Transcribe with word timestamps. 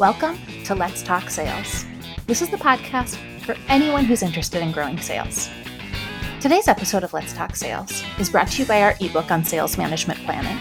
Welcome 0.00 0.38
to 0.64 0.74
Let's 0.74 1.02
Talk 1.02 1.28
Sales. 1.28 1.84
This 2.26 2.40
is 2.40 2.48
the 2.48 2.56
podcast 2.56 3.16
for 3.42 3.54
anyone 3.68 4.06
who's 4.06 4.22
interested 4.22 4.62
in 4.62 4.72
growing 4.72 4.98
sales. 4.98 5.50
Today's 6.40 6.68
episode 6.68 7.04
of 7.04 7.12
Let's 7.12 7.34
Talk 7.34 7.54
Sales 7.54 8.02
is 8.18 8.30
brought 8.30 8.48
to 8.52 8.62
you 8.62 8.66
by 8.66 8.80
our 8.80 8.94
ebook 8.98 9.30
on 9.30 9.44
sales 9.44 9.76
management 9.76 10.18
planning. 10.20 10.56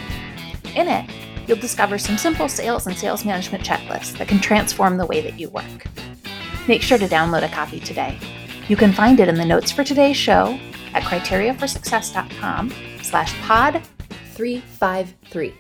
In 0.75 0.89
it, 0.89 1.10
you'll 1.47 1.55
discover 1.55 1.97
some 1.97 2.17
simple 2.17 2.49
sales 2.49 2.86
and 2.86 2.97
sales 2.97 3.23
management 3.23 3.63
checklists 3.63 4.17
that 4.17 4.28
can 4.28 4.42
transform 4.42 4.97
the 4.97 5.06
way 5.06 5.22
that 5.22 5.40
you 5.40 5.49
work. 5.51 5.85
Make 6.67 6.81
sure 6.81 6.97
to 6.97 7.08
download 7.08 7.44
a 7.44 7.47
copy 7.47 7.79
today. 7.79 8.19
You 8.67 8.76
can 8.76 8.92
find 8.92 9.21
it 9.21 9.29
in 9.29 9.35
the 9.35 9.46
notes 9.46 9.71
for 9.71 9.85
today's 9.85 10.17
show 10.17 10.60
at 10.94 11.03
criteriaforsuccess.com 11.03 12.74
slash 13.03 13.33
pod 13.44 13.81
353. 14.33 15.53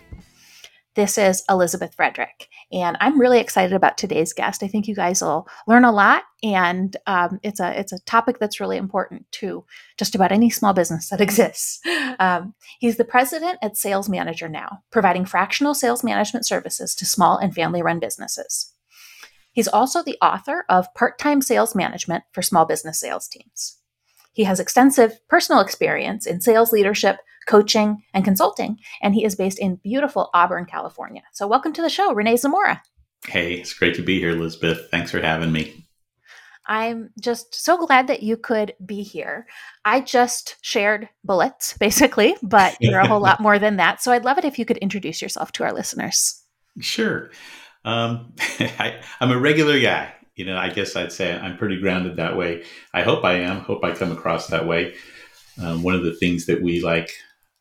This 0.95 1.17
is 1.17 1.45
Elizabeth 1.49 1.95
Frederick, 1.95 2.49
and 2.71 2.97
I'm 2.99 3.19
really 3.19 3.39
excited 3.39 3.73
about 3.73 3.97
today's 3.97 4.33
guest. 4.33 4.61
I 4.61 4.67
think 4.67 4.87
you 4.87 4.95
guys 4.95 5.21
will 5.21 5.47
learn 5.67 5.85
a 5.85 5.91
lot, 5.91 6.23
and 6.43 6.95
um, 7.07 7.39
it's 7.41 7.59
a 7.59 7.77
it's 7.79 7.91
a 7.91 7.99
topic 8.01 8.37
that's 8.39 8.59
really 8.59 8.77
important 8.77 9.29
to 9.33 9.65
just 9.97 10.13
about 10.13 10.31
any 10.31 10.49
small 10.49 10.73
business 10.73 11.09
that 11.09 11.21
exists. 11.21 11.79
Um, 12.19 12.53
he's 12.79 12.97
the 12.97 13.05
president 13.05 13.57
at 13.61 13.77
Sales 13.77 14.07
Manager 14.07 14.47
Now, 14.47 14.83
providing 14.91 15.25
fractional 15.25 15.73
sales 15.73 16.03
management 16.03 16.45
services 16.45 16.93
to 16.95 17.05
small 17.05 17.37
and 17.37 17.53
family-run 17.53 17.99
businesses. 17.99 18.73
He's 19.51 19.67
also 19.67 20.03
the 20.03 20.17
author 20.21 20.63
of 20.69 20.93
Part-Time 20.93 21.41
Sales 21.41 21.75
Management 21.75 22.23
for 22.31 22.43
Small 22.43 22.65
Business 22.65 22.99
Sales 22.99 23.27
Teams. 23.27 23.78
He 24.33 24.43
has 24.43 24.59
extensive 24.59 25.19
personal 25.27 25.61
experience 25.61 26.25
in 26.25 26.41
sales 26.41 26.71
leadership, 26.71 27.17
coaching, 27.47 28.03
and 28.13 28.23
consulting, 28.23 28.77
and 29.01 29.15
he 29.15 29.25
is 29.25 29.35
based 29.35 29.59
in 29.59 29.75
beautiful 29.77 30.29
Auburn, 30.33 30.65
California. 30.65 31.23
So, 31.33 31.47
welcome 31.47 31.73
to 31.73 31.81
the 31.81 31.89
show, 31.89 32.13
Renee 32.13 32.37
Zamora. 32.37 32.81
Hey, 33.25 33.55
it's 33.55 33.73
great 33.73 33.95
to 33.95 34.01
be 34.01 34.19
here, 34.19 34.31
Elizabeth. 34.31 34.87
Thanks 34.91 35.11
for 35.11 35.19
having 35.19 35.51
me. 35.51 35.87
I'm 36.69 37.09
just 37.19 37.55
so 37.55 37.83
glad 37.83 38.07
that 38.07 38.21
you 38.21 38.37
could 38.37 38.75
be 38.85 39.01
here. 39.01 39.47
I 39.83 40.01
just 40.01 40.57
shared 40.61 41.09
bullets, 41.23 41.75
basically, 41.79 42.35
but 42.43 42.77
you're 42.79 42.99
a 42.99 43.07
whole 43.07 43.19
lot 43.19 43.39
more 43.39 43.57
than 43.57 43.77
that. 43.77 44.01
So 44.01 44.11
I'd 44.11 44.23
love 44.23 44.37
it 44.37 44.45
if 44.45 44.59
you 44.59 44.65
could 44.65 44.77
introduce 44.77 45.21
yourself 45.21 45.51
to 45.53 45.63
our 45.63 45.73
listeners. 45.73 46.43
Sure. 46.79 47.31
Um, 47.83 48.33
I, 48.59 49.01
am 49.19 49.31
a 49.31 49.39
regular 49.39 49.79
guy. 49.79 50.13
You 50.39 50.45
know, 50.45 50.57
I 50.57 50.69
guess 50.69 50.95
I'd 50.95 51.11
say 51.11 51.35
I'm 51.35 51.57
pretty 51.57 51.81
grounded 51.81 52.15
that 52.15 52.37
way. 52.37 52.63
I 52.93 53.01
hope 53.01 53.25
I 53.25 53.33
am. 53.41 53.59
Hope 53.59 53.83
I 53.83 53.91
come 53.91 54.13
across 54.13 54.47
that 54.47 54.65
way. 54.65 54.95
Um, 55.61 55.83
one 55.83 55.95
of 55.95 56.05
the 56.05 56.13
things 56.13 56.45
that 56.45 56.61
we 56.61 56.79
like 56.79 57.11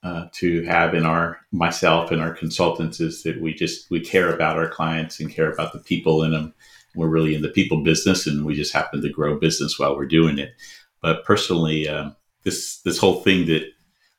uh, 0.05 0.27
to 0.35 0.63
have 0.63 0.95
in 0.95 1.05
our 1.05 1.41
myself 1.51 2.13
and 2.13 2.23
our 2.23 2.33
consultants 2.33 3.01
is 3.01 3.25
that 3.25 3.41
we 3.41 3.53
just 3.53 3.91
we 3.91 3.99
care 3.99 4.33
about 4.33 4.59
our 4.59 4.69
clients 4.69 5.19
and 5.19 5.29
care 5.29 5.51
about 5.51 5.73
the 5.73 5.81
people 5.81 6.23
in 6.23 6.31
them. 6.31 6.55
We're 6.95 7.09
really 7.09 7.35
in 7.35 7.43
the 7.43 7.49
people 7.49 7.83
business, 7.83 8.29
and 8.29 8.47
we 8.47 8.55
just 8.55 8.73
happen 8.73 9.03
to 9.03 9.11
grow 9.11 9.41
business 9.41 9.77
while 9.77 9.97
we're 9.97 10.07
doing 10.07 10.39
it. 10.39 10.55
But 11.03 11.25
personally, 11.25 11.89
um, 11.89 12.15
this 12.45 12.81
this 12.83 12.99
whole 12.99 13.23
thing 13.25 13.47
that 13.47 13.65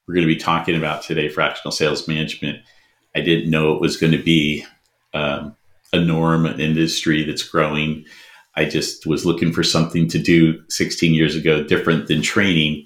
we're 0.06 0.16
going 0.16 0.28
to 0.28 0.34
be 0.34 0.36
talking 0.36 0.76
about 0.76 1.02
today, 1.02 1.30
fractional 1.30 1.72
sales 1.72 2.10
management, 2.10 2.60
I 3.16 3.22
didn't 3.22 3.50
know 3.50 3.74
it 3.74 3.80
was 3.80 3.96
going 3.96 4.12
to 4.12 4.22
be 4.22 4.66
um, 5.14 5.56
a 5.94 6.00
norm, 6.02 6.46
an 6.46 6.60
industry 6.60 7.24
that's 7.24 7.44
growing. 7.44 8.04
I 8.56 8.66
just 8.66 9.06
was 9.06 9.26
looking 9.26 9.54
for 9.54 9.64
something 9.64 10.08
to 10.10 10.20
do 10.20 10.62
16 10.70 11.14
years 11.14 11.36
ago, 11.36 11.64
different 11.64 12.08
than 12.08 12.22
training 12.22 12.86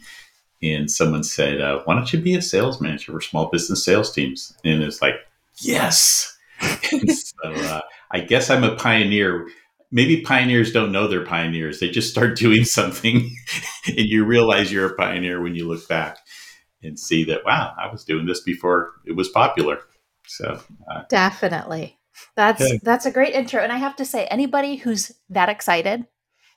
and 0.64 0.89
someone 0.89 1.23
said, 1.23 1.59
uh, 1.61 1.81
"Why 1.83 1.94
don't 1.94 2.11
you 2.14 2.20
be 2.20 2.36
a 2.36 2.42
sales 2.42 2.80
manager 2.80 3.11
for 3.11 3.22
small 3.22 3.50
business 3.50 3.83
sales 3.83 4.11
teams?" 4.11 4.55
And 4.64 4.81
it's 4.81 5.02
like, 5.02 5.16
"Yes." 5.58 6.36
so 6.61 7.52
uh, 7.52 7.81
I 8.11 8.22
guess 8.22 8.50
I'm 8.50 8.64
a 8.64 8.75
pioneer. 8.75 9.47
Maybe 9.92 10.22
pioneers 10.22 10.72
don't 10.72 10.92
know 10.92 11.08
they're 11.08 11.25
pioneers; 11.25 11.80
they 11.80 11.89
just 11.89 12.09
start 12.09 12.38
doing 12.38 12.64
something, 12.64 13.36
and 13.88 14.00
you 14.00 14.25
realize 14.25 14.72
you're 14.72 14.88
a 14.88 14.95
pioneer 14.95 15.42
when 15.42 15.55
you 15.55 15.67
look 15.67 15.88
back 15.88 16.17
and 16.82 16.99
see 16.99 17.23
that, 17.26 17.45
wow, 17.45 17.73
I 17.82 17.89
was 17.92 18.04
doing 18.04 18.26
this 18.26 18.42
before 18.42 18.92
it 19.05 19.16
was 19.16 19.30
popular. 19.30 19.80
So 20.27 20.60
uh, 20.89 21.04
definitely. 21.10 21.98
That's 22.35 22.79
that's 22.81 23.05
a 23.05 23.11
great 23.11 23.33
intro 23.33 23.61
and 23.61 23.71
I 23.71 23.77
have 23.77 23.95
to 23.97 24.05
say 24.05 24.25
anybody 24.25 24.75
who's 24.75 25.11
that 25.29 25.49
excited 25.49 26.05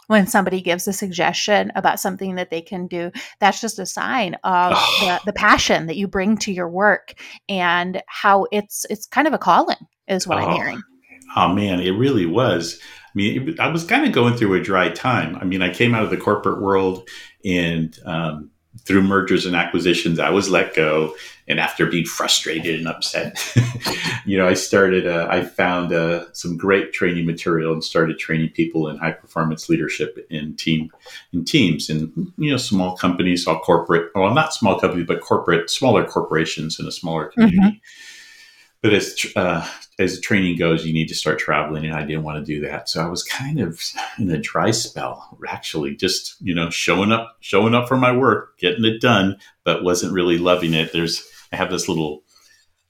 when 0.06 0.26
somebody 0.26 0.60
gives 0.60 0.86
a 0.86 0.92
suggestion 0.92 1.72
about 1.74 2.00
something 2.00 2.36
that 2.36 2.50
they 2.50 2.60
can 2.60 2.86
do 2.86 3.10
that's 3.40 3.60
just 3.60 3.78
a 3.78 3.86
sign 3.86 4.36
of 4.44 4.72
the, 5.00 5.20
the, 5.26 5.32
passion 5.32 5.86
that 5.86 5.96
you 5.96 6.08
bring 6.08 6.36
to 6.38 6.52
your 6.52 6.68
work 6.68 7.14
and 7.48 8.02
how 8.06 8.46
it's 8.52 8.86
it's 8.90 9.06
kind 9.06 9.26
of 9.26 9.34
a 9.34 9.38
calling 9.38 9.76
is 10.08 10.26
what 10.26 10.38
oh, 10.38 10.46
i'm 10.46 10.54
hearing. 10.54 10.82
oh 11.36 11.52
man 11.52 11.80
it 11.80 11.90
really 11.90 12.26
was. 12.26 12.80
I 12.82 13.10
mean 13.14 13.48
it, 13.48 13.60
i 13.60 13.68
was 13.68 13.84
kind 13.84 14.06
of 14.06 14.12
going 14.12 14.36
through 14.36 14.54
a 14.54 14.62
dry 14.62 14.88
time. 14.90 15.36
I 15.36 15.44
mean 15.44 15.62
i 15.62 15.72
came 15.72 15.94
out 15.94 16.04
of 16.04 16.10
the 16.10 16.16
corporate 16.16 16.60
world 16.60 17.08
and 17.44 17.96
um, 18.04 18.50
through 18.86 19.02
mergers 19.02 19.44
and 19.44 19.56
acquisitions, 19.56 20.18
I 20.18 20.30
was 20.30 20.48
let 20.48 20.74
go. 20.74 21.14
And 21.48 21.60
after 21.60 21.86
being 21.86 22.04
frustrated 22.04 22.74
and 22.76 22.88
upset, 22.88 23.38
you 24.24 24.36
know, 24.36 24.48
I 24.48 24.54
started, 24.54 25.06
uh, 25.06 25.28
I 25.30 25.44
found 25.44 25.92
uh, 25.92 26.32
some 26.32 26.56
great 26.56 26.92
training 26.92 27.24
material 27.24 27.72
and 27.72 27.84
started 27.84 28.18
training 28.18 28.50
people 28.50 28.88
in 28.88 28.96
high 28.96 29.12
performance 29.12 29.68
leadership 29.68 30.26
in 30.28 30.56
team, 30.56 30.90
in 31.32 31.44
teams, 31.44 31.88
and 31.88 32.32
you 32.36 32.50
know, 32.50 32.56
small 32.56 32.96
companies, 32.96 33.46
all 33.46 33.60
corporate, 33.60 34.10
well, 34.14 34.34
not 34.34 34.54
small 34.54 34.80
companies, 34.80 35.06
but 35.06 35.20
corporate, 35.20 35.70
smaller 35.70 36.04
corporations 36.04 36.80
in 36.80 36.86
a 36.86 36.92
smaller 36.92 37.26
community. 37.26 37.58
Mm-hmm 37.58 38.12
but 38.82 38.92
as 38.92 39.26
uh, 39.36 39.68
as 39.98 40.20
training 40.20 40.58
goes, 40.58 40.86
you 40.86 40.92
need 40.92 41.08
to 41.08 41.14
start 41.14 41.38
traveling, 41.38 41.84
and 41.84 41.94
I 41.94 42.04
didn't 42.04 42.22
want 42.24 42.44
to 42.44 42.52
do 42.52 42.60
that. 42.66 42.88
So 42.88 43.02
I 43.02 43.08
was 43.08 43.22
kind 43.22 43.60
of 43.60 43.80
in 44.18 44.30
a 44.30 44.38
dry 44.38 44.70
spell, 44.70 45.36
actually, 45.48 45.96
just 45.96 46.36
you 46.40 46.54
know, 46.54 46.70
showing 46.70 47.12
up, 47.12 47.36
showing 47.40 47.74
up 47.74 47.88
for 47.88 47.96
my 47.96 48.12
work, 48.12 48.58
getting 48.58 48.84
it 48.84 49.00
done, 49.00 49.38
but 49.64 49.82
wasn't 49.82 50.12
really 50.12 50.38
loving 50.38 50.74
it. 50.74 50.92
There's 50.92 51.26
I 51.52 51.56
have 51.56 51.70
this 51.70 51.88
little 51.88 52.22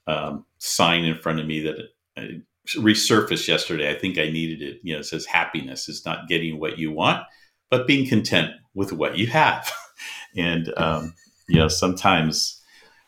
um, 0.07 0.45
sign 0.59 1.05
in 1.05 1.19
front 1.19 1.41
of 1.41 1.47
me 1.47 1.61
that 1.61 2.43
resurfaced 2.75 3.47
yesterday. 3.47 3.91
I 3.91 3.99
think 3.99 4.19
I 4.19 4.29
needed 4.29 4.63
it. 4.63 4.81
You 4.83 4.95
know, 4.95 5.01
it 5.01 5.05
says 5.05 5.27
happiness 5.27 5.89
is 5.89 6.05
not 6.05 6.29
getting 6.29 6.59
what 6.59 6.79
you 6.79 6.91
want, 6.91 7.25
but 7.71 7.87
being 7.87 8.09
content 8.09 8.51
with 8.75 8.93
what 8.93 9.17
you 9.17 9.29
have. 9.29 9.73
and 10.37 10.73
um, 10.77 11.15
you 11.49 11.59
know, 11.59 11.69
sometimes 11.69 12.61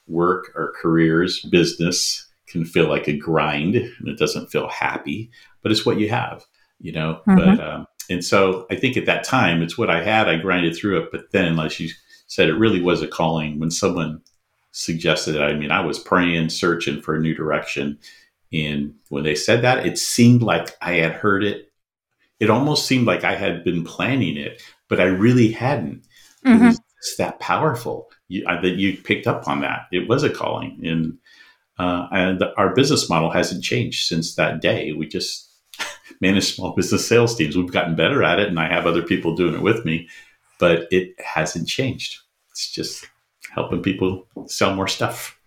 work 0.07 0.53
or 0.55 0.73
careers, 0.81 1.41
business 1.41 2.28
can 2.51 2.65
feel 2.65 2.89
like 2.89 3.09
a 3.09 3.17
grind 3.17 3.75
and 3.77 4.09
it 4.09 4.19
doesn't 4.19 4.51
feel 4.51 4.69
happy, 4.69 5.31
but 5.63 5.73
it's 5.73 5.87
what 5.87 5.99
you 5.99 6.09
have, 6.09 6.45
you 6.81 6.93
know. 6.93 7.21
Mm-hmm. 7.27 7.37
But 7.37 7.61
um, 7.61 7.87
and 8.11 8.25
so 8.25 8.67
I 8.71 8.77
think 8.77 8.97
at 8.97 9.07
that 9.07 9.25
time 9.25 9.63
it's 9.63 9.79
what 9.79 9.91
I 9.91 10.03
had. 10.03 10.29
I 10.29 10.37
grinded 10.37 10.77
through 10.77 11.03
it, 11.03 11.11
but 11.13 11.31
then, 11.33 11.57
like 11.57 11.79
you 11.79 11.91
said, 12.27 12.49
it 12.49 12.55
really 12.55 12.81
was 12.81 13.03
a 13.03 13.09
calling 13.09 13.59
when 13.59 13.71
someone 13.71 14.23
suggested 14.73 15.35
it. 15.35 15.43
I 15.43 15.55
mean, 15.55 15.71
I 15.71 15.85
was 15.85 15.99
praying, 15.99 16.51
searching 16.51 17.03
for 17.03 17.15
a 17.15 17.21
new 17.21 17.35
direction, 17.35 17.99
and 18.53 18.95
when 19.11 19.25
they 19.25 19.35
said 19.35 19.63
that, 19.63 19.87
it 19.87 19.99
seemed 19.99 20.43
like 20.43 20.77
I 20.81 20.95
had 20.95 21.13
heard 21.13 21.45
it. 21.45 21.71
It 22.41 22.51
almost 22.51 22.87
seemed 22.87 23.07
like 23.07 23.25
I 23.25 23.35
had 23.35 23.65
been 23.65 23.85
planning 23.85 24.37
it, 24.37 24.63
but 24.89 25.01
I 25.01 25.05
really 25.05 25.51
hadn't. 25.51 26.05
Mm-hmm. 26.47 26.67
It 26.67 26.69
was 26.69 27.17
that 27.19 27.41
powerful 27.41 28.11
you, 28.29 28.45
I, 28.47 28.61
that 28.61 28.77
you 28.77 28.97
picked 28.97 29.27
up 29.27 29.49
on 29.49 29.61
that. 29.61 29.87
It 29.93 30.09
was 30.09 30.23
a 30.23 30.31
calling, 30.31 30.81
and 30.85 31.19
uh, 31.79 32.09
and 32.11 32.43
our 32.57 32.75
business 32.75 33.09
model 33.09 33.31
hasn't 33.31 33.63
changed 33.63 34.07
since 34.07 34.35
that 34.35 34.61
day. 34.61 34.93
We 34.93 35.07
just 35.07 35.51
manage 36.21 36.55
small 36.55 36.75
business 36.75 37.07
sales 37.07 37.37
teams. 37.37 37.57
We've 37.57 37.73
gotten 37.73 37.95
better 37.95 38.23
at 38.23 38.41
it, 38.41 38.49
and 38.49 38.59
I 38.59 38.69
have 38.69 38.87
other 38.87 39.03
people 39.03 39.35
doing 39.35 39.55
it 39.55 39.63
with 39.63 39.85
me, 39.85 40.09
but 40.59 40.89
it 40.91 41.15
hasn't 41.21 41.69
changed. 41.69 42.19
It's 42.51 42.71
just 42.71 43.09
helping 43.55 43.83
people 43.83 44.27
sell 44.47 44.75
more 44.75 44.89
stuff. 44.89 45.39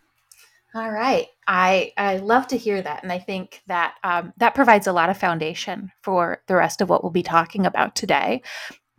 All 0.73 0.89
right, 0.89 1.27
I 1.47 1.91
I 1.97 2.17
love 2.17 2.47
to 2.47 2.57
hear 2.57 2.81
that, 2.81 3.03
and 3.03 3.11
I 3.11 3.19
think 3.19 3.61
that 3.67 3.95
um, 4.05 4.31
that 4.37 4.55
provides 4.55 4.87
a 4.87 4.93
lot 4.93 5.09
of 5.09 5.17
foundation 5.17 5.91
for 6.01 6.41
the 6.47 6.55
rest 6.55 6.79
of 6.79 6.87
what 6.87 7.03
we'll 7.03 7.11
be 7.11 7.23
talking 7.23 7.65
about 7.65 7.93
today, 7.93 8.41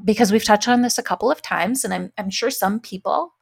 because 0.04 0.30
we've 0.30 0.44
touched 0.44 0.68
on 0.68 0.82
this 0.82 0.98
a 0.98 1.02
couple 1.02 1.30
of 1.30 1.40
times, 1.40 1.82
and 1.82 1.94
I'm 1.94 2.12
I'm 2.18 2.28
sure 2.28 2.50
some 2.50 2.78
people 2.78 3.32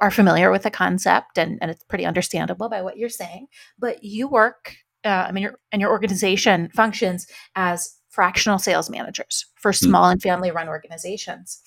are 0.00 0.10
familiar 0.10 0.50
with 0.50 0.62
the 0.62 0.70
concept 0.70 1.38
and, 1.38 1.58
and 1.60 1.70
it's 1.70 1.84
pretty 1.84 2.06
understandable 2.06 2.68
by 2.68 2.82
what 2.82 2.96
you're 2.96 3.08
saying 3.08 3.46
but 3.78 4.02
you 4.02 4.28
work 4.28 4.76
uh, 5.04 5.26
i 5.28 5.32
mean 5.32 5.42
your 5.42 5.58
and 5.72 5.80
your 5.80 5.90
organization 5.90 6.70
functions 6.74 7.26
as 7.54 7.96
fractional 8.08 8.58
sales 8.58 8.90
managers 8.90 9.46
for 9.54 9.72
hmm. 9.72 9.86
small 9.86 10.08
mm. 10.08 10.12
and 10.12 10.22
family 10.22 10.50
run 10.50 10.68
organizations 10.68 11.62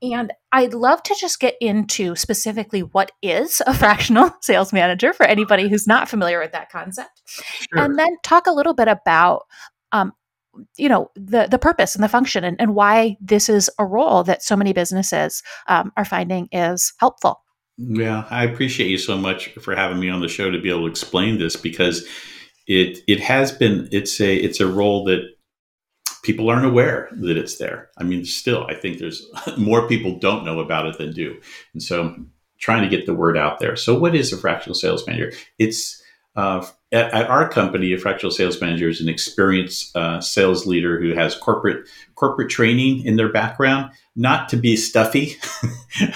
and 0.00 0.32
I'd 0.52 0.74
love 0.74 1.02
to 1.04 1.16
just 1.18 1.40
get 1.40 1.56
into 1.60 2.14
specifically 2.14 2.82
what 2.82 3.10
is 3.22 3.60
a 3.66 3.74
fractional 3.78 4.30
sales 4.40 4.72
manager 4.72 5.12
for 5.12 5.26
anybody 5.26 5.68
who's 5.68 5.86
not 5.86 6.08
familiar 6.08 6.38
with 6.38 6.52
that 6.52 6.70
concept. 6.70 7.20
Sure. 7.26 7.82
And 7.82 7.98
then 7.98 8.16
talk 8.22 8.46
a 8.46 8.52
little 8.52 8.74
bit 8.74 8.88
about 8.88 9.46
um, 9.90 10.12
you 10.76 10.88
know 10.88 11.10
the 11.14 11.46
the 11.48 11.58
purpose 11.58 11.94
and 11.94 12.02
the 12.02 12.08
function 12.08 12.44
and, 12.44 12.60
and 12.60 12.74
why 12.74 13.16
this 13.20 13.48
is 13.48 13.70
a 13.78 13.84
role 13.84 14.24
that 14.24 14.42
so 14.42 14.56
many 14.56 14.72
businesses 14.72 15.42
um, 15.68 15.92
are 15.96 16.04
finding 16.04 16.48
is 16.52 16.92
helpful 16.98 17.42
yeah, 17.78 18.24
I 18.28 18.44
appreciate 18.44 18.90
you 18.90 18.98
so 18.98 19.16
much 19.16 19.48
for 19.54 19.74
having 19.74 20.00
me 20.00 20.10
on 20.10 20.20
the 20.20 20.28
show 20.28 20.50
to 20.50 20.60
be 20.60 20.68
able 20.68 20.80
to 20.82 20.90
explain 20.90 21.38
this 21.38 21.56
because 21.56 22.06
it 22.66 22.98
it 23.06 23.20
has 23.20 23.52
been 23.52 23.88
it's 23.92 24.20
a 24.20 24.36
it's 24.36 24.60
a 24.60 24.66
role 24.66 25.04
that 25.04 25.22
people 26.24 26.50
aren't 26.50 26.66
aware 26.66 27.08
that 27.12 27.36
it's 27.36 27.58
there. 27.58 27.88
I 27.96 28.02
mean, 28.02 28.24
still, 28.24 28.66
I 28.68 28.74
think 28.74 28.98
there's 28.98 29.24
more 29.56 29.86
people 29.86 30.18
don't 30.18 30.44
know 30.44 30.58
about 30.58 30.86
it 30.86 30.98
than 30.98 31.12
do, 31.12 31.40
and 31.72 31.82
so 31.82 32.16
trying 32.58 32.82
to 32.82 32.94
get 32.94 33.06
the 33.06 33.14
word 33.14 33.38
out 33.38 33.60
there. 33.60 33.76
So, 33.76 33.96
what 33.96 34.16
is 34.16 34.32
a 34.32 34.36
fractional 34.36 34.74
sales 34.74 35.06
manager? 35.06 35.32
It's 35.58 36.02
uh, 36.34 36.66
at, 36.90 37.12
at, 37.14 37.30
our 37.30 37.48
company, 37.48 37.92
a 37.92 37.98
fractional 37.98 38.32
sales 38.32 38.60
manager 38.60 38.88
is 38.88 39.00
an 39.00 39.08
experienced 39.08 39.96
uh, 39.96 40.20
sales 40.20 40.66
leader 40.66 41.00
who 41.00 41.14
has 41.14 41.36
corporate 41.36 41.88
corporate 42.16 42.50
training 42.50 43.04
in 43.04 43.16
their 43.16 43.30
background, 43.30 43.92
not 44.16 44.48
to 44.48 44.56
be 44.56 44.76
stuffy 44.76 45.36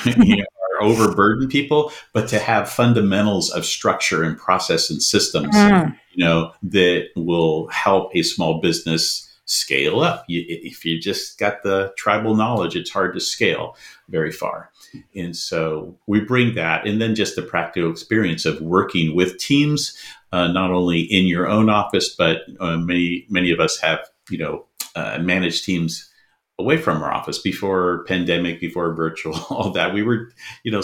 you 0.17 0.37
know, 0.37 0.45
overburden 0.83 1.49
people, 1.49 1.93
but 2.13 2.29
to 2.29 2.39
have 2.39 2.69
fundamentals 2.69 3.51
of 3.51 3.65
structure 3.65 4.23
and 4.23 4.37
process 4.37 4.91
and 4.91 5.03
systems, 5.03 5.55
mm. 5.55 5.97
you 6.13 6.25
know, 6.25 6.53
that 6.63 7.09
will 7.17 7.69
help 7.69 8.15
a 8.15 8.23
small 8.23 8.61
business 8.61 9.29
scale 9.45 10.01
up. 10.01 10.25
You, 10.29 10.45
if 10.47 10.85
you 10.85 11.01
just 11.01 11.39
got 11.39 11.63
the 11.63 11.93
tribal 11.97 12.35
knowledge, 12.35 12.77
it's 12.77 12.91
hard 12.91 13.15
to 13.15 13.21
scale 13.21 13.77
very 14.09 14.33
far. 14.33 14.71
And 15.15 15.37
so 15.37 15.97
we 16.07 16.21
bring 16.21 16.55
that, 16.55 16.87
and 16.87 17.01
then 17.01 17.15
just 17.15 17.37
the 17.37 17.43
practical 17.43 17.91
experience 17.91 18.45
of 18.45 18.61
working 18.61 19.15
with 19.15 19.39
teams, 19.39 19.97
uh, 20.33 20.49
not 20.49 20.71
only 20.71 21.01
in 21.01 21.27
your 21.27 21.49
own 21.49 21.71
office, 21.71 22.15
but 22.15 22.43
uh, 22.61 22.77
many 22.77 23.27
many 23.31 23.51
of 23.51 23.61
us 23.61 23.79
have 23.81 24.01
you 24.29 24.39
know 24.39 24.67
uh, 24.95 25.19
managed 25.19 25.65
teams 25.65 26.12
away 26.59 26.77
from 26.77 27.03
our 27.03 27.13
office 27.13 27.39
before 27.39 28.05
pandemic, 28.05 28.61
before 28.61 28.95
virtual, 28.95 29.35
all 29.51 29.71
that. 29.71 29.93
We 29.93 30.03
were, 30.03 30.31
you 30.65 30.73
know, 30.73 30.83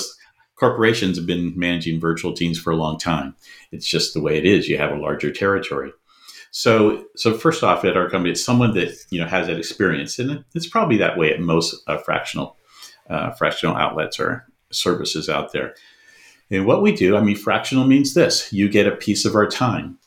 corporations 0.57 1.17
have 1.17 1.27
been 1.27 1.53
managing 1.57 2.01
virtual 2.01 2.33
teams 2.33 2.59
for 2.59 2.73
a 2.73 2.77
long 2.77 2.99
time. 2.99 3.35
It's 3.73 3.87
just 3.87 4.15
the 4.15 4.21
way 4.21 4.37
it 4.37 4.45
is. 4.45 4.69
You 4.69 4.79
have 4.79 4.91
a 4.91 4.99
larger 4.99 5.31
territory. 5.31 5.93
So, 6.51 7.05
so 7.17 7.35
first 7.35 7.63
off, 7.63 7.85
at 7.85 7.97
our 7.97 8.09
company, 8.09 8.33
it's 8.33 8.45
someone 8.45 8.75
that 8.75 8.97
you 9.11 9.21
know 9.21 9.27
has 9.27 9.47
that 9.47 9.59
experience, 9.59 10.19
and 10.19 10.45
it's 10.55 10.69
probably 10.69 10.97
that 10.97 11.19
way 11.19 11.33
at 11.33 11.41
most 11.41 11.77
uh, 11.87 11.99
fractional 11.99 12.57
uh, 13.11 13.33
fractional 13.33 13.77
outlets 13.77 14.19
or 14.19 14.47
services 14.71 15.29
out 15.29 15.53
there. 15.53 15.75
And 16.51 16.67
what 16.67 16.83
we 16.83 16.93
do, 16.93 17.17
I 17.17 17.21
mean, 17.21 17.37
fractional 17.37 17.87
means 17.87 18.15
this: 18.15 18.51
you 18.53 18.69
get 18.69 18.87
a 18.87 18.97
piece 18.97 19.27
of 19.27 19.35
our 19.35 19.47
time, 19.47 19.99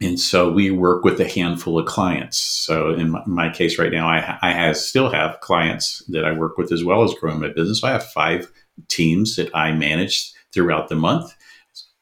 and 0.00 0.18
so 0.18 0.50
we 0.50 0.70
work 0.70 1.04
with 1.04 1.20
a 1.20 1.28
handful 1.28 1.78
of 1.78 1.86
clients. 1.86 2.38
So 2.38 2.92
in 2.94 3.10
my, 3.10 3.22
my 3.26 3.50
case 3.50 3.78
right 3.78 3.92
now, 3.92 4.06
I, 4.08 4.68
I 4.68 4.72
still 4.72 5.10
have 5.10 5.40
clients 5.40 6.04
that 6.08 6.24
I 6.24 6.32
work 6.32 6.56
with 6.56 6.70
as 6.70 6.84
well 6.84 7.02
as 7.02 7.14
growing 7.14 7.40
my 7.40 7.48
business. 7.48 7.80
So 7.80 7.88
I 7.88 7.92
have 7.92 8.06
five 8.06 8.52
teams 8.86 9.36
that 9.36 9.54
I 9.54 9.72
manage 9.72 10.32
throughout 10.52 10.88
the 10.88 10.94
month, 10.94 11.34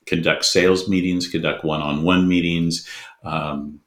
conduct 0.04 0.44
sales 0.44 0.88
meetings, 0.88 1.26
conduct 1.26 1.64
one-on-one 1.64 2.28
meetings, 2.28 2.86
um, 3.24 3.80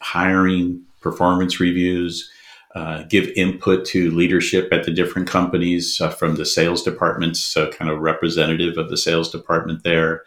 hiring, 0.00 0.82
performance 1.00 1.60
reviews, 1.60 2.30
uh, 2.74 3.02
give 3.02 3.28
input 3.36 3.84
to 3.84 4.10
leadership 4.12 4.72
at 4.72 4.84
the 4.84 4.90
different 4.90 5.28
companies 5.28 6.00
uh, 6.00 6.08
from 6.08 6.36
the 6.36 6.46
sales 6.46 6.82
departments, 6.82 7.40
so 7.40 7.70
kind 7.70 7.90
of 7.90 7.98
representative 7.98 8.78
of 8.78 8.88
the 8.88 8.96
sales 8.96 9.30
department 9.30 9.84
there. 9.84 10.24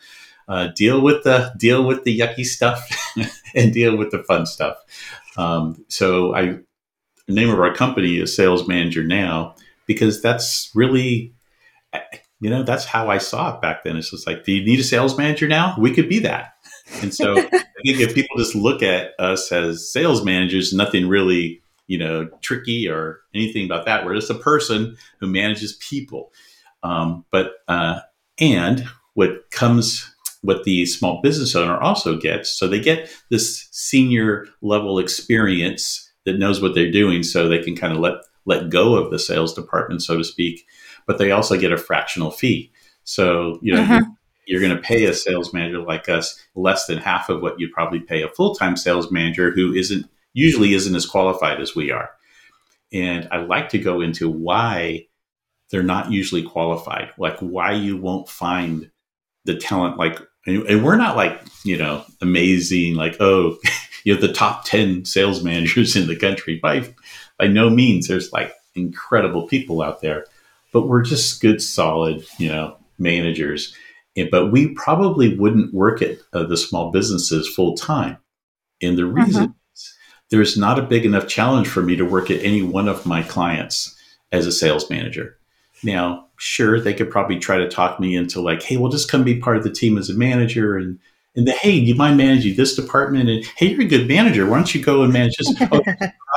Uh, 0.48 0.68
deal 0.76 1.02
with 1.02 1.24
the 1.24 1.52
deal 1.58 1.86
with 1.86 2.04
the 2.04 2.18
yucky 2.18 2.46
stuff 2.46 2.88
and 3.56 3.74
deal 3.74 3.98
with 3.98 4.12
the 4.12 4.24
fun 4.24 4.46
stuff. 4.46 4.78
Um, 5.38 5.84
so 5.88 6.36
I 6.36 6.60
the 7.28 7.34
name 7.34 7.50
of 7.50 7.60
our 7.60 7.74
company 7.74 8.20
is 8.20 8.36
Sales 8.36 8.68
Manager 8.68 9.04
Now 9.04 9.56
because 9.88 10.22
that's 10.22 10.72
really 10.76 11.34
you 12.40 12.50
know 12.50 12.64
that's 12.64 12.86
how 12.86 13.10
I 13.10 13.18
saw 13.18 13.56
it 13.56 13.62
back 13.62 13.84
then. 13.84 13.98
It's 13.98 14.12
just 14.12 14.28
like, 14.28 14.44
do 14.44 14.52
you 14.52 14.64
need 14.64 14.80
a 14.80 14.84
sales 14.84 15.18
manager 15.18 15.48
now? 15.48 15.76
We 15.80 15.94
could 15.94 16.10
be 16.10 16.20
that. 16.20 16.54
And 17.02 17.14
so 17.14 17.38
I 17.38 17.48
think 17.84 18.00
if 18.00 18.14
people 18.14 18.38
just 18.38 18.56
look 18.56 18.84
at 18.84 19.12
us 19.20 19.52
as 19.52 19.92
sales 19.92 20.24
managers, 20.24 20.74
nothing 20.74 21.08
really 21.08 21.64
you 21.88 21.98
know, 21.98 22.28
tricky 22.42 22.88
or 22.88 23.22
anything 23.34 23.66
about 23.66 23.86
that. 23.86 24.06
We're 24.06 24.16
just 24.16 24.30
a 24.30 24.36
person 24.36 24.98
who 25.20 25.28
manages 25.28 25.74
people. 25.74 26.32
Um, 26.84 27.26
but 27.32 27.54
uh, 27.68 28.00
and 28.40 28.88
what 29.14 29.50
comes, 29.52 30.15
what 30.46 30.64
the 30.64 30.86
small 30.86 31.22
business 31.22 31.56
owner 31.56 31.78
also 31.78 32.18
gets, 32.18 32.52
so 32.52 32.68
they 32.68 32.80
get 32.80 33.10
this 33.30 33.68
senior 33.72 34.48
level 34.62 35.00
experience 35.00 36.12
that 36.26 36.40
knows 36.40 36.62
what 36.62 36.74
they're 36.74 36.92
doing, 36.92 37.24
so 37.24 37.48
they 37.48 37.62
can 37.62 37.76
kind 37.76 37.94
of 37.94 38.00
let 38.00 38.16
let 38.46 38.70
go 38.70 38.96
of 38.96 39.12
the 39.12 39.20
sales 39.20 39.54
department, 39.54 40.04
so 40.04 40.18
to 40.18 40.24
speak. 40.24 40.66
But 41.08 41.18
they 41.18 41.32
also 41.32 41.58
get 41.58 41.72
a 41.72 41.78
fractional 41.78 42.32
fee. 42.32 42.72
So 43.04 43.60
you 43.62 43.74
know. 43.74 43.82
Uh-huh. 43.82 43.94
You're, 43.94 44.16
you're 44.48 44.62
going 44.62 44.76
to 44.76 44.82
pay 44.82 45.06
a 45.06 45.14
sales 45.16 45.54
manager 45.54 45.80
like 45.80 46.08
us 46.08 46.40
less 46.54 46.86
than 46.86 47.00
half 47.00 47.30
of 47.30 47.42
what 47.42 47.60
you'd 47.60 47.72
probably 47.72 48.00
pay 48.00 48.22
a 48.22 48.30
full 48.30 48.54
time 48.54 48.78
sales 48.78 49.12
manager 49.12 49.50
who 49.50 49.74
isn't 49.74 50.06
usually 50.34 50.74
isn't 50.74 50.96
as 50.96 51.08
qualified 51.08 51.60
as 51.60 51.76
we 51.76 51.90
are. 51.90 52.12
And 52.94 53.28
I 53.32 53.38
like 53.38 53.70
to 53.70 53.80
go 53.80 54.02
into 54.02 54.30
why 54.30 55.08
they're 55.72 55.82
not 55.82 56.12
usually 56.12 56.44
qualified, 56.44 57.12
like 57.18 57.38
why 57.40 57.72
you 57.72 57.98
won't 57.98 58.30
find 58.30 58.92
the 59.46 59.56
talent. 59.56 59.98
Like, 59.98 60.20
and 60.46 60.84
we're 60.84 60.98
not 60.98 61.16
like, 61.16 61.42
you 61.64 61.78
know, 61.78 62.04
amazing, 62.22 62.96
like, 62.96 63.18
oh, 63.20 63.58
you 64.04 64.14
have 64.14 64.22
the 64.22 64.34
top 64.34 64.66
10 64.66 65.06
sales 65.06 65.44
managers 65.44 65.96
in 65.96 66.08
the 66.08 66.16
country. 66.16 66.60
By, 66.62 66.94
by 67.38 67.48
no 67.48 67.70
means, 67.70 68.08
there's 68.08 68.32
like 68.32 68.54
incredible 68.76 69.48
people 69.48 69.82
out 69.82 70.02
there, 70.02 70.26
but 70.72 70.88
we're 70.88 71.02
just 71.02 71.42
good, 71.42 71.62
solid, 71.62 72.26
you 72.38 72.50
know, 72.50 72.78
managers. 73.00 73.76
But 74.32 74.52
we 74.52 74.70
probably 74.70 75.36
wouldn't 75.36 75.74
work 75.74 76.02
at 76.02 76.20
uh, 76.32 76.44
the 76.44 76.58
small 76.58 76.92
businesses 76.92 77.48
full 77.48 77.76
time. 77.76 78.18
And 78.82 78.98
the 78.98 79.06
reason 79.06 79.44
uh-huh 79.44 79.52
there's 80.30 80.58
not 80.58 80.80
a 80.80 80.84
big 80.84 81.06
enough 81.06 81.28
challenge 81.28 81.68
for 81.68 81.82
me 81.82 81.96
to 81.96 82.06
work 82.06 82.32
at 82.32 82.44
any 82.44 82.62
one 82.62 82.88
of 82.88 83.06
my 83.06 83.22
clients 83.24 83.96
as 84.32 84.46
a 84.46 84.52
sales 84.52 84.90
manager. 84.90 85.38
Now, 85.84 86.28
sure, 86.38 86.80
they 86.80 86.94
could 86.94 87.12
probably 87.12 87.40
try 87.40 87.58
to 87.58 87.70
talk 87.70 88.00
me 88.00 88.16
into 88.16 88.42
like, 88.42 88.64
hey, 88.64 88.78
well, 88.78 88.92
just 88.92 89.10
come 89.10 89.24
be 89.24 89.40
part 89.40 89.58
of 89.58 89.64
the 89.64 89.72
team 89.72 89.98
as 89.98 90.10
a 90.10 90.14
manager 90.14 90.78
and 90.78 91.00
and 91.38 91.46
the 91.46 91.52
hey, 91.52 91.82
do 91.82 91.86
you 91.86 91.96
mind 91.96 92.16
managing 92.16 92.56
this 92.56 92.76
department? 92.76 93.30
And 93.30 93.44
hey, 93.58 93.68
you're 93.68 93.82
a 93.82 93.86
good 93.86 94.08
manager. 94.08 94.46
Why 94.46 94.56
don't 94.56 94.74
you 94.74 94.82
go 94.82 95.04
and 95.04 95.12
manage 95.12 95.36
this 95.36 95.54
oh, 95.72 95.82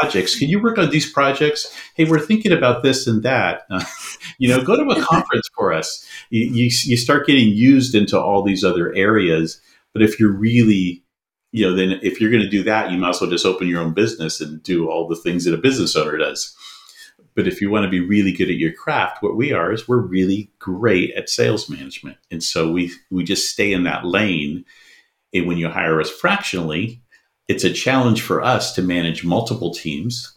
projects? 0.00 0.36
Can 0.36 0.48
you 0.48 0.60
work 0.60 0.76
on 0.76 0.90
these 0.90 1.10
projects? 1.10 1.72
Hey, 1.94 2.04
we're 2.04 2.18
thinking 2.18 2.50
about 2.50 2.82
this 2.82 3.06
and 3.06 3.22
that. 3.22 3.62
Uh, 3.70 3.84
you 4.38 4.48
know, 4.48 4.62
go 4.64 4.76
to 4.76 4.90
a 4.90 5.00
conference 5.00 5.48
for 5.54 5.72
us. 5.72 6.04
You, 6.30 6.46
you, 6.46 6.64
you 6.64 6.96
start 6.96 7.28
getting 7.28 7.50
used 7.50 7.94
into 7.94 8.20
all 8.20 8.42
these 8.42 8.64
other 8.64 8.92
areas. 8.92 9.60
But 9.92 10.02
if 10.02 10.18
you're 10.18 10.32
really 10.32 11.04
you 11.50 11.64
know, 11.64 11.74
then 11.74 11.98
if 12.02 12.20
you're 12.20 12.30
going 12.30 12.42
to 12.42 12.48
do 12.48 12.62
that, 12.64 12.90
you 12.90 12.98
might 12.98 13.10
as 13.10 13.20
well 13.20 13.30
just 13.30 13.46
open 13.46 13.68
your 13.68 13.80
own 13.80 13.94
business 13.94 14.40
and 14.40 14.62
do 14.62 14.90
all 14.90 15.08
the 15.08 15.16
things 15.16 15.44
that 15.44 15.54
a 15.54 15.58
business 15.58 15.96
owner 15.96 16.18
does. 16.18 16.54
But 17.38 17.46
if 17.46 17.60
you 17.60 17.70
want 17.70 17.84
to 17.84 17.88
be 17.88 18.00
really 18.00 18.32
good 18.32 18.50
at 18.50 18.56
your 18.56 18.72
craft, 18.72 19.22
what 19.22 19.36
we 19.36 19.52
are 19.52 19.70
is 19.70 19.86
we're 19.86 19.98
really 19.98 20.50
great 20.58 21.14
at 21.14 21.30
sales 21.30 21.70
management. 21.70 22.16
And 22.32 22.42
so 22.42 22.72
we 22.72 22.90
we 23.12 23.22
just 23.22 23.52
stay 23.52 23.72
in 23.72 23.84
that 23.84 24.04
lane. 24.04 24.64
And 25.32 25.46
when 25.46 25.56
you 25.56 25.68
hire 25.68 26.00
us 26.00 26.10
fractionally, 26.10 27.00
it's 27.46 27.62
a 27.62 27.72
challenge 27.72 28.22
for 28.22 28.42
us 28.42 28.74
to 28.74 28.82
manage 28.82 29.22
multiple 29.22 29.72
teams. 29.72 30.36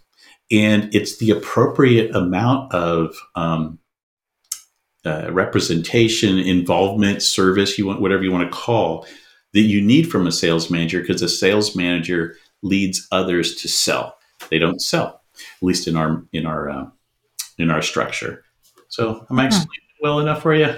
And 0.52 0.94
it's 0.94 1.18
the 1.18 1.32
appropriate 1.32 2.16
amount 2.16 2.72
of 2.72 3.16
um, 3.34 3.80
uh, 5.04 5.32
representation, 5.32 6.38
involvement, 6.38 7.24
service, 7.24 7.80
you 7.80 7.88
want 7.88 8.00
whatever 8.00 8.22
you 8.22 8.32
want 8.32 8.48
to 8.48 8.56
call 8.56 9.08
that 9.54 9.62
you 9.62 9.82
need 9.82 10.04
from 10.04 10.28
a 10.28 10.32
sales 10.32 10.70
manager 10.70 11.02
because 11.02 11.24
a 11.24 11.30
sales 11.30 11.76
manager 11.76 12.36
leads 12.62 13.08
others 13.12 13.56
to 13.56 13.68
sell. 13.68 14.18
They 14.52 14.60
don't 14.60 14.80
sell, 14.80 15.21
at 15.62 15.64
least 15.64 15.88
in 15.88 15.96
our 15.96 16.24
in 16.34 16.46
our 16.46 16.70
uh, 16.70 16.90
in 17.58 17.72
our 17.72 17.82
structure. 17.82 18.44
So, 18.90 19.26
am 19.30 19.40
I 19.40 19.46
explaining 19.46 19.70
hmm. 20.00 20.04
well 20.04 20.20
enough 20.20 20.42
for 20.42 20.54
you? 20.54 20.74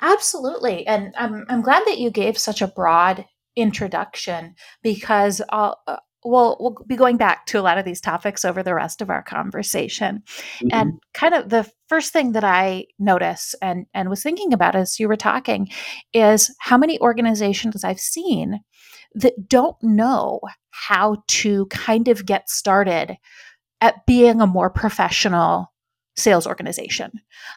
Absolutely, 0.00 0.86
and 0.86 1.14
I'm 1.16 1.44
I'm 1.48 1.62
glad 1.62 1.82
that 1.86 1.98
you 1.98 2.10
gave 2.10 2.38
such 2.38 2.62
a 2.62 2.68
broad 2.68 3.24
introduction 3.56 4.54
because 4.82 5.42
I'll, 5.50 5.80
uh, 5.88 5.96
we'll 6.24 6.56
we'll 6.60 6.76
be 6.86 6.96
going 6.96 7.16
back 7.16 7.46
to 7.46 7.58
a 7.58 7.62
lot 7.62 7.78
of 7.78 7.84
these 7.84 8.00
topics 8.00 8.44
over 8.44 8.62
the 8.62 8.74
rest 8.74 9.00
of 9.00 9.10
our 9.10 9.22
conversation 9.22 10.22
mm-hmm. 10.58 10.68
and 10.72 11.00
kind 11.14 11.34
of 11.34 11.48
the 11.48 11.70
first 11.88 12.12
thing 12.12 12.32
that 12.32 12.44
i 12.44 12.84
notice 12.98 13.54
and 13.62 13.86
and 13.94 14.10
was 14.10 14.22
thinking 14.22 14.52
about 14.52 14.74
as 14.74 14.98
you 14.98 15.08
were 15.08 15.16
talking 15.16 15.68
is 16.12 16.54
how 16.58 16.76
many 16.76 17.00
organizations 17.00 17.84
i've 17.84 18.00
seen 18.00 18.60
that 19.14 19.48
don't 19.48 19.76
know 19.82 20.40
how 20.70 21.22
to 21.28 21.66
kind 21.66 22.08
of 22.08 22.26
get 22.26 22.48
started 22.50 23.16
at 23.80 24.06
being 24.06 24.40
a 24.40 24.46
more 24.46 24.70
professional 24.70 25.72
sales 26.16 26.46
organization 26.46 27.12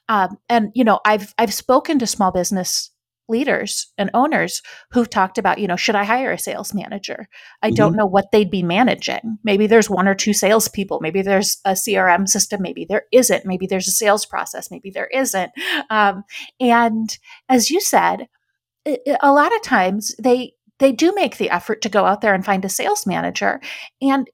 um, 0.10 0.38
and 0.50 0.72
you 0.75 0.84
know 0.84 1.00
i've 1.06 1.34
i've 1.38 1.54
spoken 1.54 1.98
to 1.98 2.06
small 2.06 2.32
business 2.32 2.92
leaders 3.32 3.92
and 3.98 4.12
owners 4.13 4.62
who've 4.92 5.10
talked 5.10 5.40
about, 5.40 5.58
you 5.58 5.68
know, 5.68 5.75
should 5.75 5.96
I 5.96 6.04
hire 6.04 6.32
a 6.32 6.38
sales 6.38 6.74
manager? 6.74 7.28
I 7.63 7.68
mm-hmm. 7.68 7.75
don't 7.75 7.96
know 7.96 8.06
what 8.06 8.32
they'd 8.32 8.51
be 8.51 8.62
managing. 8.62 9.40
Maybe 9.44 9.66
there's 9.66 9.90
one 9.90 10.08
or 10.08 10.13
two 10.13 10.34
salespeople. 10.34 11.00
Maybe 11.01 11.24
there's 11.24 11.60
a 11.66 11.72
CRM 11.72 12.28
system. 12.28 12.62
Maybe 12.62 12.86
there 12.86 13.06
isn't. 13.12 13.46
Maybe 13.46 13.66
there's 13.66 13.88
a 13.88 13.92
sales 13.92 14.25
process. 14.25 14.70
Maybe 14.70 14.92
there 14.92 15.08
isn't. 15.08 15.51
Um, 15.90 16.24
and 16.60 17.18
as 17.50 17.72
you 17.72 17.80
said, 17.80 18.28
it, 18.86 19.18
a 19.22 19.32
lot 19.32 19.56
of 19.56 19.63
times 19.63 20.13
they 20.22 20.54
they 20.80 20.92
do 20.92 21.13
make 21.13 21.38
the 21.38 21.51
effort 21.51 21.84
to 21.84 21.90
go 21.90 22.06
out 22.06 22.22
there 22.22 22.34
and 22.34 22.44
find 22.44 22.66
a 22.66 22.70
sales 22.70 23.06
manager, 23.06 23.62
and 24.01 24.28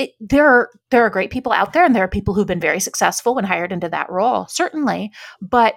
it, 0.00 0.10
there 0.20 0.46
are 0.46 0.70
there 0.90 1.04
are 1.04 1.10
great 1.10 1.30
people 1.30 1.52
out 1.52 1.72
there, 1.72 1.84
and 1.84 1.94
there 1.94 2.04
are 2.04 2.08
people 2.08 2.34
who've 2.34 2.46
been 2.46 2.60
very 2.60 2.80
successful 2.80 3.34
when 3.34 3.44
hired 3.44 3.72
into 3.72 3.88
that 3.88 4.10
role, 4.10 4.46
certainly. 4.48 5.10
But 5.40 5.74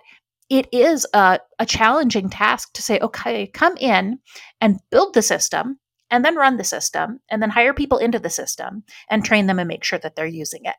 it 0.50 0.68
is 0.72 1.06
a, 1.14 1.40
a 1.60 1.66
challenging 1.66 2.30
task 2.30 2.74
to 2.74 2.82
say, 2.82 3.00
okay, 3.00 3.48
come 3.48 3.76
in 3.78 4.20
and 4.62 4.80
build 4.92 5.14
the 5.14 5.22
system, 5.22 5.80
and 6.12 6.24
then 6.24 6.36
run 6.36 6.58
the 6.58 6.64
system, 6.64 7.20
and 7.30 7.42
then 7.42 7.50
hire 7.50 7.74
people 7.74 7.98
into 7.98 8.20
the 8.20 8.30
system 8.30 8.84
and 9.10 9.24
train 9.26 9.48
them 9.48 9.60
and 9.60 9.68
make 9.68 9.84
sure 9.84 10.00
that 10.00 10.16
they're 10.16 10.26
using 10.26 10.62
it. 10.66 10.76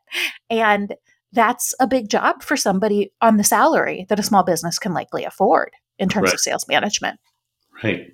And 0.50 0.94
that's 1.32 1.74
a 1.80 1.86
big 1.86 2.08
job 2.08 2.42
for 2.42 2.56
somebody 2.56 3.12
on 3.20 3.36
the 3.36 3.44
salary 3.44 4.06
that 4.08 4.20
a 4.20 4.22
small 4.22 4.44
business 4.44 4.78
can 4.78 4.94
likely 4.94 5.24
afford 5.24 5.70
in 5.98 6.08
terms 6.08 6.26
Right. 6.26 6.34
of 6.34 6.40
sales 6.40 6.68
management. 6.68 7.18
Right. 7.82 8.12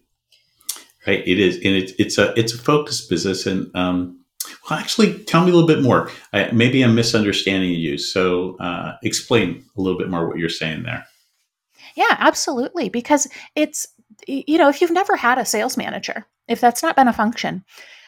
Right. 1.07 1.27
It 1.27 1.39
is, 1.39 1.57
and 1.57 1.75
it's 1.77 1.93
it's 1.99 2.19
a 2.19 2.33
it's 2.39 2.55
a 2.55 2.59
focused 2.59 3.09
business. 3.11 3.47
And 3.47 3.75
um, 3.75 4.20
actually, 4.71 5.19
tell 5.25 5.45
me 5.45 5.51
a 5.51 5.55
little 5.55 5.67
bit 5.67 5.83
more. 5.83 6.11
I, 6.33 6.51
maybe 6.53 6.83
I'm 6.83 6.95
misunderstanding 6.95 7.73
you. 7.73 7.99
So, 7.99 8.57
uh, 8.59 8.97
explain 9.03 9.65
a 9.77 9.81
little 9.81 9.99
bit 9.99 10.11
more 10.11 10.29
what 10.29 10.39
you're 10.39 10.49
saying 10.49 10.85
there. 10.85 11.05
Yeah, 11.97 12.17
absolutely. 12.19 12.89
Because 12.89 13.27
it's, 13.57 13.87
you 14.27 14.59
know, 14.59 14.69
if 14.69 14.81
you've 14.81 14.91
never 14.91 15.17
had 15.17 15.39
a 15.39 15.45
sales 15.45 15.77
manager, 15.77 16.27
if 16.49 16.61
that's 16.61 16.83
not 16.83 16.97
been 16.97 17.09
a 17.09 17.13
function, 17.13 17.65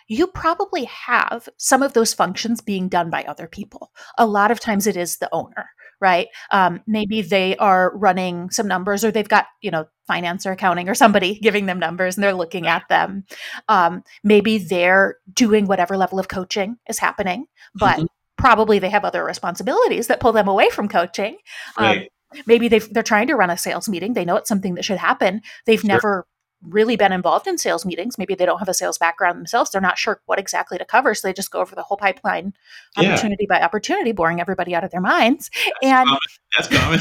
you 0.09 0.27
probably 0.27 0.85
have 0.85 1.49
some 1.57 1.83
of 1.83 1.93
those 1.93 2.13
functions 2.13 2.61
being 2.61 2.89
done 2.89 3.11
by 3.11 3.23
other 3.25 3.47
people. 3.47 3.93
A 4.19 4.27
lot 4.27 4.51
of 4.51 4.61
times 4.61 4.87
it 4.87 4.97
is 4.97 5.17
the 5.17 5.29
owner, 5.33 5.71
right? 6.01 6.29
Um, 6.51 6.81
maybe 6.87 7.23
they 7.23 7.57
are 7.57 7.97
running 7.97 8.51
some 8.51 8.69
numbers 8.69 9.05
or 9.05 9.11
they've 9.11 9.29
got, 9.29 9.47
you 9.61 9.71
know, 9.71 9.87
finance 10.07 10.45
or 10.47 10.53
accounting 10.53 10.89
or 10.89 10.95
somebody 10.95 11.39
giving 11.43 11.67
them 11.67 11.79
numbers 11.79 12.17
and 12.17 12.25
they're 12.25 12.35
looking 12.35 12.67
at 12.67 12.83
them. 12.89 13.25
Um, 13.69 14.03
maybe 14.25 14.59
they're 14.59 15.17
doing 15.33 15.67
whatever 15.67 15.97
level 15.97 16.19
of 16.19 16.29
coaching 16.29 16.77
is 16.89 16.99
happening, 16.99 17.47
but 17.75 17.99
Mhm. 17.99 18.07
probably 18.37 18.79
they 18.79 18.91
have 18.91 19.05
other 19.05 19.25
responsibilities 19.25 20.09
that 20.09 20.21
pull 20.21 20.33
them 20.33 20.49
away 20.49 20.69
from 20.71 20.89
coaching. 20.89 21.37
Um, 21.77 21.85
Right. 21.87 22.13
maybe 22.47 22.67
they 22.69 22.79
they're 22.79 23.03
trying 23.03 23.27
to 23.29 23.37
run 23.37 23.51
a 23.51 23.59
sales 23.59 23.89
meeting 23.89 24.15
they 24.15 24.25
know 24.25 24.37
it's 24.37 24.49
something 24.49 24.75
that 24.75 24.85
should 24.85 24.97
happen 24.99 25.43
they've 25.67 25.81
Sure. 25.81 25.89
never 25.89 26.27
really 26.63 26.97
been 26.97 27.13
involved 27.13 27.47
in 27.47 27.59
sales 27.59 27.85
meetings 27.85 28.17
maybe 28.17 28.35
they 28.35 28.47
don't 28.47 28.59
have 28.61 28.69
a 28.71 28.75
sales 28.75 28.97
background 28.97 29.37
themselves 29.39 29.71
they're 29.71 29.83
not 29.83 29.99
sure 29.99 30.19
what 30.25 30.39
exactly 30.39 30.79
to 30.79 30.85
cover 30.87 31.15
so 31.15 31.29
they 31.29 31.33
just 31.35 31.51
go 31.51 31.61
over 31.61 31.75
the 31.75 31.83
whole 31.83 31.99
pipeline 31.99 32.55
Yeah. 32.97 33.11
opportunity 33.11 33.45
by 33.47 33.61
opportunity 33.61 34.13
boring 34.13 34.41
everybody 34.41 34.75
out 34.75 34.83
of 34.83 34.91
their 34.93 35.01
minds 35.03 35.51
and 35.83 36.09
common. 36.09 36.21
That's 36.57 36.69
common. 36.69 37.01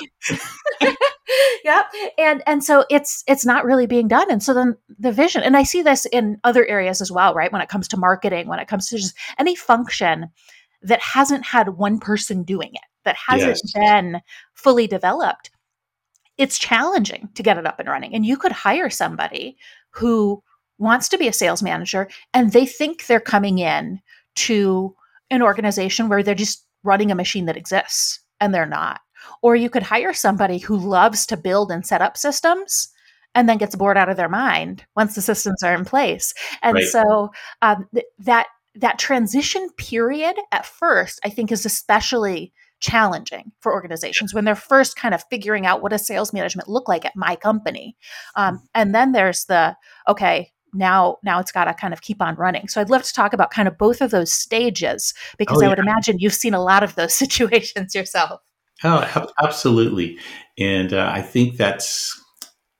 yeah 1.63 1.83
and 2.17 2.43
and 2.45 2.63
so 2.63 2.85
it's 2.89 3.23
it's 3.27 3.45
not 3.45 3.65
really 3.65 3.87
being 3.87 4.07
done. 4.07 4.29
And 4.31 4.41
so 4.43 4.53
then 4.53 4.75
the 4.99 5.11
vision 5.11 5.43
and 5.43 5.55
i 5.57 5.63
see 5.63 5.81
this 5.81 6.05
in 6.07 6.39
other 6.43 6.65
areas 6.65 7.01
as 7.01 7.11
well 7.11 7.33
right? 7.33 7.51
When 7.51 7.61
it 7.61 7.69
comes 7.69 7.87
to 7.89 7.97
marketing 7.97 8.47
when 8.47 8.59
it 8.59 8.67
comes 8.67 8.89
to 8.89 8.97
just 8.97 9.15
any 9.37 9.55
function 9.55 10.27
that 10.81 10.99
hasn't 11.01 11.45
had 11.45 11.69
one 11.77 11.99
person 11.99 12.43
doing 12.43 12.71
it 12.73 12.81
that 13.05 13.15
hasn't 13.15 13.59
Yes. 13.63 13.73
been 13.73 14.21
fully 14.53 14.87
developed 14.87 15.51
it's 16.37 16.57
challenging 16.57 17.29
to 17.35 17.43
get 17.43 17.57
it 17.57 17.67
up 17.67 17.79
and 17.79 17.87
running. 17.89 18.15
And 18.15 18.25
you 18.25 18.37
could 18.37 18.51
hire 18.51 18.89
somebody 18.89 19.57
who 19.91 20.41
wants 20.79 21.07
to 21.09 21.17
be 21.17 21.27
a 21.27 21.33
sales 21.33 21.61
manager 21.61 22.07
and 22.33 22.51
they 22.51 22.65
think 22.65 23.05
they're 23.05 23.19
coming 23.19 23.59
in 23.59 23.99
to 24.37 24.95
an 25.29 25.41
organization 25.43 26.09
where 26.09 26.23
they're 26.23 26.33
just 26.33 26.65
running 26.83 27.11
a 27.11 27.15
machine 27.15 27.45
that 27.45 27.57
exists 27.57 28.19
and 28.39 28.53
they're 28.55 28.65
not 28.65 29.01
or 29.41 29.55
you 29.55 29.69
could 29.69 29.83
hire 29.83 30.13
somebody 30.13 30.57
who 30.59 30.77
loves 30.77 31.25
to 31.27 31.37
build 31.37 31.71
and 31.71 31.85
set 31.85 32.01
up 32.01 32.17
systems 32.17 32.89
and 33.33 33.47
then 33.47 33.57
gets 33.57 33.75
bored 33.75 33.97
out 33.97 34.09
of 34.09 34.17
their 34.17 34.29
mind 34.29 34.85
once 34.95 35.15
the 35.15 35.21
systems 35.21 35.63
are 35.63 35.73
in 35.73 35.85
place. 35.85 36.33
And 36.61 36.75
Right. 36.75 36.83
so 36.85 37.31
um, 37.61 37.87
th- 37.93 38.05
that 38.19 38.47
that 38.75 38.97
transition 38.99 39.69
period 39.77 40.35
at 40.53 40.65
first, 40.65 41.19
I 41.25 41.29
think, 41.29 41.51
is 41.51 41.65
especially 41.65 42.53
challenging 42.79 43.51
for 43.59 43.71
organizations 43.73 44.33
when 44.33 44.43
they're 44.45 44.55
first 44.55 44.95
kind 44.95 45.13
of 45.13 45.23
figuring 45.29 45.65
out 45.65 45.81
what 45.81 45.91
does 45.91 46.05
sales 46.07 46.33
management 46.33 46.67
look 46.69 46.87
like 46.87 47.05
at 47.05 47.15
my 47.15 47.35
company. 47.35 47.95
Um, 48.35 48.61
and 48.73 48.95
then 48.95 49.11
there's 49.11 49.45
the 49.45 49.75
okay, 50.07 50.51
now 50.73 51.17
now 51.23 51.39
it's 51.39 51.51
got 51.51 51.65
to 51.65 51.73
kind 51.73 51.93
of 51.93 52.01
keep 52.01 52.21
on 52.21 52.35
running. 52.35 52.67
So 52.69 52.79
I'd 52.81 52.89
love 52.89 53.03
to 53.03 53.13
talk 53.13 53.33
about 53.33 53.51
kind 53.51 53.67
of 53.67 53.77
both 53.77 54.01
of 54.01 54.11
those 54.11 54.31
stages 54.33 55.13
because 55.37 55.61
Oh, 55.61 55.65
I 55.65 55.69
would 55.69 55.77
yeah. 55.77 55.83
imagine 55.83 56.17
you've 56.19 56.33
seen 56.33 56.53
a 56.53 56.63
lot 56.63 56.81
of 56.83 56.95
those 56.95 57.13
situations 57.23 57.93
yourself. 57.93 58.41
Oh, 58.83 59.31
absolutely. 59.43 60.17
And 60.57 60.93
uh, 60.93 61.11
I 61.13 61.21
think 61.21 61.57
that's, 61.57 62.19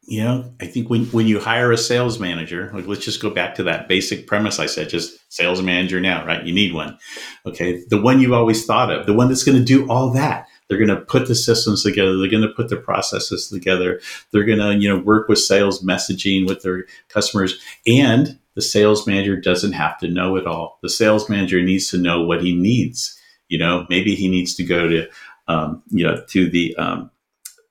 you 0.04 0.24
know, 0.24 0.54
I 0.60 0.66
think 0.66 0.90
when, 0.90 1.06
when 1.08 1.28
you 1.28 1.40
hire 1.40 1.72
a 1.72 1.78
sales 1.78 2.20
manager, 2.20 2.72
like 2.74 2.88
let's 2.88 3.06
just 3.06 3.22
go 3.22 3.30
back 3.30 3.56
to 3.56 3.64
that 3.64 3.88
basic 3.88 4.28
premise 4.28 4.60
I 4.60 4.66
said, 4.66 4.90
just 4.90 5.14
sales 5.32 5.62
manager 5.62 6.02
now, 6.02 6.26
right? 6.26 6.44
You 6.46 6.54
need 6.54 6.74
one. 6.74 6.98
Okay. 7.46 7.84
The 7.90 8.02
one 8.02 8.20
you've 8.20 8.34
always 8.34 8.66
thought 8.66 8.92
of, 8.92 9.06
the 9.06 9.14
one 9.14 9.28
that's 9.30 9.44
going 9.44 9.58
to 9.58 9.64
do 9.64 9.88
all 9.90 10.10
that. 10.12 10.48
They're 10.68 10.78
going 10.78 10.90
to 10.90 11.06
put 11.06 11.28
the 11.28 11.36
systems 11.36 11.84
together. 11.84 12.18
They're 12.18 12.32
going 12.32 12.48
to 12.48 12.54
put 12.54 12.70
the 12.70 12.78
processes 12.78 13.50
together. 13.50 14.00
They're 14.32 14.46
going 14.46 14.60
to, 14.60 14.74
you 14.76 14.88
know, 14.88 15.00
work 15.04 15.28
with 15.28 15.40
sales 15.40 15.84
messaging 15.84 16.48
with 16.48 16.64
their 16.64 16.86
customers. 17.10 17.62
And 17.86 18.40
the 18.56 18.62
sales 18.62 19.06
manager 19.06 19.36
doesn't 19.36 19.74
have 19.74 19.98
to 20.00 20.08
know 20.08 20.38
it 20.38 20.48
all. 20.48 20.80
The 20.82 20.90
sales 20.90 21.30
manager 21.30 21.62
needs 21.62 21.90
to 21.90 21.98
know 21.98 22.22
what 22.22 22.42
he 22.42 22.56
needs. 22.56 23.18
You 23.50 23.60
know, 23.60 23.86
maybe 23.90 24.16
he 24.16 24.30
needs 24.30 24.56
to 24.56 24.64
go 24.64 24.88
to 24.88 25.08
um, 25.48 25.84
you 25.90 26.06
know, 26.06 26.24
to 26.30 26.50
the 26.50 26.76
um, 26.76 27.12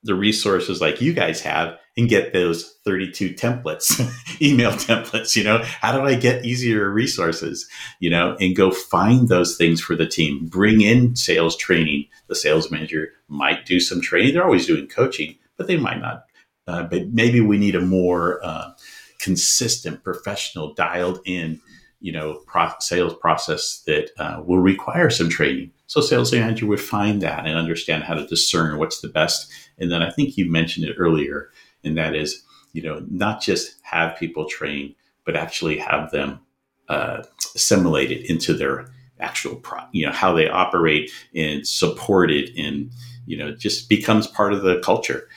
the 0.03 0.15
resources 0.15 0.81
like 0.81 1.01
you 1.01 1.13
guys 1.13 1.41
have 1.41 1.77
and 1.97 2.09
get 2.09 2.33
those 2.33 2.77
32 2.85 3.31
templates, 3.31 3.99
email 4.41 4.71
templates. 4.71 5.35
You 5.35 5.43
know, 5.43 5.61
how 5.63 5.91
do 5.91 6.01
I 6.03 6.15
get 6.15 6.45
easier 6.45 6.89
resources? 6.89 7.67
You 7.99 8.09
know, 8.09 8.35
and 8.39 8.55
go 8.55 8.71
find 8.71 9.27
those 9.27 9.57
things 9.57 9.81
for 9.81 9.95
the 9.95 10.07
team. 10.07 10.47
Bring 10.47 10.81
in 10.81 11.15
sales 11.15 11.55
training. 11.57 12.07
The 12.27 12.35
sales 12.35 12.71
manager 12.71 13.09
might 13.27 13.65
do 13.65 13.79
some 13.79 14.01
training. 14.01 14.33
They're 14.33 14.45
always 14.45 14.67
doing 14.67 14.87
coaching, 14.87 15.35
but 15.57 15.67
they 15.67 15.77
might 15.77 15.99
not. 15.99 16.23
Uh, 16.67 16.83
but 16.83 17.09
maybe 17.09 17.41
we 17.41 17.57
need 17.57 17.75
a 17.75 17.81
more 17.81 18.43
uh, 18.43 18.71
consistent, 19.19 20.03
professional, 20.03 20.73
dialed 20.73 21.19
in, 21.25 21.59
you 21.99 22.11
know, 22.11 22.39
pro- 22.45 22.71
sales 22.79 23.13
process 23.15 23.83
that 23.85 24.09
uh, 24.17 24.41
will 24.45 24.59
require 24.59 25.09
some 25.09 25.29
training. 25.29 25.71
So 25.91 25.99
sales 25.99 26.31
manager 26.31 26.67
would 26.67 26.79
find 26.79 27.21
that 27.21 27.45
and 27.45 27.57
understand 27.57 28.05
how 28.05 28.13
to 28.13 28.25
discern 28.25 28.77
what's 28.77 29.01
the 29.01 29.09
best. 29.09 29.51
And 29.77 29.91
then 29.91 30.01
I 30.01 30.09
think 30.09 30.37
you 30.37 30.49
mentioned 30.49 30.85
it 30.85 30.95
earlier, 30.97 31.49
and 31.83 31.97
that 31.97 32.15
is, 32.15 32.45
you 32.71 32.81
know, 32.81 33.05
not 33.09 33.41
just 33.41 33.75
have 33.81 34.15
people 34.15 34.45
train, 34.45 34.95
but 35.25 35.35
actually 35.35 35.77
have 35.79 36.09
them 36.11 36.39
uh, 36.87 37.23
assimilate 37.55 38.09
it 38.09 38.29
into 38.29 38.53
their 38.53 38.87
actual, 39.19 39.57
pro- 39.57 39.83
you 39.91 40.05
know, 40.05 40.13
how 40.13 40.31
they 40.31 40.47
operate 40.47 41.11
and 41.35 41.67
support 41.67 42.31
it, 42.31 42.51
and 42.57 42.89
you 43.25 43.35
know, 43.35 43.53
just 43.53 43.89
becomes 43.89 44.27
part 44.27 44.53
of 44.53 44.61
the 44.61 44.79
culture. 44.79 45.27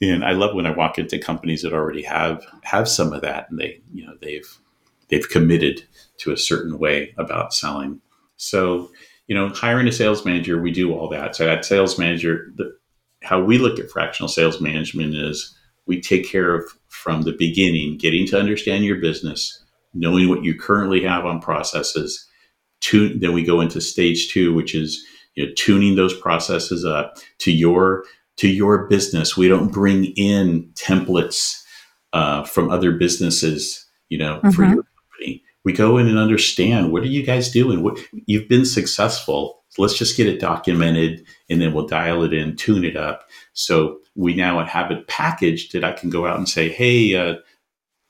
And 0.00 0.24
I 0.24 0.32
love 0.32 0.54
when 0.54 0.64
I 0.64 0.74
walk 0.74 0.98
into 0.98 1.18
companies 1.18 1.60
that 1.60 1.74
already 1.74 2.02
have 2.04 2.42
have 2.62 2.88
some 2.88 3.12
of 3.12 3.20
that, 3.20 3.50
and 3.50 3.60
they, 3.60 3.82
you 3.92 4.06
know, 4.06 4.14
they've 4.22 4.58
they've 5.08 5.28
committed 5.28 5.84
to 6.20 6.32
a 6.32 6.38
certain 6.38 6.78
way 6.78 7.12
about 7.18 7.52
selling. 7.52 8.00
So, 8.38 8.90
you 9.26 9.34
know, 9.34 9.48
hiring 9.48 9.88
a 9.88 9.92
sales 9.92 10.24
manager, 10.24 10.60
we 10.60 10.70
do 10.70 10.92
all 10.94 11.08
that. 11.08 11.34
So 11.34 11.44
that 11.44 11.64
sales 11.64 11.98
manager, 11.98 12.52
the, 12.56 12.76
how 13.22 13.42
we 13.42 13.58
look 13.58 13.78
at 13.78 13.90
fractional 13.90 14.28
sales 14.28 14.60
management 14.60 15.14
is 15.14 15.56
we 15.86 16.00
take 16.00 16.28
care 16.28 16.54
of 16.54 16.64
from 16.88 17.22
the 17.22 17.32
beginning, 17.32 17.98
getting 17.98 18.26
to 18.28 18.38
understand 18.38 18.84
your 18.84 18.96
business, 18.96 19.62
knowing 19.94 20.28
what 20.28 20.44
you 20.44 20.58
currently 20.58 21.02
have 21.02 21.24
on 21.24 21.40
processes. 21.40 22.26
Tune, 22.80 23.18
then 23.20 23.32
we 23.32 23.42
go 23.42 23.60
into 23.60 23.80
stage 23.80 24.28
two, 24.28 24.54
which 24.54 24.74
is 24.74 25.04
you 25.34 25.46
know, 25.46 25.52
tuning 25.56 25.96
those 25.96 26.18
processes 26.18 26.84
up 26.84 27.16
to 27.38 27.52
your 27.52 28.04
to 28.36 28.48
your 28.48 28.86
business. 28.86 29.36
We 29.36 29.48
don't 29.48 29.72
bring 29.72 30.06
in 30.16 30.70
templates 30.74 31.62
uh, 32.12 32.44
from 32.44 32.70
other 32.70 32.92
businesses, 32.92 33.86
you 34.08 34.18
know, 34.18 34.40
for 34.54 34.62
Mhm. 34.62 34.74
your. 34.74 34.84
We 35.66 35.72
go 35.72 35.98
in 35.98 36.06
and 36.06 36.16
understand 36.16 36.92
what 36.92 37.02
are 37.02 37.06
you 37.08 37.24
guys 37.24 37.50
doing? 37.50 37.82
What 37.82 37.98
you've 38.12 38.48
been 38.48 38.64
successful. 38.64 39.64
So 39.70 39.82
let's 39.82 39.98
just 39.98 40.16
get 40.16 40.28
it 40.28 40.38
documented, 40.38 41.26
and 41.50 41.60
then 41.60 41.74
we'll 41.74 41.88
dial 41.88 42.22
it 42.22 42.32
in, 42.32 42.54
tune 42.54 42.84
it 42.84 42.96
up. 42.96 43.28
So 43.52 43.98
we 44.14 44.32
now 44.32 44.64
have 44.64 44.92
it 44.92 45.08
packaged 45.08 45.72
that 45.72 45.82
I 45.82 45.90
can 45.90 46.08
go 46.08 46.24
out 46.24 46.36
and 46.36 46.48
say, 46.48 46.68
hey, 46.68 47.16
uh, 47.16 47.34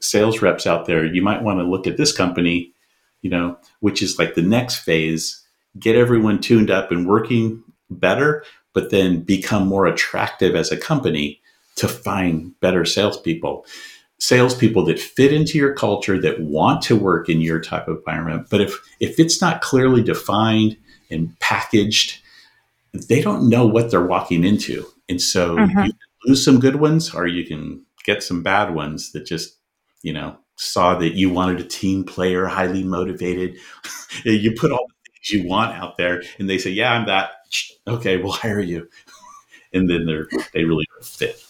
sales 0.03 0.43
reps 0.43 0.67
out 0.67 0.85
there, 0.85 1.07
you 1.07 1.23
might 1.23 1.43
want 1.43 1.59
to 1.59 1.65
look 1.65 1.87
at 1.87 1.97
this 1.97 2.15
company, 2.15 2.75
you 3.23 3.31
know, 3.31 3.57
which 3.81 4.03
is 4.03 4.19
like 4.19 4.35
the 4.35 4.43
next 4.43 4.77
phase. 4.77 5.43
Get 5.79 5.97
everyone 5.97 6.43
tuned 6.43 6.71
up 6.71 6.93
and 6.93 7.09
working 7.09 7.65
better, 7.89 8.45
but 8.75 8.91
then 8.91 9.23
become 9.23 9.67
more 9.67 9.87
attractive 9.87 10.55
as 10.55 10.71
a 10.71 10.77
company 10.77 11.41
to 11.77 11.89
find 11.89 12.53
better 12.61 12.85
salespeople 12.85 13.65
salespeople 14.19 14.85
that 14.87 14.99
fit 14.99 15.33
into 15.33 15.59
your 15.59 15.75
culture 15.75 16.21
that 16.21 16.41
want 16.41 16.83
to 16.83 16.97
work 16.97 17.29
in 17.29 17.41
your 17.41 17.61
type 17.61 17.89
of 17.89 17.99
environment. 17.99 18.49
But 18.51 18.61
if 18.63 18.79
if 19.01 19.19
it's 19.21 19.41
not 19.41 19.61
clearly 19.61 20.03
defined 20.03 20.77
and 21.11 21.39
packaged, 21.41 22.21
they 23.09 23.21
don't 23.21 23.49
know 23.49 23.67
what 23.67 23.91
they're 23.91 24.07
walking 24.07 24.45
into. 24.45 24.87
And 25.09 25.21
so 25.21 25.61
Mhm. 25.61 25.85
you 25.85 25.93
can 25.93 25.99
lose 26.27 26.45
some 26.45 26.61
good 26.61 26.77
ones 26.77 27.15
or 27.15 27.27
you 27.27 27.45
can 27.45 27.85
get 28.05 28.23
some 28.23 28.43
bad 28.43 28.75
ones 28.75 29.13
that 29.13 29.27
just, 29.27 29.57
you 30.03 30.13
know, 30.13 30.37
saw 30.57 30.95
that 30.99 31.15
you 31.15 31.31
wanted 31.31 31.61
a 31.61 31.65
team 31.65 32.05
player, 32.05 32.47
highly 32.47 32.83
motivated. 32.85 33.57
you 34.25 34.53
put 34.53 34.73
all 34.73 34.87
the 34.89 35.11
things 35.13 35.31
you 35.33 35.49
want 35.49 35.77
out 35.77 35.97
there, 35.99 36.23
and 36.39 36.49
they 36.49 36.59
say, 36.59 36.71
"Yeah, 36.71 36.93
I'm 36.93 37.07
that." 37.07 37.33
Okay, 37.87 38.17
we'll 38.23 38.33
hire 38.33 38.61
you, 38.61 38.89
and 39.75 39.91
then 39.91 40.07
they're 40.07 40.29
they 40.55 40.65
really 40.65 40.87
don't 40.95 41.07
fit. 41.07 41.46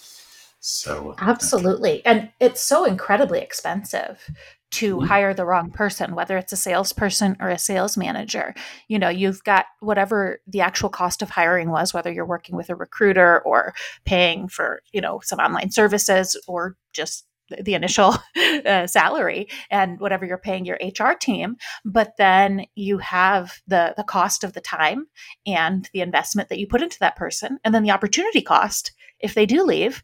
So 0.68 1.14
absolutely, 1.20 2.04
and 2.04 2.28
it's 2.40 2.60
so 2.60 2.84
incredibly 2.84 3.38
expensive 3.38 4.28
to 4.72 4.96
mm-hmm. 4.96 5.06
hire 5.06 5.32
the 5.32 5.44
wrong 5.44 5.70
person, 5.70 6.16
whether 6.16 6.36
it's 6.36 6.52
a 6.52 6.56
salesperson 6.56 7.36
or 7.38 7.50
a 7.50 7.58
sales 7.58 7.96
manager. 7.96 8.52
You 8.88 8.98
know, 8.98 9.08
you've 9.08 9.44
got 9.44 9.66
whatever 9.78 10.40
the 10.44 10.62
actual 10.62 10.88
cost 10.88 11.22
of 11.22 11.30
hiring 11.30 11.70
was, 11.70 11.94
whether 11.94 12.10
you're 12.10 12.26
working 12.26 12.56
with 12.56 12.68
a 12.68 12.74
recruiter 12.74 13.42
or 13.42 13.74
paying 14.04 14.48
for, 14.48 14.82
you 14.92 15.00
know, 15.00 15.20
some 15.22 15.38
online 15.38 15.70
services 15.70 16.36
or 16.48 16.76
just 16.92 17.26
the 17.62 17.74
initial 17.74 18.16
uh, 18.66 18.88
salary 18.88 19.46
and 19.70 20.00
whatever 20.00 20.26
you're 20.26 20.36
paying 20.36 20.64
your 20.64 20.80
HR 20.82 21.12
team, 21.12 21.54
but 21.84 22.14
then 22.18 22.66
you 22.74 22.98
have 22.98 23.60
the 23.68 23.94
the 23.96 24.02
cost 24.02 24.42
of 24.42 24.52
the 24.54 24.60
time 24.60 25.06
and 25.46 25.88
the 25.92 26.00
investment 26.00 26.48
that 26.48 26.58
you 26.58 26.66
put 26.66 26.82
into 26.82 26.98
that 26.98 27.14
person, 27.14 27.60
and 27.62 27.72
then 27.72 27.84
the 27.84 27.92
opportunity 27.92 28.42
cost 28.42 28.90
if 29.20 29.34
they 29.34 29.46
do 29.46 29.62
leave 29.62 30.02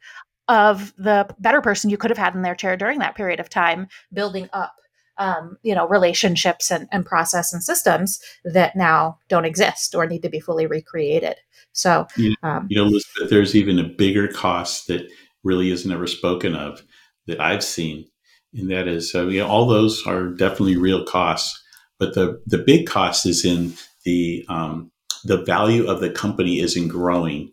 of 0.52 0.92
the 0.98 1.26
better 1.38 1.62
person 1.62 1.88
you 1.88 1.96
could 1.96 2.10
have 2.10 2.18
had 2.18 2.34
in 2.34 2.42
their 2.42 2.54
chair 2.54 2.76
during 2.76 2.98
that 2.98 3.16
period 3.16 3.40
of 3.40 3.48
time, 3.48 3.88
building 4.12 4.50
up, 4.52 4.74
um, 5.16 5.56
you 5.62 5.74
know, 5.74 5.88
relationships 5.88 6.70
and, 6.70 6.86
and 6.92 7.06
process 7.06 7.54
and 7.54 7.64
systems 7.64 8.20
that 8.44 8.76
now 8.76 9.18
don't 9.30 9.46
exist 9.46 9.94
or 9.94 10.06
need 10.06 10.20
to 10.20 10.28
be 10.28 10.40
fully 10.40 10.66
recreated. 10.66 11.36
So, 11.72 12.06
you, 12.18 12.34
um, 12.42 12.66
you 12.68 12.76
know, 12.76 12.84
Elizabeth, 12.84 13.30
there's 13.30 13.56
even 13.56 13.78
a 13.78 13.88
bigger 13.88 14.28
cost 14.28 14.88
that 14.88 15.08
really 15.42 15.70
is 15.70 15.86
never 15.86 16.06
spoken 16.06 16.54
of 16.54 16.82
that 17.26 17.40
I've 17.40 17.64
seen, 17.64 18.04
and 18.52 18.70
that 18.70 18.86
is, 18.86 19.14
uh, 19.14 19.28
you 19.28 19.40
know, 19.40 19.48
all 19.48 19.66
those 19.66 20.06
are 20.06 20.28
definitely 20.28 20.76
real 20.76 21.06
costs, 21.06 21.58
but 21.98 22.14
the 22.14 22.42
the 22.44 22.58
big 22.58 22.86
cost 22.86 23.24
is 23.24 23.42
in 23.42 23.72
the 24.04 24.44
um, 24.50 24.92
the 25.24 25.42
value 25.44 25.86
of 25.86 26.00
the 26.00 26.10
company 26.10 26.60
isn't 26.60 26.88
growing. 26.88 27.52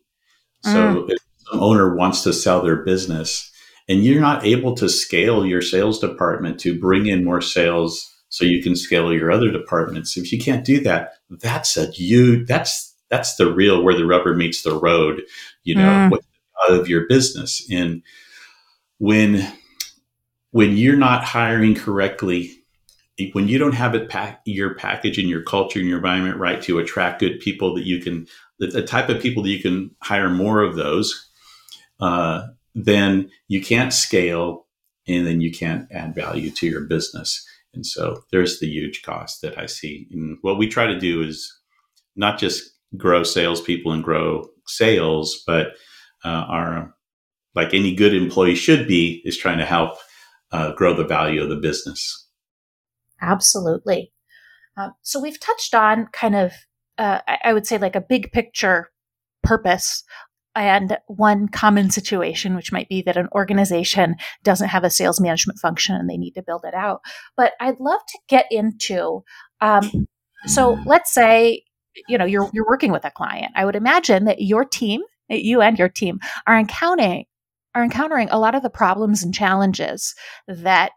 So 0.64 1.08
mm. 1.08 1.18
Some 1.50 1.62
owner 1.62 1.96
wants 1.96 2.22
to 2.24 2.34
sell 2.34 2.62
their 2.62 2.78
business 2.78 3.52
and 3.88 4.04
you're 4.04 4.22
not 4.22 4.46
able 4.46 4.76
to 4.76 4.88
scale 4.88 5.46
your 5.46 5.62
sales 5.62 6.00
department 6.00 6.60
to 6.60 6.80
bring 6.80 7.08
in 7.08 7.26
more 7.26 7.42
sales 7.42 8.16
so 8.30 8.46
you 8.46 8.62
can 8.62 8.76
scale 8.76 9.12
your 9.12 9.32
other 9.32 9.52
departments 9.52 10.16
if 10.18 10.32
you 10.32 10.40
can't 10.40 10.66
do 10.66 10.80
that 10.80 11.14
that's 11.30 11.76
a 11.76 11.92
you 11.96 12.46
that's 12.46 12.96
that's 13.10 13.36
the 13.36 13.52
real 13.52 13.84
where 13.84 13.96
the 13.96 14.06
rubber 14.06 14.36
meets 14.36 14.62
the 14.62 14.76
road 14.76 15.22
you 15.64 15.76
know 15.76 16.10
mm. 16.12 16.20
of 16.70 16.88
your 16.88 17.08
business 17.08 17.68
and 17.72 18.02
when 19.00 19.52
when 20.52 20.78
you're 20.78 20.96
not 20.96 21.24
hiring 21.24 21.76
correctly 21.76 22.52
when 23.34 23.48
you 23.48 23.58
don't 23.58 23.74
have 23.74 23.96
it 23.96 24.10
pack 24.10 24.42
your 24.46 24.76
package 24.76 25.18
and 25.18 25.28
your 25.28 25.44
culture 25.44 25.80
and 25.80 25.88
your 25.88 25.98
environment 25.98 26.38
right 26.38 26.62
to 26.62 26.80
attract 26.80 27.20
good 27.20 27.40
people 27.40 27.74
that 27.74 27.86
you 27.86 28.00
can 28.00 28.28
the, 28.60 28.68
the 28.68 28.84
type 28.84 29.10
of 29.10 29.22
people 29.22 29.44
that 29.44 29.50
you 29.50 29.62
can 29.62 29.90
hire 30.02 30.30
more 30.30 30.62
of 30.62 30.76
those 30.76 31.29
uh, 32.00 32.48
then 32.76 33.30
you 33.48 33.62
can't 33.62 33.94
scale 33.94 34.68
and 35.08 35.26
then 35.26 35.42
you 35.42 35.52
can't 35.52 35.88
add 35.92 36.16
value 36.16 36.52
to 36.52 36.68
your 36.68 36.82
business. 36.82 37.46
And 37.74 37.86
so 37.86 38.24
there's 38.32 38.60
the 38.60 38.68
huge 38.68 39.02
cost 39.02 39.42
that 39.42 39.58
I 39.58 39.66
see. 39.66 40.08
And 40.12 40.38
what 40.42 40.58
we 40.58 40.68
try 40.68 40.88
to 40.88 41.00
do 41.00 41.22
is 41.22 41.52
not 42.16 42.40
just 42.40 42.64
grow 42.98 43.24
salespeople 43.24 43.92
and 43.92 44.04
grow 44.04 44.48
sales, 44.66 45.44
but 45.46 45.68
uh, 46.26 46.46
our 46.50 46.96
like 47.56 47.74
any 47.74 47.96
good 47.96 48.14
employee 48.14 48.56
should 48.56 48.88
be 48.88 49.22
is 49.26 49.38
trying 49.38 49.58
to 49.58 49.66
help 49.66 49.98
uh, 50.52 50.72
grow 50.74 50.96
the 50.96 51.06
value 51.06 51.42
of 51.42 51.50
the 51.50 51.56
business. 51.56 52.28
Absolutely. 53.22 54.12
Uh, 54.78 54.90
so 55.02 55.20
we've 55.20 55.40
touched 55.40 55.76
on 55.76 56.08
kind 56.14 56.36
of, 56.36 56.54
uh, 56.98 57.20
I 57.44 57.54
would 57.54 57.68
say, 57.68 57.78
like 57.78 57.96
a 57.96 58.02
big 58.02 58.32
picture 58.32 58.92
purpose 59.44 60.04
and 60.56 60.98
one 61.08 61.48
common 61.48 61.90
situation, 61.90 62.56
which 62.56 62.72
might 62.72 62.90
be 62.90 63.02
that 63.04 63.18
an 63.18 63.30
organization 63.34 64.16
doesn't 64.44 64.70
have 64.70 64.84
a 64.84 64.90
sales 64.90 65.20
management 65.20 65.60
function 65.60 65.96
and 65.96 66.10
they 66.10 66.18
need 66.18 66.32
to 66.32 66.44
build 66.44 66.66
it 66.66 66.74
out. 66.74 67.02
But 67.38 67.54
I'd 67.60 67.80
love 67.80 68.02
to 68.08 68.20
get 68.28 68.46
into. 68.50 69.24
Um, 69.62 70.08
so 70.46 70.78
let's 70.86 71.14
say 71.14 71.64
you 72.08 72.18
know 72.18 72.26
you're 72.26 72.50
you're 72.54 72.68
working 72.68 72.92
with 72.92 73.06
a 73.06 73.12
client. 73.12 73.52
I 73.56 73.66
would 73.66 73.76
imagine 73.76 74.26
that 74.26 74.42
your 74.42 74.66
team, 74.66 75.02
you 75.28 75.62
and 75.62 75.78
your 75.78 75.90
team, 75.90 76.20
are 76.48 76.58
encountering 76.58 77.26
are 77.76 77.84
encountering 77.84 78.30
a 78.30 78.40
lot 78.40 78.56
of 78.56 78.64
the 78.64 78.70
problems 78.70 79.24
and 79.24 79.34
challenges 79.34 80.16
that 80.48 80.92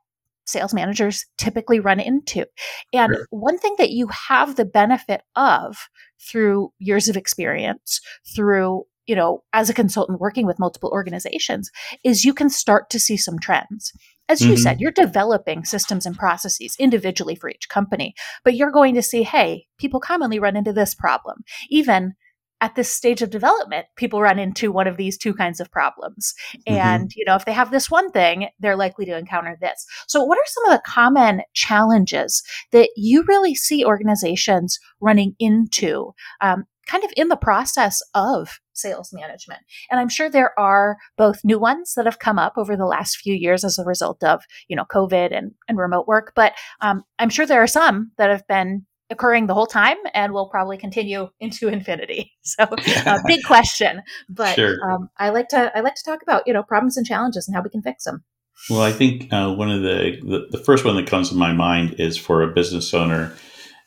sales 0.46 0.74
managers 0.74 1.24
typically 1.38 1.78
run 1.78 2.00
into. 2.00 2.46
And 2.92 3.14
sure. 3.14 3.26
one 3.30 3.58
thing 3.58 3.74
that 3.78 3.90
you 3.90 4.08
have 4.28 4.56
the 4.56 4.64
benefit 4.64 5.22
of 5.36 5.76
through 6.20 6.72
years 6.78 7.08
of 7.08 7.16
experience, 7.16 8.00
through 8.34 8.84
you 9.06 9.16
know, 9.16 9.42
as 9.52 9.68
a 9.68 9.74
consultant 9.74 10.20
working 10.20 10.46
with 10.46 10.58
multiple 10.58 10.90
organizations, 10.90 11.70
is 12.04 12.24
you 12.24 12.34
can 12.34 12.48
start 12.48 12.90
to 12.90 13.00
see 13.00 13.16
some 13.16 13.38
trends. 13.38 13.92
As 14.28 14.40
you 14.40 14.54
mm-hmm. 14.54 14.62
said, 14.62 14.80
you're 14.80 14.92
developing 14.92 15.64
systems 15.64 16.06
and 16.06 16.16
processes 16.16 16.76
individually 16.78 17.34
for 17.34 17.50
each 17.50 17.68
company, 17.68 18.14
but 18.44 18.54
you're 18.54 18.70
going 18.70 18.94
to 18.94 19.02
see, 19.02 19.24
hey, 19.24 19.66
people 19.78 20.00
commonly 20.00 20.38
run 20.38 20.56
into 20.56 20.72
this 20.72 20.94
problem. 20.94 21.44
Even 21.68 22.14
at 22.62 22.76
this 22.76 22.88
stage 22.88 23.20
of 23.22 23.30
development, 23.30 23.86
people 23.96 24.22
run 24.22 24.38
into 24.38 24.70
one 24.70 24.86
of 24.86 24.96
these 24.96 25.18
two 25.18 25.34
kinds 25.34 25.58
of 25.58 25.70
problems. 25.72 26.32
Mm-hmm. 26.68 26.78
And, 26.78 27.10
you 27.16 27.24
know, 27.26 27.34
if 27.34 27.44
they 27.44 27.52
have 27.52 27.72
this 27.72 27.90
one 27.90 28.12
thing, 28.12 28.48
they're 28.60 28.76
likely 28.76 29.04
to 29.06 29.18
encounter 29.18 29.58
this. 29.60 29.84
So, 30.06 30.22
what 30.22 30.38
are 30.38 30.46
some 30.46 30.64
of 30.66 30.78
the 30.78 30.90
common 30.90 31.42
challenges 31.54 32.42
that 32.70 32.90
you 32.96 33.24
really 33.26 33.56
see 33.56 33.84
organizations 33.84 34.78
running 35.00 35.34
into 35.40 36.12
um, 36.40 36.64
kind 36.86 37.04
of 37.04 37.10
in 37.16 37.28
the 37.28 37.36
process 37.36 38.00
of 38.14 38.60
sales 38.72 39.12
management. 39.12 39.60
And 39.90 40.00
I'm 40.00 40.08
sure 40.08 40.28
there 40.28 40.58
are 40.58 40.96
both 41.16 41.40
new 41.44 41.58
ones 41.58 41.94
that 41.94 42.06
have 42.06 42.18
come 42.18 42.38
up 42.38 42.54
over 42.56 42.76
the 42.76 42.86
last 42.86 43.16
few 43.16 43.34
years 43.34 43.64
as 43.64 43.78
a 43.78 43.84
result 43.84 44.22
of, 44.22 44.42
you 44.68 44.76
know, 44.76 44.84
COVID 44.84 45.36
and, 45.36 45.52
and 45.68 45.78
remote 45.78 46.06
work. 46.06 46.32
But 46.34 46.52
um, 46.80 47.04
I'm 47.18 47.30
sure 47.30 47.46
there 47.46 47.62
are 47.62 47.66
some 47.66 48.12
that 48.18 48.30
have 48.30 48.46
been 48.46 48.86
occurring 49.12 49.46
the 49.46 49.54
whole 49.54 49.66
time 49.66 49.98
and 50.14 50.32
will 50.32 50.48
probably 50.48 50.76
continue 50.76 51.28
into 51.38 51.68
infinity. 51.68 52.32
So 52.44 52.64
uh, 52.64 53.18
big 53.24 53.44
question, 53.44 54.02
but 54.28 54.56
sure. 54.56 54.76
um, 54.84 55.08
I 55.16 55.30
like 55.30 55.46
to 55.50 55.70
I 55.76 55.80
like 55.80 55.94
to 55.94 56.02
talk 56.02 56.22
about 56.22 56.42
you 56.44 56.52
know 56.52 56.64
problems 56.64 56.96
and 56.96 57.06
challenges 57.06 57.46
and 57.46 57.54
how 57.54 57.62
we 57.62 57.70
can 57.70 57.80
fix 57.80 58.02
them. 58.02 58.24
Well, 58.68 58.82
I 58.82 58.90
think 58.90 59.32
uh, 59.32 59.54
one 59.54 59.70
of 59.70 59.82
the, 59.82 60.18
the 60.22 60.48
the 60.50 60.64
first 60.64 60.84
one 60.84 60.96
that 60.96 61.06
comes 61.06 61.28
to 61.28 61.36
my 61.36 61.52
mind 61.52 61.94
is 62.00 62.18
for 62.18 62.42
a 62.42 62.52
business 62.52 62.92
owner 62.92 63.32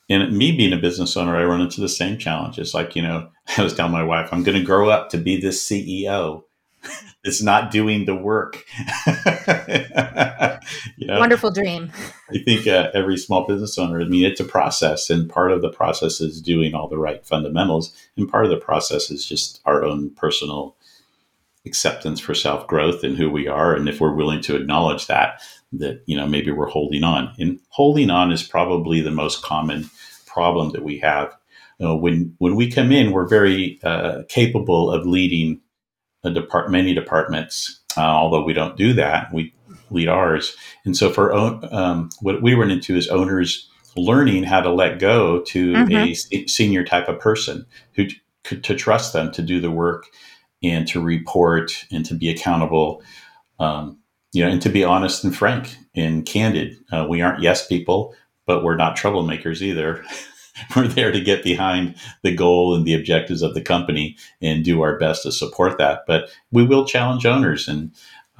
and 0.09 0.37
me 0.37 0.55
being 0.55 0.73
a 0.73 0.77
business 0.77 1.17
owner, 1.17 1.35
I 1.35 1.45
run 1.45 1.61
into 1.61 1.81
the 1.81 1.89
same 1.89 2.17
challenges. 2.17 2.73
Like, 2.73 2.95
you 2.95 3.01
know, 3.01 3.29
I 3.57 3.63
was 3.63 3.73
telling 3.73 3.91
my 3.91 4.03
wife, 4.03 4.29
I'm 4.31 4.43
going 4.43 4.57
to 4.57 4.63
grow 4.63 4.89
up 4.89 5.09
to 5.11 5.17
be 5.17 5.39
this 5.39 5.67
CEO. 5.67 6.43
it's 7.23 7.41
not 7.41 7.71
doing 7.71 8.05
the 8.05 8.15
work. 8.15 8.63
you 10.97 11.07
know, 11.07 11.19
Wonderful 11.19 11.51
dream. 11.51 11.91
I 12.29 12.37
think 12.39 12.67
uh, 12.67 12.91
every 12.93 13.17
small 13.17 13.45
business 13.47 13.77
owner, 13.77 14.01
I 14.01 14.05
mean, 14.05 14.25
it's 14.25 14.39
a 14.39 14.45
process, 14.45 15.09
and 15.09 15.29
part 15.29 15.51
of 15.51 15.61
the 15.61 15.69
process 15.69 16.21
is 16.21 16.41
doing 16.41 16.73
all 16.73 16.87
the 16.87 16.97
right 16.97 17.25
fundamentals, 17.25 17.95
and 18.17 18.29
part 18.29 18.45
of 18.45 18.51
the 18.51 18.57
process 18.57 19.09
is 19.09 19.25
just 19.25 19.61
our 19.65 19.83
own 19.83 20.11
personal 20.11 20.75
acceptance 21.65 22.19
for 22.19 22.35
self 22.35 22.67
growth 22.67 23.03
and 23.03 23.17
who 23.17 23.29
we 23.29 23.47
are, 23.47 23.75
and 23.75 23.89
if 23.89 23.99
we're 23.99 24.13
willing 24.13 24.41
to 24.41 24.55
acknowledge 24.55 25.07
that, 25.07 25.41
that 25.73 26.03
you 26.05 26.15
know 26.15 26.27
maybe 26.27 26.51
we're 26.51 26.69
holding 26.69 27.03
on, 27.03 27.33
and 27.39 27.59
holding 27.69 28.09
on 28.09 28.31
is 28.31 28.43
probably 28.43 29.01
the 29.01 29.11
most 29.11 29.43
common 29.43 29.89
problem 30.35 30.71
that 30.71 30.83
we 30.83 30.99
have. 30.99 31.33
You 31.79 31.87
know, 31.87 31.95
when 31.95 32.35
when 32.39 32.55
we 32.55 32.69
come 32.69 32.91
in, 32.91 33.13
we're 33.13 33.27
very 33.27 33.79
uh, 33.83 34.23
capable 34.27 34.91
of 34.91 35.07
leading 35.07 35.61
a 36.23 36.29
depart 36.29 36.69
many 36.69 36.93
departments. 36.93 37.79
Uh, 37.97 38.01
although 38.01 38.43
we 38.43 38.53
don't 38.53 38.77
do 38.77 38.93
that, 38.93 39.33
we 39.33 39.53
lead 39.89 40.09
ours. 40.09 40.55
And 40.83 40.97
so 40.97 41.09
for 41.09 41.33
um, 41.33 42.09
what 42.19 42.41
we 42.41 42.53
run 42.53 42.71
into 42.71 42.97
is 42.97 43.07
owners 43.07 43.69
learning 43.95 44.43
how 44.43 44.59
to 44.59 44.71
let 44.73 44.99
go 44.99 45.41
to 45.43 45.73
mm-hmm. 45.73 46.35
a 46.35 46.47
senior 46.47 46.83
type 46.83 47.07
of 47.07 47.19
person 47.19 47.65
who 47.93 48.07
to 48.43 48.75
trust 48.75 49.13
them 49.13 49.31
to 49.31 49.41
do 49.41 49.59
the 49.59 49.71
work 49.71 50.05
and 50.61 50.87
to 50.87 51.01
report 51.01 51.85
and 51.91 52.05
to 52.05 52.13
be 52.13 52.29
accountable. 52.29 53.01
Um, 53.59 53.99
you 54.33 54.43
know, 54.43 54.51
and 54.51 54.61
to 54.61 54.69
be 54.69 54.83
honest 54.83 55.23
and 55.23 55.35
frank 55.35 55.77
and 55.95 56.25
candid. 56.25 56.75
Uh, 56.91 57.05
we 57.09 57.21
aren't 57.21 57.41
yes 57.41 57.65
people 57.65 58.13
but 58.45 58.63
we're 58.63 58.75
not 58.75 58.97
troublemakers 58.97 59.61
either. 59.61 60.03
we're 60.75 60.87
there 60.87 61.11
to 61.11 61.21
get 61.21 61.43
behind 61.43 61.95
the 62.21 62.33
goal 62.33 62.75
and 62.75 62.85
the 62.85 62.93
objectives 62.93 63.41
of 63.41 63.53
the 63.53 63.61
company 63.61 64.15
and 64.41 64.63
do 64.63 64.81
our 64.81 64.97
best 64.97 65.23
to 65.23 65.31
support 65.31 65.77
that. 65.77 66.03
But 66.07 66.29
we 66.51 66.63
will 66.63 66.85
challenge 66.85 67.25
owners 67.25 67.67
and 67.67 67.91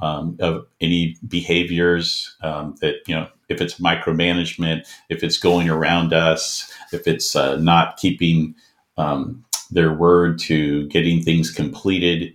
um, 0.02 0.38
of 0.40 0.66
any 0.82 1.18
behaviors 1.28 2.36
um, 2.42 2.76
that 2.82 2.96
you 3.08 3.16
know 3.16 3.28
if 3.48 3.62
it's 3.62 3.80
micromanagement, 3.80 4.86
if 5.10 5.24
it's 5.24 5.38
going 5.38 5.70
around 5.70 6.14
us, 6.14 6.72
if 6.92 7.08
it's 7.08 7.36
uh, 7.36 7.58
not 7.58 7.98
keeping 7.98 8.56
um, 8.98 9.44
their 9.72 9.94
word 9.94 10.40
to 10.40 10.88
getting 10.88 11.22
things 11.22 11.52
completed 11.52 12.34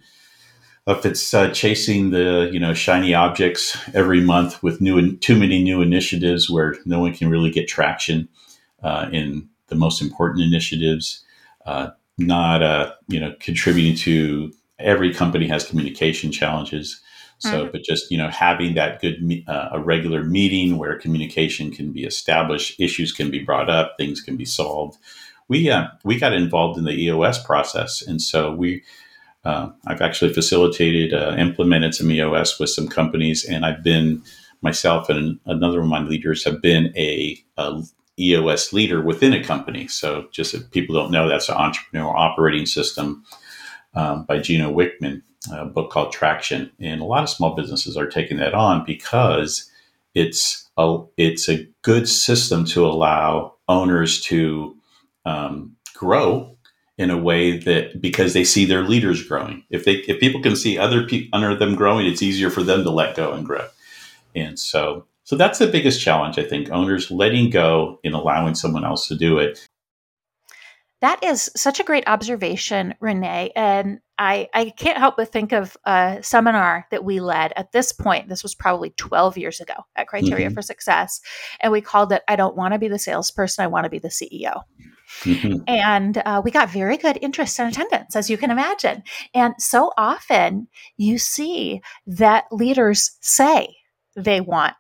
if 0.91 1.07
it's 1.07 1.35
uh, 1.35 1.51
chasing 1.51 2.11
the 2.11 2.49
you 2.53 2.61
know 2.61 2.75
shiny 2.75 3.15
objects 3.15 3.77
every 3.95 4.21
month 4.21 4.63
with 4.63 4.81
new 4.81 5.17
too 5.17 5.39
many 5.39 5.63
new 5.63 5.83
initiatives 5.83 6.49
where 6.49 6.77
no 6.85 7.01
one 7.01 7.15
can 7.15 7.29
really 7.29 7.51
get 7.51 7.69
traction 7.69 8.29
uh, 8.83 9.09
in 9.13 9.49
the 9.69 9.75
most 9.75 10.03
important 10.03 10.43
initiatives, 10.43 11.25
uh, 11.67 11.91
not 12.19 12.63
uh, 12.63 12.93
you 13.09 13.21
know 13.21 13.35
contributing 13.41 13.97
to 13.97 14.53
every 14.79 15.13
company 15.13 15.47
has 15.47 15.65
communication 15.67 16.33
challenges. 16.33 17.01
So, 17.39 17.63
mm-hmm. 17.63 17.73
but 17.73 17.83
just 17.83 18.11
you 18.11 18.19
know, 18.19 18.29
having 18.29 18.75
that 18.75 19.01
good 19.01 19.45
uh, 19.49 19.71
a 19.73 19.81
regular 19.81 20.25
meeting 20.25 20.77
where 20.77 20.99
communication 20.99 21.71
can 21.71 21.91
be 21.91 22.05
established, 22.05 22.79
issues 22.79 23.13
can 23.13 23.31
be 23.31 23.39
brought 23.39 23.71
up, 23.71 23.95
things 23.97 24.21
can 24.21 24.37
be 24.37 24.45
solved. 24.45 24.99
We 25.49 25.71
uh, 25.71 25.89
we 26.05 26.19
got 26.19 26.35
involved 26.35 26.79
in 26.79 26.85
the 26.85 26.93
EOS 26.93 27.43
process, 27.43 28.03
and 28.03 28.21
so 28.21 28.53
we 28.53 28.83
uh, 29.45 29.71
I've 29.87 30.03
actually 30.03 30.33
facilitated, 30.33 31.15
uh, 31.15 31.35
implemented 31.39 31.95
some 31.95 32.11
EOS 32.11 32.59
with 32.59 32.71
some 32.71 32.89
companies, 32.89 33.45
and 33.45 33.65
I've 33.65 33.83
been 33.83 34.23
myself 34.63 35.09
and 35.09 35.39
another 35.47 35.81
of 35.81 35.87
my 35.87 36.03
leaders 36.03 36.45
have 36.45 36.61
been 36.61 36.93
a, 36.97 37.43
a 37.57 37.83
EOS 38.19 38.73
leader 38.73 39.01
within 39.01 39.33
a 39.33 39.43
company. 39.43 39.89
So, 39.89 40.29
just 40.31 40.53
if 40.53 40.71
people 40.71 40.95
don't 40.95 41.11
know, 41.11 41.29
that's 41.29 41.49
an 41.49 41.57
entrepreneurial 41.57 42.15
operating 42.15 42.67
system 42.67 43.25
um, 43.95 44.25
by 44.25 44.39
Gino 44.39 44.71
Wickman, 44.71 45.23
a 45.51 45.65
book 45.65 45.91
called 45.91 46.13
Traction, 46.13 46.71
and 46.79 47.01
a 47.01 47.05
lot 47.05 47.23
of 47.23 47.31
small 47.31 47.55
businesses 47.55 47.97
are 47.97 48.07
taking 48.07 48.37
that 48.37 48.53
on 48.53 48.85
because 48.85 49.71
it's 50.15 50.69
a 50.77 50.99
it's 51.17 51.49
a 51.49 51.67
good 51.83 52.09
system 52.09 52.65
to 52.67 52.87
allow 52.87 53.55
owners 53.69 54.21
to 54.23 54.77
um, 55.25 55.77
grow 55.95 56.57
in 57.01 57.09
a 57.09 57.17
way 57.17 57.57
that 57.57 57.99
because 57.99 58.35
they 58.35 58.45
see 58.45 58.67
their 58.67 58.83
leaders 58.83 59.27
growing. 59.27 59.65
If 59.71 59.87
they 59.87 59.95
if 60.07 60.21
people 60.21 60.43
can 60.43 60.55
see 60.55 60.77
other 60.77 61.03
people 61.07 61.31
under 61.33 61.57
them 61.57 61.75
growing, 61.75 62.07
it's 62.07 62.21
easier 62.21 62.51
for 62.51 62.63
them 62.63 62.85
to 62.85 62.91
let 62.91 63.17
go 63.17 63.33
and 63.33 63.45
grow. 63.45 63.67
And 64.37 64.59
so 64.59 65.07
so 65.25 65.35
that's 65.35 65.59
the 65.59 65.67
biggest 65.67 66.03
challenge 66.03 66.39
I 66.39 66.45
think 66.45 66.71
owners 66.71 67.11
letting 67.11 67.49
go 67.49 67.99
and 68.05 68.15
allowing 68.15 68.55
someone 68.55 68.85
else 68.85 69.09
to 69.09 69.17
do 69.17 69.39
it. 69.39 69.67
That 71.01 71.25
is 71.25 71.51
such 71.57 71.81
a 71.81 71.85
great 71.85 72.05
observation, 72.07 72.95
Renee. 73.01 73.53
And 73.57 74.01
I, 74.21 74.51
I 74.53 74.69
can't 74.69 74.99
help 74.99 75.17
but 75.17 75.33
think 75.33 75.53
of 75.53 75.79
a 75.87 76.19
seminar 76.21 76.87
that 76.91 77.05
we 77.05 77.21
led 77.21 77.55
at 77.57 77.73
this 77.73 77.91
point. 77.91 78.29
This 78.29 78.43
was 78.43 78.55
probably 78.55 78.91
12 78.91 79.39
years 79.39 79.61
ago 79.61 79.73
at 79.97 80.09
Criteria 80.09 80.49
mm-hmm. 80.49 80.55
for 80.55 80.61
Success. 80.61 81.23
And 81.59 81.73
we 81.73 81.81
called 81.81 82.13
it 82.13 82.23
I 82.29 82.37
Don't 82.37 82.55
Want 82.55 82.75
to 82.75 82.79
Be 82.79 82.89
the 82.89 82.99
Salesperson, 82.99 83.65
I 83.65 83.69
Want 83.69 83.85
to 83.85 83.91
Be 83.91 83.99
the 83.99 84.09
CEO. 84.09 84.61
Mm-hmm. 85.23 85.63
And 85.67 86.19
uh, 86.19 86.43
we 86.45 86.51
got 86.51 86.69
very 86.69 86.99
good 86.99 87.19
interest 87.23 87.59
and 87.59 87.73
attendance, 87.73 88.15
as 88.15 88.29
you 88.29 88.37
can 88.37 88.51
imagine. 88.51 89.03
And 89.33 89.55
so 89.59 89.91
often 89.97 90.69
you 90.99 91.17
see 91.17 91.81
that 92.07 92.45
leaders 92.53 93.17
say 93.23 93.75
they 94.17 94.43
want 94.43 94.75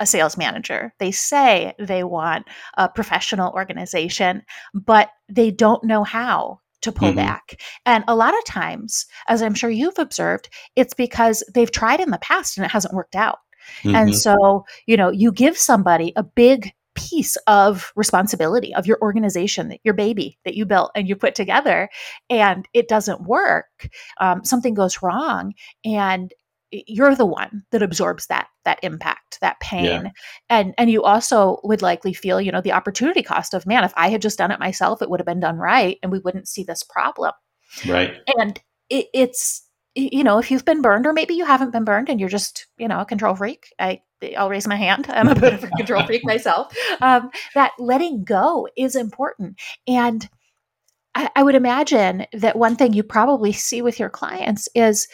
a 0.00 0.06
sales 0.06 0.38
manager. 0.38 0.94
They 0.98 1.10
say 1.10 1.74
they 1.78 2.02
want 2.02 2.46
a 2.78 2.88
professional 2.88 3.52
organization, 3.52 4.42
but 4.72 5.10
they 5.28 5.50
don't 5.50 5.84
know 5.84 6.02
how 6.02 6.60
to 6.82 6.92
pull 6.92 7.08
mm-hmm. 7.08 7.16
back. 7.16 7.60
And 7.84 8.04
a 8.08 8.16
lot 8.16 8.36
of 8.36 8.44
times, 8.44 9.06
as 9.28 9.42
I'm 9.42 9.54
sure 9.54 9.70
you've 9.70 9.98
observed, 9.98 10.48
it's 10.74 10.94
because 10.94 11.42
they've 11.54 11.70
tried 11.70 12.00
in 12.00 12.10
the 12.10 12.18
past 12.18 12.56
and 12.56 12.64
it 12.64 12.70
hasn't 12.70 12.94
worked 12.94 13.16
out. 13.16 13.38
Mm-hmm. 13.82 13.96
And 13.96 14.16
so, 14.16 14.64
you 14.86 14.96
know, 14.96 15.10
you 15.10 15.32
give 15.32 15.56
somebody 15.56 16.12
a 16.16 16.22
big 16.22 16.72
piece 16.94 17.36
of 17.46 17.92
responsibility 17.94 18.74
of 18.74 18.86
your 18.86 18.98
organization, 19.02 19.76
your 19.84 19.94
baby 19.94 20.38
that 20.44 20.54
you 20.54 20.64
built 20.64 20.90
and 20.94 21.08
you 21.08 21.14
put 21.14 21.34
together, 21.34 21.88
and 22.30 22.66
it 22.72 22.88
doesn't 22.88 23.22
work. 23.22 23.88
Um, 24.18 24.44
something 24.44 24.74
goes 24.74 25.02
wrong, 25.02 25.52
and 25.84 26.32
you're 26.86 27.14
the 27.14 27.26
one 27.26 27.64
that 27.70 27.82
absorbs 27.82 28.26
that 28.26 28.48
that 28.64 28.78
impact 28.82 29.38
that 29.40 29.60
pain. 29.60 29.84
Yeah. 29.84 30.10
and 30.50 30.74
and 30.78 30.90
you 30.90 31.02
also 31.02 31.60
would 31.64 31.82
likely 31.82 32.12
feel 32.12 32.40
you 32.40 32.52
know 32.52 32.60
the 32.60 32.72
opportunity 32.72 33.22
cost 33.22 33.54
of 33.54 33.66
man 33.66 33.84
if 33.84 33.92
i 33.96 34.08
had 34.08 34.22
just 34.22 34.38
done 34.38 34.50
it 34.50 34.60
myself 34.60 35.02
it 35.02 35.10
would 35.10 35.20
have 35.20 35.26
been 35.26 35.40
done 35.40 35.56
right 35.56 35.98
and 36.02 36.12
we 36.12 36.18
wouldn't 36.18 36.48
see 36.48 36.62
this 36.64 36.82
problem. 36.82 37.32
Right. 37.86 38.14
And 38.38 38.60
it, 38.88 39.06
it's 39.12 39.62
you 39.94 40.22
know 40.22 40.38
if 40.38 40.50
you've 40.50 40.64
been 40.64 40.82
burned 40.82 41.06
or 41.06 41.12
maybe 41.12 41.34
you 41.34 41.44
haven't 41.44 41.72
been 41.72 41.84
burned 41.84 42.08
and 42.08 42.20
you're 42.20 42.28
just 42.28 42.66
you 42.76 42.86
know 42.86 43.00
a 43.00 43.06
control 43.06 43.34
freak 43.34 43.72
i 43.78 44.00
i'll 44.36 44.50
raise 44.50 44.66
my 44.66 44.76
hand. 44.76 45.06
I'm 45.08 45.28
a 45.28 45.34
bit 45.34 45.54
of 45.54 45.64
a 45.64 45.68
control 45.68 46.04
freak 46.04 46.24
myself. 46.24 46.74
Um, 47.00 47.30
that 47.54 47.72
letting 47.78 48.24
go 48.24 48.68
is 48.76 48.96
important. 48.96 49.60
And 49.86 50.28
I, 51.14 51.30
I 51.36 51.42
would 51.42 51.54
imagine 51.54 52.26
that 52.32 52.58
one 52.58 52.76
thing 52.76 52.92
you 52.92 53.02
probably 53.02 53.52
see 53.52 53.82
with 53.82 53.98
your 53.98 54.10
clients 54.10 54.68
is 54.74 55.08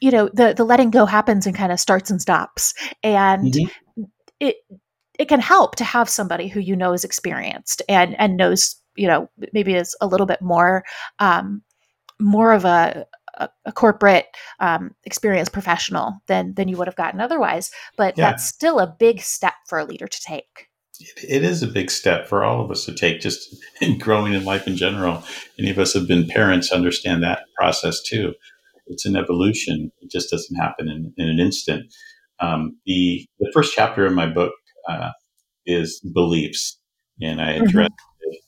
you 0.00 0.10
know 0.10 0.28
the 0.32 0.54
the 0.54 0.64
letting 0.64 0.90
go 0.90 1.06
happens 1.06 1.46
and 1.46 1.56
kind 1.56 1.72
of 1.72 1.80
starts 1.80 2.10
and 2.10 2.20
stops. 2.20 2.74
And 3.02 3.52
mm-hmm. 3.52 4.02
it 4.40 4.56
it 5.18 5.28
can 5.28 5.40
help 5.40 5.76
to 5.76 5.84
have 5.84 6.08
somebody 6.08 6.48
who 6.48 6.60
you 6.60 6.76
know 6.76 6.92
is 6.92 7.04
experienced 7.04 7.82
and 7.88 8.18
and 8.18 8.36
knows 8.36 8.76
you 8.96 9.06
know 9.06 9.28
maybe 9.52 9.74
is 9.74 9.96
a 10.00 10.06
little 10.06 10.26
bit 10.26 10.40
more 10.42 10.84
um, 11.18 11.62
more 12.18 12.52
of 12.52 12.64
a 12.64 13.06
a, 13.38 13.48
a 13.64 13.72
corporate 13.72 14.26
um, 14.58 14.94
experienced 15.04 15.52
professional 15.52 16.20
than 16.26 16.54
than 16.54 16.68
you 16.68 16.76
would 16.76 16.88
have 16.88 16.96
gotten 16.96 17.20
otherwise. 17.20 17.70
But 17.96 18.16
yeah. 18.16 18.30
that's 18.30 18.46
still 18.46 18.80
a 18.80 18.94
big 18.98 19.20
step 19.20 19.54
for 19.68 19.78
a 19.78 19.84
leader 19.84 20.08
to 20.08 20.20
take. 20.22 20.68
It 21.26 21.42
is 21.44 21.62
a 21.62 21.66
big 21.66 21.90
step 21.90 22.28
for 22.28 22.44
all 22.44 22.62
of 22.62 22.70
us 22.70 22.84
to 22.84 22.94
take 22.94 23.20
just 23.20 23.56
in 23.80 23.98
growing 23.98 24.34
in 24.34 24.44
life 24.44 24.66
in 24.66 24.76
general. 24.76 25.22
Any 25.58 25.70
of 25.70 25.78
us 25.78 25.94
have 25.94 26.06
been 26.06 26.26
parents 26.26 26.72
understand 26.72 27.22
that 27.22 27.44
process 27.56 28.02
too 28.02 28.34
it's 28.90 29.06
an 29.06 29.16
evolution. 29.16 29.90
It 30.00 30.10
just 30.10 30.30
doesn't 30.30 30.56
happen 30.56 30.88
in, 30.88 31.12
in 31.16 31.28
an 31.28 31.40
instant. 31.40 31.92
Um, 32.40 32.76
the 32.86 33.26
the 33.38 33.50
first 33.54 33.74
chapter 33.74 34.06
in 34.06 34.14
my 34.14 34.26
book 34.26 34.52
uh, 34.88 35.10
is 35.66 36.00
beliefs, 36.12 36.78
and 37.20 37.40
I 37.40 37.52
address. 37.52 37.88
Mm-hmm. 37.88 37.96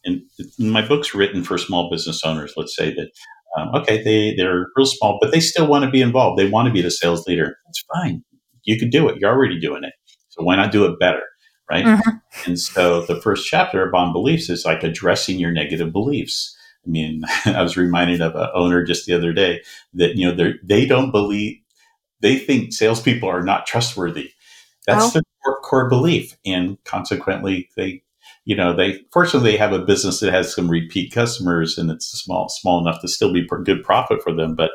And 0.05 0.23
my 0.59 0.87
book's 0.87 1.15
written 1.15 1.43
for 1.45 1.57
small 1.59 1.91
business 1.91 2.23
owners. 2.25 2.55
Let's 2.57 2.77
say 2.77 2.93
that 2.95 3.11
um, 3.57 3.75
okay, 3.75 4.03
they 4.03 4.35
they're 4.37 4.67
real 4.77 4.87
small, 4.87 5.19
but 5.21 5.31
they 5.31 5.41
still 5.41 5.67
want 5.67 5.85
to 5.85 5.91
be 5.91 6.01
involved. 6.01 6.39
They 6.39 6.49
want 6.49 6.67
to 6.67 6.73
be 6.73 6.83
the 6.83 6.91
sales 6.91 7.27
leader. 7.27 7.57
That's 7.67 7.85
fine. 7.95 8.25
You 8.65 8.79
can 8.79 8.91
do 8.91 9.09
it. 9.09 9.19
You're 9.19 9.31
already 9.31 9.61
doing 9.61 9.85
it. 9.85 9.93
So 10.29 10.43
why 10.43 10.57
not 10.57 10.73
do 10.73 10.85
it 10.87 10.99
better? 10.99 11.23
Right. 11.71 11.85
Mm-hmm. 11.85 12.51
And 12.51 12.59
so 12.59 13.03
the 13.03 13.21
first 13.21 13.47
chapter 13.47 13.87
of 13.87 13.95
on 13.95 14.13
beliefs 14.13 14.49
is 14.49 14.65
like 14.65 14.83
addressing 14.83 15.39
your 15.39 15.53
negative 15.53 15.93
beliefs. 15.93 16.57
I 16.85 16.91
mean, 16.91 17.23
I 17.45 17.63
was 17.63 17.77
reminded 17.77 18.21
of 18.21 18.35
an 18.35 18.49
owner 18.55 18.85
just 18.85 19.07
the 19.07 19.15
other 19.15 19.33
day 19.33 19.63
that 19.95 20.17
you 20.17 20.29
know 20.29 20.35
they 20.35 20.55
they 20.63 20.87
don't 20.87 21.11
believe 21.11 21.59
they 22.21 22.39
think 22.39 22.73
salespeople 22.73 23.29
are 23.29 23.43
not 23.43 23.67
trustworthy. 23.67 24.31
That's 24.87 25.13
their 25.13 25.23
core, 25.45 25.61
core 25.61 25.89
belief, 25.89 26.37
and 26.45 26.83
consequently, 26.85 27.69
they 27.77 28.03
you 28.45 28.57
know 28.57 28.75
they 28.75 29.01
fortunately 29.13 29.53
they 29.53 29.57
have 29.59 29.73
a 29.73 29.85
business 29.85 30.21
that 30.21 30.33
has 30.33 30.55
some 30.55 30.71
repeat 30.71 31.13
customers, 31.13 31.79
and 31.79 31.91
it's 31.91 32.07
small 32.07 32.49
small 32.49 32.81
enough 32.81 33.01
to 33.03 33.09
still 33.09 33.33
be 33.33 33.47
good 33.65 33.85
profit 33.85 34.23
for 34.23 34.33
them. 34.35 34.55
But 34.57 34.71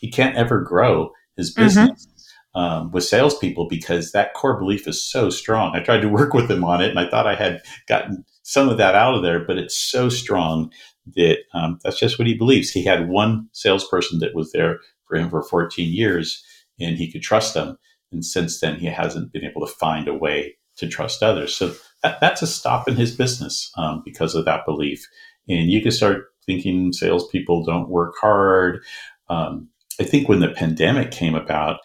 he 0.00 0.10
can't 0.10 0.36
ever 0.36 0.60
grow 0.60 1.12
his 1.36 1.54
mm-hmm. 1.54 1.64
business. 1.64 2.06
Mm-hmm. 2.06 2.14
Um, 2.54 2.90
with 2.90 3.04
salespeople 3.04 3.68
because 3.68 4.10
that 4.12 4.34
core 4.34 4.58
belief 4.58 4.88
is 4.88 5.00
so 5.00 5.30
strong. 5.30 5.76
I 5.76 5.80
tried 5.80 6.00
to 6.00 6.08
work 6.08 6.32
with 6.32 6.50
him 6.50 6.64
on 6.64 6.82
it, 6.82 6.88
and 6.88 6.98
I 6.98 7.08
thought 7.08 7.26
I 7.26 7.36
had 7.36 7.60
gotten 7.86 8.24
some 8.42 8.70
of 8.70 8.78
that 8.78 8.94
out 8.94 9.14
of 9.14 9.22
there, 9.22 9.44
but 9.44 9.58
it's 9.58 9.76
so 9.76 10.08
strong 10.08 10.72
that 11.16 11.38
um, 11.54 11.78
that's 11.82 11.98
just 11.98 12.18
what 12.18 12.28
he 12.28 12.34
believes. 12.34 12.70
He 12.70 12.84
had 12.84 13.08
one 13.08 13.48
salesperson 13.52 14.18
that 14.20 14.34
was 14.34 14.52
there 14.52 14.80
for 15.06 15.16
him 15.16 15.30
for 15.30 15.42
14 15.42 15.92
years 15.92 16.42
and 16.78 16.96
he 16.96 17.10
could 17.10 17.22
trust 17.22 17.54
them. 17.54 17.78
And 18.12 18.24
since 18.24 18.60
then, 18.60 18.78
he 18.78 18.86
hasn't 18.86 19.32
been 19.32 19.44
able 19.44 19.66
to 19.66 19.72
find 19.72 20.08
a 20.08 20.14
way 20.14 20.56
to 20.76 20.88
trust 20.88 21.22
others. 21.22 21.54
So 21.54 21.74
that, 22.02 22.20
that's 22.20 22.42
a 22.42 22.46
stop 22.46 22.88
in 22.88 22.96
his 22.96 23.14
business 23.14 23.70
um, 23.76 24.02
because 24.04 24.34
of 24.34 24.44
that 24.44 24.64
belief. 24.64 25.06
And 25.48 25.70
you 25.70 25.82
can 25.82 25.90
start 25.90 26.26
thinking 26.46 26.92
salespeople 26.92 27.64
don't 27.64 27.88
work 27.88 28.14
hard. 28.20 28.82
Um, 29.28 29.68
I 30.00 30.04
think 30.04 30.28
when 30.28 30.40
the 30.40 30.48
pandemic 30.48 31.10
came 31.10 31.34
about, 31.34 31.80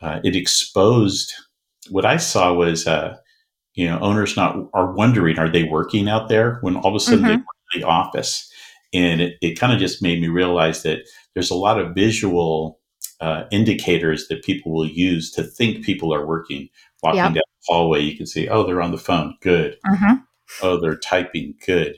uh, 0.00 0.20
it 0.24 0.34
exposed 0.34 1.32
what 1.90 2.04
I 2.04 2.16
saw 2.16 2.52
was, 2.52 2.86
uh, 2.86 3.16
you 3.74 3.88
know, 3.88 3.98
owners 4.00 4.36
not 4.36 4.56
are 4.74 4.92
wondering, 4.92 5.38
are 5.38 5.50
they 5.50 5.64
working 5.64 6.08
out 6.08 6.28
there 6.28 6.58
when 6.62 6.76
all 6.76 6.88
of 6.88 6.94
a 6.94 7.00
sudden 7.00 7.20
mm-hmm. 7.20 7.28
they 7.28 7.34
are 7.34 7.74
in 7.74 7.80
the 7.80 7.86
office 7.86 8.51
and 8.92 9.20
it, 9.20 9.36
it 9.40 9.58
kind 9.58 9.72
of 9.72 9.78
just 9.78 10.02
made 10.02 10.20
me 10.20 10.28
realize 10.28 10.82
that 10.82 11.08
there's 11.34 11.50
a 11.50 11.56
lot 11.56 11.78
of 11.78 11.94
visual 11.94 12.78
uh, 13.20 13.44
indicators 13.50 14.28
that 14.28 14.44
people 14.44 14.72
will 14.72 14.88
use 14.88 15.30
to 15.32 15.42
think 15.42 15.84
people 15.84 16.12
are 16.12 16.26
working. 16.26 16.68
Walking 17.02 17.18
yep. 17.18 17.26
down 17.26 17.34
the 17.34 17.66
hallway, 17.66 18.00
you 18.00 18.16
can 18.16 18.26
see, 18.26 18.48
oh, 18.48 18.64
they're 18.64 18.82
on 18.82 18.92
the 18.92 18.98
phone. 18.98 19.36
Good. 19.40 19.76
Mm-hmm. 19.86 20.14
Oh, 20.62 20.80
they're 20.80 20.96
typing. 20.96 21.54
Good. 21.66 21.96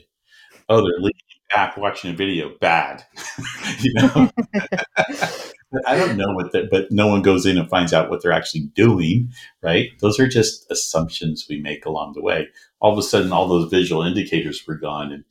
Oh, 0.69 0.77
they're 0.77 0.97
leaning 0.97 1.13
back 1.53 1.77
watching 1.77 2.11
a 2.11 2.15
video. 2.15 2.51
Bad. 2.59 3.03
you 3.81 3.93
know. 3.95 4.31
I 5.85 5.97
don't 5.97 6.15
know 6.15 6.33
what 6.33 6.51
that, 6.53 6.69
but 6.69 6.91
no 6.91 7.07
one 7.07 7.21
goes 7.21 7.45
in 7.45 7.57
and 7.57 7.69
finds 7.69 7.91
out 7.91 8.09
what 8.09 8.21
they're 8.21 8.31
actually 8.31 8.67
doing, 8.75 9.31
right? 9.61 9.89
Those 9.99 10.19
are 10.19 10.27
just 10.27 10.69
assumptions 10.71 11.47
we 11.49 11.59
make 11.59 11.85
along 11.85 12.13
the 12.13 12.21
way. 12.21 12.47
All 12.79 12.93
of 12.93 12.97
a 12.97 13.03
sudden, 13.03 13.33
all 13.33 13.47
those 13.47 13.69
visual 13.69 14.03
indicators 14.03 14.63
were 14.67 14.77
gone, 14.77 15.11
and 15.11 15.23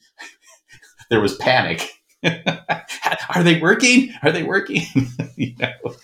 there 1.11 1.21
was 1.21 1.37
panic. 1.37 1.91
Are 2.25 3.43
they 3.43 3.61
working? 3.61 4.13
Are 4.23 4.33
they 4.33 4.43
working? 4.43 4.83
you 5.37 5.55
know? 5.59 5.95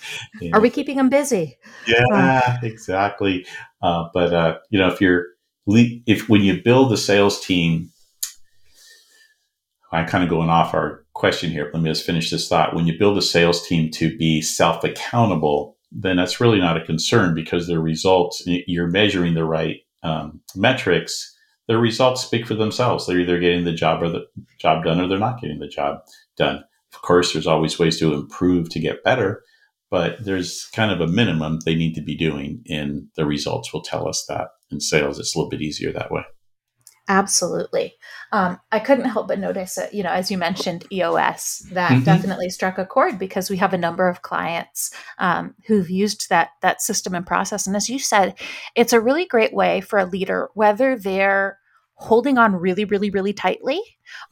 yeah. 0.41 0.51
Are 0.53 0.61
we 0.61 0.71
keeping 0.71 0.97
them 0.97 1.09
busy? 1.09 1.57
Yeah, 1.87 2.05
um, 2.13 2.59
exactly. 2.63 3.47
Uh, 3.83 4.09
but 4.13 4.33
uh, 4.33 4.59
you 4.71 4.79
know, 4.79 4.89
if 4.89 5.01
you're 5.01 5.27
if 5.67 6.29
when 6.29 6.43
you 6.43 6.63
build 6.63 6.93
a 6.93 6.97
sales 6.97 7.45
team, 7.45 7.91
I'm 9.93 10.07
kind 10.07 10.23
of 10.23 10.31
going 10.31 10.51
off 10.51 10.75
our 10.75 11.05
question 11.15 11.51
here. 11.51 11.71
Let 11.73 11.83
me 11.83 11.91
just 11.91 12.07
finish 12.07 12.31
this 12.31 12.49
thought. 12.49 12.75
When 12.75 12.87
you 12.87 12.99
build 12.99 13.19
a 13.19 13.23
sales 13.23 13.67
team 13.67 13.91
to 13.93 14.17
be 14.17 14.41
self 14.41 14.85
accountable, 14.85 15.77
then 15.93 16.17
that's 16.17 16.41
really 16.41 16.61
not 16.61 16.77
a 16.77 16.85
concern 16.85 17.35
because 17.35 17.67
their 17.67 17.81
results, 17.81 18.43
you're 18.47 18.87
measuring 18.87 19.35
the 19.35 19.45
right 19.45 19.81
um, 20.03 20.41
metrics. 20.55 21.37
Their 21.71 21.79
results 21.79 22.25
speak 22.25 22.49
for 22.49 22.57
themselves. 22.57 23.07
They're 23.07 23.21
either 23.21 23.39
getting 23.39 23.63
the 23.63 23.73
job 23.73 24.03
or 24.03 24.09
the 24.09 24.27
job 24.59 24.83
done, 24.83 25.01
or 25.01 25.07
they're 25.07 25.21
not 25.21 25.41
getting 25.41 25.61
the 25.61 25.69
job 25.69 26.01
done. 26.37 26.65
Of 26.93 27.03
course, 27.03 27.33
there's 27.33 27.47
always 27.47 27.79
ways 27.79 27.97
to 28.01 28.13
improve 28.13 28.69
to 28.71 28.81
get 28.81 29.05
better, 29.05 29.45
but 29.89 30.17
there's 30.25 30.69
kind 30.75 30.91
of 30.91 31.01
a 31.01 31.07
minimum 31.07 31.61
they 31.65 31.77
need 31.77 31.95
to 31.95 32.03
be 32.03 32.17
doing, 32.17 32.65
and 32.69 33.07
the 33.15 33.25
results 33.25 33.73
will 33.73 33.83
tell 33.83 34.09
us 34.09 34.25
that. 34.29 34.49
In 34.73 34.81
sales, 34.81 35.21
it's 35.21 35.37
a 35.37 35.39
little 35.39 35.49
bit 35.49 35.63
easier 35.63 35.93
that 35.93 36.11
way. 36.11 36.25
Absolutely. 37.07 37.95
Um, 38.33 38.59
I 38.73 38.81
couldn't 38.81 39.05
help 39.05 39.29
but 39.29 39.39
notice 39.39 39.77
that, 39.77 39.95
you 39.95 40.03
know, 40.03 40.11
as 40.11 40.29
you 40.29 40.39
mentioned, 40.39 40.87
EOS, 40.93 41.69
that 41.71 41.93
mm-hmm. 41.93 42.03
definitely 42.03 42.51
struck 42.51 42.79
a 42.79 42.85
chord 42.87 43.17
because 43.17 43.49
we 43.49 43.59
have 43.59 43.73
a 43.73 43.79
number 43.79 44.09
of 44.09 44.23
clients 44.23 44.93
um, 45.19 45.55
who've 45.69 45.91
used 45.91 46.31
that 46.31 46.51
that 46.63 46.83
system 46.83 47.15
and 47.15 47.25
process. 47.25 47.69
And 47.69 47.77
as 47.77 47.89
you 47.89 48.01
said, 48.01 48.35
it's 48.75 48.93
a 48.93 49.01
really 49.01 49.25
great 49.25 49.55
way 49.55 49.81
for 49.81 50.01
a 50.01 50.05
leader, 50.05 50.51
whether 50.55 50.99
they're 50.99 51.60
holding 52.01 52.39
on 52.39 52.57
really, 52.57 52.85
really, 52.85 53.11
really 53.11 53.33
tightly, 53.33 53.81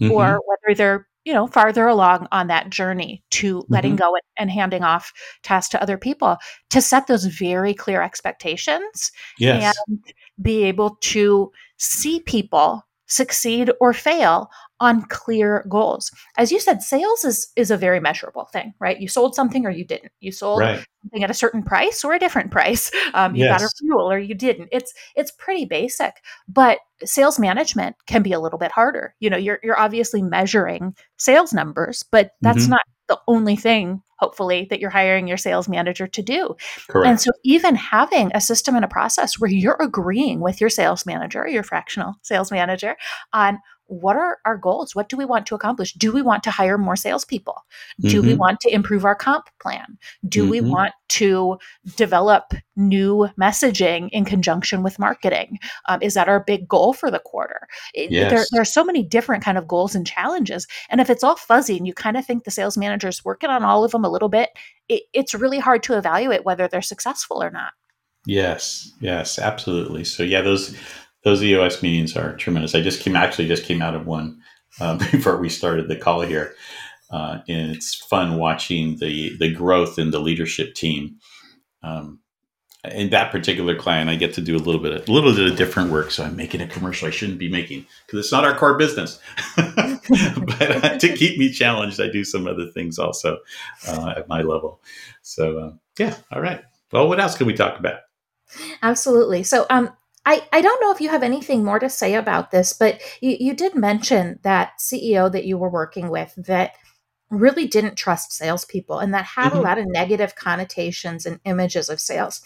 mm-hmm. 0.01 0.11
or 0.11 0.41
whether 0.47 0.75
they're 0.75 1.07
you 1.25 1.35
know 1.35 1.47
farther 1.47 1.87
along 1.87 2.27
on 2.33 2.47
that 2.47 2.71
journey 2.71 3.23
to 3.31 3.65
letting 3.69 3.93
mm-hmm. 3.93 4.13
go 4.13 4.17
and 4.39 4.51
handing 4.51 4.83
off 4.83 5.13
tasks 5.43 5.71
to 5.71 5.83
other 5.83 5.99
people 5.99 6.39
to 6.71 6.81
set 6.81 7.07
those 7.07 7.27
very 7.27 7.75
clear 7.75 8.01
expectations 8.01 9.13
yes. 9.39 9.77
and 9.87 9.99
be 10.41 10.65
able 10.65 10.97
to 11.03 11.53
see 11.77 12.21
people 12.21 12.83
succeed 13.07 13.71
or 13.81 13.93
fail 13.93 14.49
on 14.81 15.03
clear 15.03 15.65
goals. 15.69 16.11
As 16.37 16.53
you 16.53 16.61
said, 16.61 16.83
sales 16.83 17.25
is 17.25 17.53
is 17.57 17.71
a 17.71 17.77
very 17.77 18.01
measurable 18.01 18.47
thing, 18.53 18.75
right? 18.79 19.01
You 19.01 19.09
sold 19.09 19.35
something 19.35 19.67
or 19.67 19.71
you 19.71 19.85
didn't. 19.85 20.13
You 20.21 20.33
sold 20.33 20.61
right. 20.61 20.85
something 21.03 21.25
at 21.25 21.31
a 21.31 21.35
certain 21.35 21.63
price 21.63 22.05
or 22.05 22.15
a 22.15 22.19
different 22.19 22.51
price. 22.51 22.91
Um, 23.15 23.35
you 23.35 23.45
yes. 23.45 23.63
got 23.63 23.67
a 23.67 23.75
fuel 23.79 24.13
or 24.13 24.19
you 24.19 24.35
didn't. 24.35 24.69
It's 24.71 24.93
it's 25.17 25.31
pretty 25.31 25.65
basic, 25.65 26.23
but 26.47 26.79
sales 27.05 27.39
management 27.39 27.97
can 28.07 28.23
be 28.23 28.33
a 28.33 28.39
little 28.39 28.59
bit 28.59 28.71
harder. 28.71 29.15
You 29.19 29.31
know, 29.31 29.37
you're 29.37 29.59
you're 29.63 29.79
obviously 29.79 30.21
measuring 30.21 30.95
sales 31.17 31.53
numbers, 31.53 32.05
but 32.13 32.33
that's 32.43 32.65
mm-hmm. 32.65 32.73
not 32.73 32.83
the 33.09 33.19
only 33.27 33.57
thing 33.57 34.03
hopefully 34.19 34.67
that 34.71 34.81
you're 34.81 34.91
hiring 34.91 35.27
your 35.27 35.37
sales 35.37 35.69
manager 35.69 36.07
to 36.07 36.23
do. 36.23 36.57
Correct. 36.89 37.09
And 37.09 37.21
so 37.21 37.31
even 37.45 37.75
having 37.75 38.31
a 38.35 38.41
system 38.41 38.75
and 38.75 38.85
a 38.85 38.89
process 38.89 39.39
where 39.39 39.51
you're 39.51 39.79
agreeing 39.81 40.41
with 40.41 40.61
your 40.61 40.71
sales 40.71 41.07
manager, 41.07 41.47
your 41.49 41.63
fractional 41.63 42.15
sales 42.23 42.51
manager 42.51 42.97
on 43.33 43.59
what 43.89 44.17
are 44.17 44.39
our 44.45 44.57
goals? 44.57 44.95
What 44.95 45.09
do 45.09 45.17
we 45.17 45.25
want 45.25 45.47
to 45.47 45.55
accomplish? 45.55 45.95
Do 45.95 46.13
we 46.13 46.23
want 46.23 46.43
to 46.45 46.51
hire 46.51 46.79
more 46.79 46.95
salespeople? 46.95 47.65
Do 48.01 48.19
mm-hmm. 48.19 48.27
we 48.29 48.35
want 48.35 48.61
to 48.61 48.73
improve 48.73 49.05
our 49.05 49.15
comp 49.15 49.47
plan? 49.61 49.99
Do 50.29 50.43
mm-hmm. 50.43 50.51
we 50.51 50.61
want 50.61 50.93
to 51.09 51.59
develop 51.97 52.53
new 52.77 53.29
messaging 53.41 54.11
in 54.13 54.27
conjunction 54.27 54.83
with 54.83 54.99
marketing? 54.99 55.59
Um, 55.89 56.01
is 56.03 56.15
that 56.15 56.29
our 56.29 56.41
big 56.41 56.69
goal 56.69 56.93
for 56.93 57.11
the 57.11 57.19
quarter? 57.19 57.67
Yes. 57.95 58.31
There, 58.31 58.45
there, 58.53 58.63
are 58.63 58.67
so 58.67 58.85
many 58.85 59.03
different 59.03 59.43
kind 59.43 59.57
of 59.57 59.67
goals 59.67 59.95
and 59.95 60.07
challenges. 60.07 60.67
And 60.91 61.01
if 61.01 61.09
it's 61.09 61.25
all 61.25 61.37
fuzzy 61.37 61.79
and 61.79 61.87
you 61.87 61.95
kind 61.95 62.19
of 62.19 62.27
think 62.27 62.45
the 62.45 62.51
sales 62.51 62.77
manager 62.77 63.09
is 63.09 63.25
working 63.25 63.51
on 63.51 63.65
all 63.65 63.85
of 63.85 63.93
them 63.93 64.05
a 64.05 64.11
little 64.11 64.29
bit, 64.29 64.51
it, 64.91 65.05
it's 65.15 65.35
really 65.35 65.59
hard 65.59 65.83
to 65.85 65.97
evaluate 65.97 66.45
whether 66.45 66.69
they're 66.69 66.83
successful 66.83 67.43
or 67.43 67.51
not. 67.51 67.73
Yes, 68.27 68.93
yes, 69.01 69.39
absolutely. 69.39 70.05
So 70.05 70.23
yeah, 70.23 70.43
those 70.43 70.77
those 71.29 71.43
EOS 71.43 71.83
meetings 71.83 72.17
are 72.17 72.35
tremendous. 72.37 72.75
I 72.75 72.81
just 72.81 73.03
came 73.03 73.15
actually 73.15 73.49
just 73.49 73.65
came 73.65 73.83
out 73.83 73.95
of 73.95 74.07
one 74.07 74.41
uh, 74.81 74.97
before 75.13 75.37
we 75.37 75.51
started 75.51 75.89
the 75.89 75.97
call 75.97 76.23
here, 76.23 76.55
uh, 77.11 77.41
and 77.47 77.71
it's 77.71 77.95
fun 77.95 78.39
watching 78.39 78.97
the 78.97 79.37
the 79.37 79.53
growth 79.53 79.99
in 79.99 80.11
the 80.11 80.21
leadership 80.21 80.75
team. 80.75 81.17
Um, 81.83 82.21
in 82.93 83.11
that 83.11 83.33
particular 83.33 83.77
client, 83.77 84.09
I 84.09 84.15
get 84.15 84.33
to 84.35 84.41
do 84.41 84.57
a 84.57 84.59
little 84.59 84.81
bit 84.81 84.93
of, 84.93 85.09
a 85.09 85.13
little 85.13 85.35
bit 85.35 85.51
of 85.51 85.59
different 85.59 85.91
work. 85.91 86.11
So 86.13 86.25
I'm 86.25 86.37
making 86.37 86.63
a 86.63 86.67
commercial 86.67 87.09
I 87.09 87.11
shouldn't 87.11 87.39
be 87.39 87.51
making 87.51 87.85
because 88.07 88.21
it's 88.21 88.33
not 88.33 88.45
our 88.45 88.57
core 88.57 88.79
business. 88.79 89.21
but 89.57 90.85
uh, 90.85 90.99
to 90.99 91.15
keep 91.15 91.39
me 91.39 91.53
challenged, 91.53 92.01
I 92.01 92.09
do 92.09 92.25
some 92.25 92.47
other 92.47 92.69
things 92.69 92.99
also 92.99 93.39
uh, 93.87 94.15
at 94.17 94.29
my 94.29 94.43
level. 94.43 94.81
So 95.23 95.59
uh, 95.59 95.73
yeah, 95.99 96.17
all 96.33 96.41
right. 96.41 96.63
Well, 96.93 97.09
what 97.09 97.21
else 97.21 97.37
can 97.37 97.47
we 97.47 97.53
talk 97.53 97.79
about? 97.79 98.01
Absolutely. 98.81 99.43
So 99.43 99.67
um, 99.69 99.91
I, 100.29 100.47
I 100.53 100.61
don't 100.61 100.79
know 100.83 100.93
if 100.93 101.01
you 101.01 101.09
have 101.09 101.23
anything 101.23 101.65
more 101.65 101.79
to 101.79 101.89
say 101.89 102.15
about 102.15 102.51
this, 102.51 102.75
but 102.75 103.01
you, 103.23 103.39
you 103.41 103.55
did 103.55 103.75
mention 103.75 104.39
that 104.43 104.73
CEO 104.79 105.33
that 105.33 105.47
you 105.47 105.57
were 105.57 105.71
working 105.71 106.11
with 106.11 106.35
that 106.37 106.73
really 107.31 107.67
didn't 107.67 107.97
trust 107.97 108.35
salespeople 108.35 108.99
and 108.99 109.15
that 109.15 109.25
had 109.25 109.53
mm-hmm. 109.53 109.61
a 109.61 109.63
lot 109.63 109.79
of 109.79 109.87
negative 109.89 110.35
connotations 110.35 111.25
and 111.25 111.41
images 111.47 111.89
of 111.89 111.99
sales. 111.99 112.43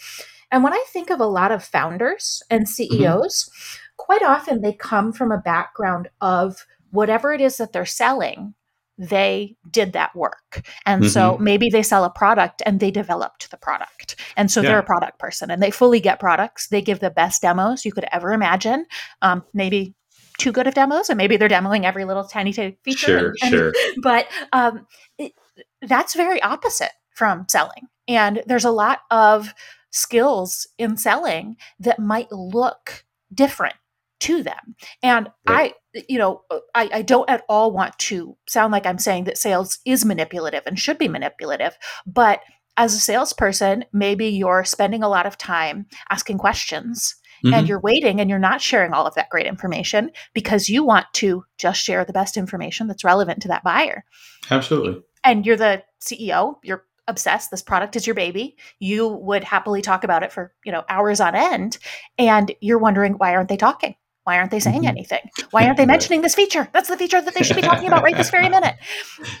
And 0.49 0.63
when 0.63 0.71
I 0.71 0.81
think 0.93 1.09
of 1.09 1.19
a 1.19 1.25
lot 1.25 1.51
of 1.51 1.61
founders 1.61 2.41
and 2.49 2.69
CEOs, 2.69 3.49
mm-hmm. 3.49 3.77
quite 3.97 4.23
often 4.23 4.61
they 4.61 4.71
come 4.71 5.11
from 5.11 5.33
a 5.33 5.37
background 5.37 6.07
of 6.21 6.65
whatever 6.91 7.33
it 7.33 7.41
is 7.41 7.57
that 7.57 7.73
they're 7.73 7.85
selling 7.85 8.53
they 8.97 9.55
did 9.69 9.93
that 9.93 10.15
work. 10.15 10.65
And 10.85 11.03
mm-hmm. 11.03 11.09
so 11.09 11.37
maybe 11.37 11.69
they 11.69 11.83
sell 11.83 12.03
a 12.03 12.09
product 12.09 12.61
and 12.65 12.79
they 12.79 12.91
developed 12.91 13.49
the 13.49 13.57
product. 13.57 14.19
And 14.37 14.51
so 14.51 14.61
yeah. 14.61 14.69
they're 14.69 14.79
a 14.79 14.83
product 14.83 15.19
person 15.19 15.49
and 15.49 15.61
they 15.61 15.71
fully 15.71 15.99
get 15.99 16.19
products. 16.19 16.67
They 16.67 16.81
give 16.81 16.99
the 16.99 17.09
best 17.09 17.41
demos 17.41 17.85
you 17.85 17.91
could 17.91 18.05
ever 18.11 18.31
imagine. 18.31 18.85
Um, 19.21 19.43
maybe 19.53 19.95
too 20.37 20.51
good 20.51 20.67
of 20.67 20.73
demos, 20.73 21.09
and 21.09 21.17
maybe 21.17 21.37
they're 21.37 21.49
demoing 21.49 21.83
every 21.83 22.05
little 22.05 22.23
tiny 22.23 22.51
feature. 22.51 22.73
Sure, 22.95 23.33
and, 23.41 23.51
sure. 23.51 23.73
But 24.01 24.27
um, 24.51 24.87
it, 25.17 25.33
that's 25.81 26.15
very 26.15 26.41
opposite 26.41 26.91
from 27.11 27.45
selling. 27.49 27.87
And 28.07 28.43
there's 28.45 28.65
a 28.65 28.71
lot 28.71 29.01
of 29.11 29.53
skills 29.91 30.67
in 30.77 30.97
selling 30.97 31.55
that 31.79 31.99
might 31.99 32.31
look 32.31 33.05
different 33.33 33.75
to 34.23 34.41
them. 34.41 34.75
And 35.01 35.29
right. 35.47 35.73
I, 35.93 36.03
you 36.07 36.17
know, 36.17 36.43
uh, 36.49 36.59
I, 36.73 36.89
I 36.93 37.01
don't 37.01 37.29
at 37.29 37.43
all 37.49 37.71
want 37.71 37.97
to 37.99 38.37
sound 38.47 38.71
like 38.71 38.85
I'm 38.85 38.97
saying 38.97 39.25
that 39.25 39.37
sales 39.37 39.79
is 39.85 40.05
manipulative 40.05 40.63
and 40.65 40.79
should 40.79 40.97
be 40.97 41.09
manipulative, 41.09 41.77
but 42.07 42.39
as 42.77 42.95
a 42.95 42.99
salesperson, 42.99 43.85
maybe 43.93 44.27
you're 44.27 44.63
spending 44.63 45.03
a 45.03 45.09
lot 45.09 45.25
of 45.25 45.37
time 45.37 45.85
asking 46.09 46.37
questions 46.37 47.15
mm-hmm. 47.43 47.53
and 47.53 47.67
you're 47.67 47.79
waiting 47.79 48.19
and 48.19 48.29
you're 48.29 48.39
not 48.39 48.61
sharing 48.61 48.93
all 48.93 49.05
of 49.05 49.13
that 49.15 49.29
great 49.29 49.45
information 49.45 50.09
because 50.33 50.69
you 50.69 50.83
want 50.83 51.05
to 51.13 51.43
just 51.57 51.83
share 51.83 52.05
the 52.05 52.13
best 52.13 52.37
information 52.37 52.87
that's 52.87 53.03
relevant 53.03 53.41
to 53.41 53.49
that 53.49 53.63
buyer. 53.63 54.05
Absolutely. 54.49 55.01
And 55.23 55.45
you're 55.45 55.57
the 55.57 55.83
CEO, 56.01 56.55
you're 56.63 56.85
obsessed 57.07 57.51
this 57.51 57.61
product 57.61 57.95
is 57.95 58.07
your 58.07 58.13
baby 58.13 58.55
you 58.79 59.07
would 59.07 59.43
happily 59.43 59.81
talk 59.81 60.05
about 60.05 60.23
it 60.23 60.31
for 60.31 60.53
you 60.63 60.71
know 60.71 60.83
hours 60.87 61.19
on 61.19 61.35
end 61.35 61.77
and 62.17 62.53
you're 62.61 62.79
wondering 62.79 63.13
why 63.13 63.35
aren't 63.35 63.49
they 63.49 63.57
talking 63.57 63.95
why 64.23 64.37
aren't 64.37 64.51
they 64.51 64.59
saying 64.59 64.81
mm-hmm. 64.81 64.87
anything? 64.87 65.29
Why 65.51 65.65
aren't 65.65 65.77
they 65.77 65.85
mentioning 65.95 66.21
this 66.21 66.35
feature? 66.35 66.69
That's 66.73 66.89
the 66.89 66.97
feature 66.97 67.21
that 67.21 67.33
they 67.33 67.43
should 67.43 67.55
be 67.55 67.61
talking 67.61 67.87
about 67.87 68.03
right 68.03 68.15
this 68.15 68.29
very 68.29 68.49
minute. 68.57 68.75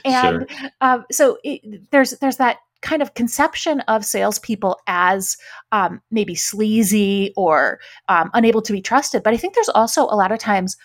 And 0.03 0.49
sure. 0.49 0.69
um, 0.81 1.05
so 1.11 1.37
it, 1.43 1.89
there's 1.91 2.11
there's 2.19 2.37
that 2.37 2.57
kind 2.81 3.01
of 3.01 3.13
conception 3.13 3.79
of 3.81 4.05
salespeople 4.05 4.77
as 4.87 5.37
um, 5.71 6.01
maybe 6.11 6.35
sleazy 6.35 7.33
or 7.37 7.79
um, 8.09 8.29
unable 8.33 8.61
to 8.61 8.73
be 8.73 8.81
trusted. 8.81 9.23
But 9.23 9.33
I 9.33 9.37
think 9.37 9.55
there's 9.55 9.69
also 9.69 10.03
a 10.03 10.15
lot 10.15 10.31
of 10.31 10.39
times 10.39 10.77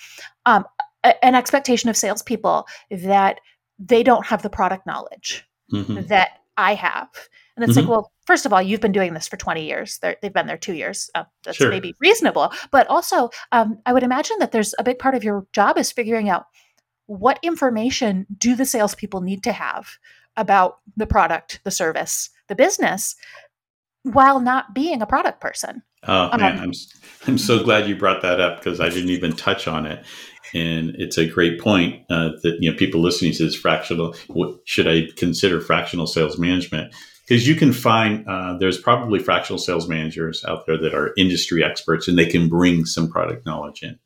um, 0.46 0.64
a, 1.04 1.22
an 1.24 1.34
expectation 1.34 1.90
of 1.90 1.96
salespeople 1.96 2.66
that 2.90 3.40
they 3.78 4.02
don't 4.02 4.26
have 4.26 4.42
the 4.42 4.50
product 4.50 4.86
knowledge 4.86 5.44
mm-hmm. 5.72 6.06
that 6.06 6.38
I 6.56 6.74
have. 6.74 7.08
And 7.56 7.64
it's 7.64 7.76
mm-hmm. 7.76 7.88
like, 7.88 7.90
well, 7.90 8.12
first 8.28 8.44
of 8.44 8.52
all, 8.52 8.60
you've 8.60 8.82
been 8.82 8.92
doing 8.92 9.14
this 9.14 9.26
for 9.26 9.38
20 9.38 9.64
years. 9.64 9.98
they 10.00 10.14
have 10.22 10.34
been 10.34 10.46
there 10.46 10.58
two 10.58 10.74
years. 10.74 11.10
Uh, 11.14 11.24
that's 11.44 11.56
sure. 11.56 11.70
maybe 11.70 11.96
reasonable. 11.98 12.52
But 12.70 12.86
also, 12.88 13.30
um, 13.52 13.78
I 13.86 13.94
would 13.94 14.02
imagine 14.02 14.36
that 14.40 14.52
there's 14.52 14.74
a 14.78 14.84
big 14.84 14.98
part 14.98 15.14
of 15.14 15.24
your 15.24 15.46
job 15.54 15.78
is 15.78 15.90
figuring 15.90 16.28
out 16.28 16.44
what 17.06 17.38
information 17.42 18.26
do 18.36 18.54
the 18.54 18.66
salespeople 18.66 19.22
need 19.22 19.42
to 19.44 19.52
have 19.52 19.92
about 20.36 20.80
the 20.94 21.06
product, 21.06 21.60
the 21.64 21.70
service, 21.70 22.28
the 22.48 22.54
business, 22.54 23.16
while 24.02 24.40
not 24.40 24.74
being 24.74 25.00
a 25.00 25.06
product 25.06 25.40
person. 25.40 25.82
Oh 26.06 26.28
um, 26.30 26.40
man, 26.40 26.60
I'm 26.60 26.72
I'm 27.26 27.38
so 27.38 27.64
glad 27.64 27.88
you 27.88 27.96
brought 27.96 28.20
that 28.22 28.40
up 28.40 28.58
because 28.58 28.78
I 28.78 28.90
didn't 28.90 29.10
even 29.10 29.32
touch 29.32 29.66
on 29.66 29.86
it, 29.86 30.04
and 30.54 30.90
it's 30.96 31.18
a 31.18 31.26
great 31.26 31.60
point 31.60 32.04
uh, 32.10 32.30
that 32.42 32.58
you 32.60 32.70
know 32.70 32.76
people 32.76 33.00
listening 33.00 33.32
to 33.32 33.44
this 33.44 33.56
fractional. 33.56 34.14
What, 34.28 34.60
should 34.64 34.86
I 34.86 35.08
consider 35.16 35.60
fractional 35.60 36.06
sales 36.06 36.38
management? 36.38 36.94
Because 37.28 37.46
you 37.46 37.54
can 37.54 37.72
find 37.72 38.26
uh, 38.26 38.56
there's 38.58 38.78
probably 38.78 39.18
fractional 39.18 39.58
sales 39.58 39.86
managers 39.86 40.44
out 40.46 40.64
there 40.66 40.78
that 40.78 40.94
are 40.94 41.12
industry 41.18 41.62
experts 41.62 42.08
and 42.08 42.18
they 42.18 42.26
can 42.26 42.48
bring 42.48 42.86
some 42.86 43.10
product 43.10 43.44
knowledge 43.44 43.82
in. 43.82 43.98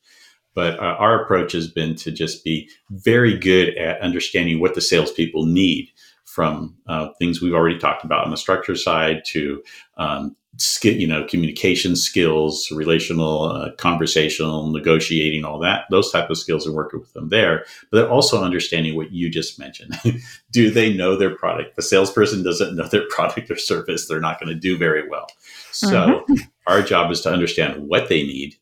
But 0.55 0.79
uh, 0.79 0.97
our 0.99 1.23
approach 1.23 1.53
has 1.53 1.69
been 1.69 1.95
to 1.97 2.11
just 2.11 2.45
be 2.45 2.69
very 2.91 3.39
good 3.39 3.77
at 3.79 4.01
understanding 4.01 4.61
what 4.61 4.75
the 4.75 4.81
salespeople 4.81 5.47
need 5.47 5.89
from 6.33 6.75
uh, 6.87 7.09
things 7.19 7.43
we've 7.43 7.53
already 7.53 7.79
talked 7.79 8.05
about 8.05 8.25
on 8.25 8.31
the 8.31 8.39
structure 8.39 8.75
side 8.75 9.23
to 9.23 9.63
um, 9.99 10.35
skill, 10.57 10.95
you 10.95 11.07
know, 11.07 11.27
communication 11.27 11.95
skills, 11.95 12.71
relational, 12.71 13.43
uh, 13.45 13.71
conversational, 13.77 14.71
negotiating, 14.71 15.45
all 15.45 15.59
that, 15.59 15.85
those 15.91 16.11
type 16.11 16.31
of 16.31 16.39
skills 16.39 16.65
and 16.65 16.75
working 16.75 17.01
with 17.01 17.13
them 17.13 17.29
there. 17.29 17.67
But 17.91 17.99
they're 17.99 18.11
also 18.11 18.43
understanding 18.43 18.97
what 18.97 19.13
you 19.13 19.29
just 19.29 19.59
mentioned. 19.59 19.95
do 20.51 20.71
they 20.71 20.91
know 20.91 21.19
their 21.19 21.37
product? 21.37 21.77
The 21.77 21.83
salesperson 21.83 22.43
doesn't 22.43 22.77
know 22.77 22.89
their 22.89 23.07
product 23.11 23.51
or 23.51 23.57
service. 23.57 24.09
They're 24.09 24.19
not 24.19 24.41
going 24.41 24.55
to 24.55 24.59
do 24.59 24.79
very 24.79 25.07
well. 25.07 25.27
So 25.71 25.91
mm-hmm. 25.91 26.35
our 26.67 26.81
job 26.81 27.11
is 27.11 27.21
to 27.23 27.31
understand 27.31 27.87
what 27.89 28.09
they 28.09 28.23
need 28.23 28.57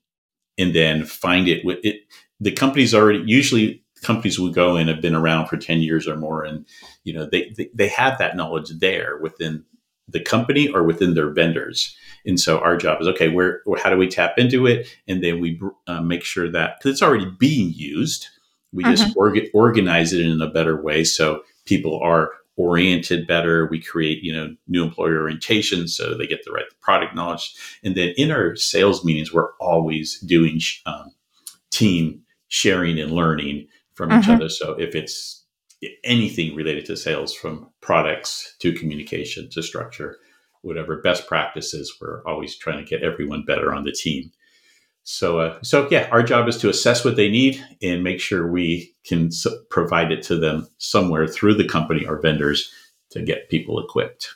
and 0.58 0.74
then 0.74 1.04
find 1.04 1.46
it 1.46 1.64
with 1.64 1.78
it. 1.84 2.00
The 2.40 2.50
company's 2.50 2.94
already 2.94 3.22
usually 3.26 3.79
companies 4.02 4.38
will 4.38 4.50
go 4.50 4.76
in 4.76 4.88
have 4.88 5.00
been 5.00 5.14
around 5.14 5.46
for 5.46 5.56
10 5.56 5.80
years 5.80 6.08
or 6.08 6.16
more 6.16 6.44
and 6.44 6.64
you 7.04 7.12
know 7.12 7.26
they, 7.30 7.52
they, 7.56 7.70
they 7.74 7.88
have 7.88 8.18
that 8.18 8.36
knowledge 8.36 8.70
there 8.78 9.18
within 9.18 9.64
the 10.12 10.20
company 10.20 10.68
or 10.68 10.82
within 10.82 11.14
their 11.14 11.30
vendors. 11.30 11.96
And 12.26 12.38
so 12.38 12.58
our 12.58 12.76
job 12.76 13.00
is 13.00 13.08
okay, 13.08 13.28
where 13.28 13.62
how 13.82 13.90
do 13.90 13.96
we 13.96 14.08
tap 14.08 14.38
into 14.38 14.66
it? 14.66 14.88
And 15.08 15.22
then 15.22 15.40
we 15.40 15.60
uh, 15.86 16.02
make 16.02 16.24
sure 16.24 16.50
that 16.50 16.78
because 16.78 16.92
it's 16.92 17.02
already 17.02 17.30
being 17.38 17.72
used, 17.72 18.26
we 18.72 18.84
mm-hmm. 18.84 18.92
just 18.92 19.16
orga- 19.16 19.48
organize 19.54 20.12
it 20.12 20.26
in 20.26 20.40
a 20.40 20.50
better 20.50 20.80
way 20.80 21.04
so 21.04 21.42
people 21.64 21.98
are 22.02 22.30
oriented 22.56 23.26
better. 23.26 23.66
We 23.66 23.80
create 23.80 24.22
you 24.22 24.32
know 24.32 24.54
new 24.68 24.84
employee 24.84 25.14
orientation 25.14 25.88
so 25.88 26.16
they 26.16 26.26
get 26.26 26.44
the 26.44 26.52
right 26.52 26.64
product 26.80 27.14
knowledge. 27.14 27.54
And 27.82 27.94
then 27.94 28.12
in 28.16 28.30
our 28.30 28.56
sales 28.56 29.04
meetings, 29.04 29.32
we're 29.32 29.54
always 29.60 30.18
doing 30.20 30.60
um, 30.86 31.12
team 31.70 32.22
sharing 32.48 32.98
and 32.98 33.12
learning 33.12 33.68
from 34.00 34.08
mm-hmm. 34.08 34.20
each 34.20 34.28
other. 34.34 34.48
So 34.48 34.72
if 34.78 34.94
it's 34.94 35.44
anything 36.04 36.54
related 36.54 36.86
to 36.86 36.96
sales 36.96 37.34
from 37.34 37.70
products 37.82 38.56
to 38.60 38.72
communication 38.72 39.50
to 39.50 39.62
structure 39.62 40.16
whatever 40.62 41.00
best 41.00 41.26
practices 41.26 41.96
we're 42.00 42.22
always 42.24 42.56
trying 42.56 42.82
to 42.84 42.88
get 42.88 43.02
everyone 43.02 43.44
better 43.46 43.72
on 43.72 43.84
the 43.84 43.92
team 43.92 44.30
so 45.04 45.38
uh, 45.40 45.58
so 45.62 45.88
yeah 45.90 46.06
our 46.12 46.22
job 46.22 46.46
is 46.48 46.58
to 46.58 46.68
assess 46.68 47.02
what 47.02 47.16
they 47.16 47.30
need 47.30 47.64
and 47.80 48.04
make 48.04 48.20
sure 48.20 48.46
we 48.46 48.92
can 49.06 49.30
provide 49.70 50.12
it 50.12 50.22
to 50.22 50.36
them 50.36 50.68
somewhere 50.76 51.26
through 51.26 51.54
the 51.54 51.66
company 51.66 52.04
or 52.04 52.20
vendors 52.20 52.70
to 53.08 53.22
get 53.22 53.48
people 53.48 53.82
equipped 53.82 54.34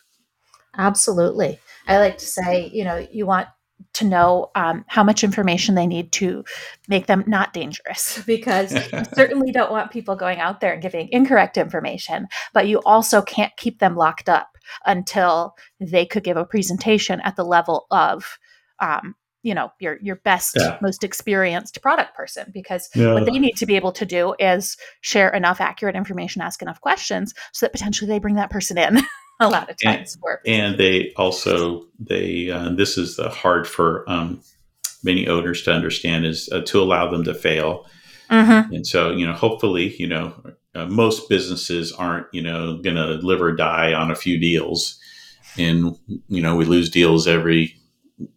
absolutely 0.79 1.59
i 1.87 1.99
like 1.99 2.17
to 2.17 2.27
say 2.27 2.71
you 2.73 2.85
know 2.85 3.07
you 3.13 3.27
want 3.27 3.49
to 3.95 4.05
know 4.05 4.51
um, 4.55 4.85
how 4.89 5.03
much 5.03 5.25
information 5.25 5.75
they 5.75 5.87
need 5.87 6.13
to 6.13 6.45
make 6.89 7.07
them 7.07 7.25
not 7.27 7.53
dangerous 7.53 8.23
because 8.27 8.73
you 8.73 9.05
certainly 9.15 9.53
don't 9.53 9.71
want 9.71 9.91
people 9.91 10.17
going 10.17 10.39
out 10.39 10.61
there 10.61 10.73
and 10.73 10.83
giving 10.83 11.09
incorrect 11.11 11.57
information 11.57 12.27
but 12.53 12.69
you 12.69 12.81
also 12.85 13.23
can't 13.23 13.57
keep 13.57 13.79
them 13.79 13.97
locked 13.97 14.29
up 14.29 14.59
until 14.87 15.55
they 15.81 16.07
could 16.07 16.25
give 16.25 16.37
a 16.37 16.45
presentation 16.45 17.21
at 17.21 17.37
the 17.37 17.45
level 17.45 17.87
of 17.91 18.39
um, 18.81 19.15
you 19.45 19.55
know 19.55 19.71
your 19.79 19.99
your 20.03 20.17
best 20.17 20.57
yeah. 20.59 20.79
most 20.81 21.05
experienced 21.05 21.81
product 21.83 22.17
person 22.17 22.51
because 22.53 22.89
yeah. 22.95 23.13
what 23.13 23.25
they 23.27 23.39
need 23.39 23.57
to 23.57 23.67
be 23.67 23.77
able 23.77 23.93
to 23.93 24.07
do 24.07 24.35
is 24.41 24.77
share 25.03 25.29
enough 25.31 25.61
accurate 25.61 25.95
information 25.95 26.43
ask 26.43 26.63
enough 26.63 26.81
questions 26.81 27.33
so 27.53 27.67
that 27.67 27.73
potentially 27.73 28.09
they 28.09 28.19
bring 28.19 28.35
that 28.35 28.51
person 28.51 28.77
in 28.79 29.01
a 29.41 29.49
lot 29.49 29.71
of 29.71 29.77
times. 29.83 30.17
And, 30.45 30.55
and 30.55 30.79
they 30.79 31.13
also 31.17 31.87
they 31.99 32.51
uh, 32.51 32.71
this 32.71 32.97
is 32.97 33.17
the 33.17 33.29
hard 33.29 33.67
for 33.67 34.09
um, 34.09 34.41
many 35.03 35.29
owners 35.29 35.63
to 35.63 35.73
understand 35.73 36.25
is 36.25 36.49
uh, 36.53 36.63
to 36.63 36.81
allow 36.81 37.11
them 37.11 37.25
to 37.25 37.35
fail. 37.35 37.87
Mm-hmm. 38.31 38.75
And 38.75 38.87
so 38.87 39.11
you 39.11 39.27
know, 39.27 39.35
hopefully, 39.35 39.95
you 39.99 40.07
know, 40.07 40.35
uh, 40.75 40.87
most 40.87 41.29
businesses 41.29 41.93
aren't 41.93 42.27
you 42.33 42.43
know 42.43 42.79
going 42.79 42.97
to 42.97 43.15
live 43.27 43.43
or 43.43 43.53
die 43.53 43.93
on 43.93 44.11
a 44.11 44.17
few 44.17 44.39
deals, 44.39 44.99
and 45.59 45.97
you 46.29 46.43
know 46.43 46.57
we 46.57 46.65
lose 46.65 46.89
deals 46.91 47.27
every 47.27 47.77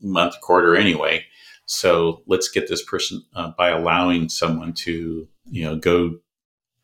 month 0.01 0.39
quarter 0.41 0.75
anyway. 0.75 1.23
So 1.65 2.21
let's 2.27 2.49
get 2.49 2.69
this 2.69 2.83
person 2.83 3.23
uh, 3.35 3.51
by 3.57 3.69
allowing 3.69 4.29
someone 4.29 4.73
to 4.73 5.27
you 5.49 5.63
know 5.63 5.77
go 5.77 6.19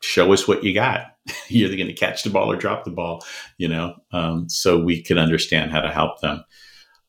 show 0.04 0.32
us 0.32 0.46
what 0.46 0.62
you 0.62 0.74
got. 0.74 1.16
You're 1.48 1.68
either 1.68 1.76
going 1.76 1.88
to 1.88 1.94
catch 1.94 2.22
the 2.22 2.30
ball 2.30 2.52
or 2.52 2.56
drop 2.56 2.84
the 2.84 2.90
ball, 2.90 3.24
you 3.56 3.68
know, 3.68 3.96
um, 4.12 4.48
so 4.48 4.82
we 4.82 5.02
can 5.02 5.18
understand 5.18 5.70
how 5.70 5.80
to 5.80 5.90
help 5.90 6.20
them. 6.20 6.44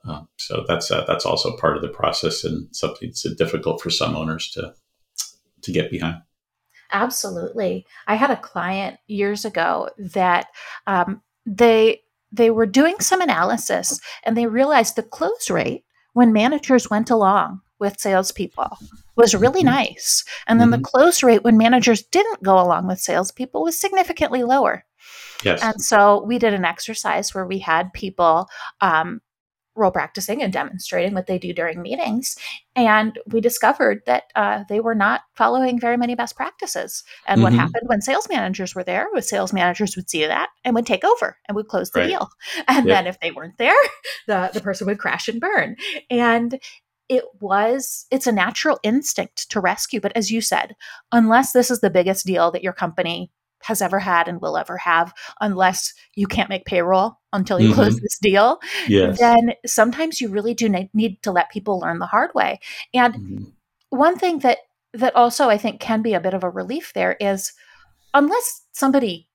Um, 0.05 0.27
so 0.37 0.63
that's 0.67 0.91
uh, 0.91 1.03
that's 1.07 1.25
also 1.25 1.57
part 1.57 1.75
of 1.75 1.81
the 1.81 1.89
process 1.89 2.43
and 2.43 2.73
something 2.75 3.09
that's 3.09 3.35
difficult 3.35 3.81
for 3.81 3.89
some 3.89 4.15
owners 4.15 4.49
to 4.51 4.73
to 5.63 5.71
get 5.71 5.91
behind. 5.91 6.21
Absolutely, 6.91 7.85
I 8.07 8.15
had 8.15 8.29
a 8.29 8.37
client 8.37 8.99
years 9.07 9.45
ago 9.45 9.89
that 9.97 10.47
um, 10.85 11.21
they 11.45 12.01
they 12.31 12.51
were 12.51 12.67
doing 12.67 12.99
some 12.99 13.21
analysis 13.21 13.99
and 14.23 14.37
they 14.37 14.45
realized 14.45 14.95
the 14.95 15.03
close 15.03 15.49
rate 15.49 15.83
when 16.13 16.31
managers 16.31 16.89
went 16.89 17.09
along 17.09 17.61
with 17.79 17.99
salespeople 17.99 18.77
was 19.15 19.35
really 19.35 19.61
mm-hmm. 19.61 19.75
nice. 19.75 20.23
And 20.47 20.59
then 20.59 20.71
mm-hmm. 20.71 20.81
the 20.81 20.87
close 20.87 21.23
rate 21.23 21.43
when 21.43 21.57
managers 21.57 22.03
didn't 22.03 22.43
go 22.43 22.59
along 22.59 22.87
with 22.87 22.99
salespeople 22.99 23.63
was 23.63 23.79
significantly 23.79 24.43
lower. 24.43 24.85
Yes. 25.43 25.61
And 25.61 25.81
so 25.81 26.23
we 26.23 26.39
did 26.39 26.53
an 26.53 26.65
exercise 26.65 27.33
where 27.33 27.45
we 27.45 27.59
had 27.59 27.93
people 27.93 28.47
um, 28.81 29.21
role 29.75 29.91
practicing 29.91 30.41
and 30.41 30.53
demonstrating 30.53 31.13
what 31.13 31.27
they 31.27 31.37
do 31.37 31.53
during 31.53 31.81
meetings. 31.81 32.37
And 32.75 33.19
we 33.27 33.41
discovered 33.41 34.01
that 34.05 34.23
uh, 34.35 34.63
they 34.69 34.79
were 34.79 34.95
not 34.95 35.21
following 35.35 35.79
very 35.79 35.97
many 35.97 36.15
best 36.15 36.35
practices. 36.35 37.03
And 37.27 37.37
mm-hmm. 37.37 37.43
what 37.43 37.53
happened 37.53 37.83
when 37.87 38.01
sales 38.01 38.29
managers 38.29 38.73
were 38.73 38.83
there 38.83 39.07
was 39.13 39.29
sales 39.29 39.53
managers 39.53 39.95
would 39.95 40.09
see 40.09 40.25
that 40.25 40.49
and 40.63 40.75
would 40.75 40.85
take 40.85 41.03
over 41.03 41.37
and 41.47 41.55
would 41.55 41.67
close 41.67 41.91
the 41.91 42.01
right. 42.01 42.07
deal. 42.07 42.29
And 42.67 42.87
yep. 42.87 42.95
then 42.95 43.07
if 43.07 43.19
they 43.19 43.31
weren't 43.31 43.57
there, 43.57 43.73
the, 44.27 44.49
the 44.53 44.61
person 44.61 44.87
would 44.87 44.99
crash 44.99 45.27
and 45.27 45.41
burn. 45.41 45.75
And 46.09 46.59
it 47.09 47.23
was 47.39 48.05
it's 48.11 48.27
a 48.27 48.31
natural 48.31 48.79
instinct 48.83 49.49
to 49.49 49.59
rescue 49.59 49.99
but 49.99 50.11
as 50.15 50.31
you 50.31 50.41
said 50.41 50.75
unless 51.11 51.51
this 51.51 51.69
is 51.69 51.81
the 51.81 51.89
biggest 51.89 52.25
deal 52.25 52.51
that 52.51 52.63
your 52.63 52.73
company 52.73 53.31
has 53.63 53.81
ever 53.81 53.99
had 53.99 54.27
and 54.27 54.41
will 54.41 54.57
ever 54.57 54.77
have 54.77 55.13
unless 55.41 55.93
you 56.15 56.27
can't 56.27 56.49
make 56.49 56.65
payroll 56.65 57.19
until 57.33 57.59
you 57.59 57.69
mm-hmm. 57.69 57.75
close 57.75 57.99
this 57.99 58.19
deal 58.21 58.59
yes. 58.87 59.19
then 59.19 59.53
sometimes 59.65 60.21
you 60.21 60.29
really 60.29 60.53
do 60.53 60.69
need 60.93 61.21
to 61.23 61.31
let 61.31 61.51
people 61.51 61.79
learn 61.79 61.99
the 61.99 62.05
hard 62.05 62.31
way 62.35 62.59
and 62.93 63.15
mm-hmm. 63.15 63.43
one 63.89 64.17
thing 64.17 64.39
that 64.39 64.59
that 64.93 65.15
also 65.15 65.49
i 65.49 65.57
think 65.57 65.79
can 65.79 66.01
be 66.01 66.13
a 66.13 66.19
bit 66.19 66.33
of 66.33 66.43
a 66.43 66.49
relief 66.49 66.91
there 66.93 67.17
is 67.19 67.53
unless 68.13 68.63
somebody 68.71 69.27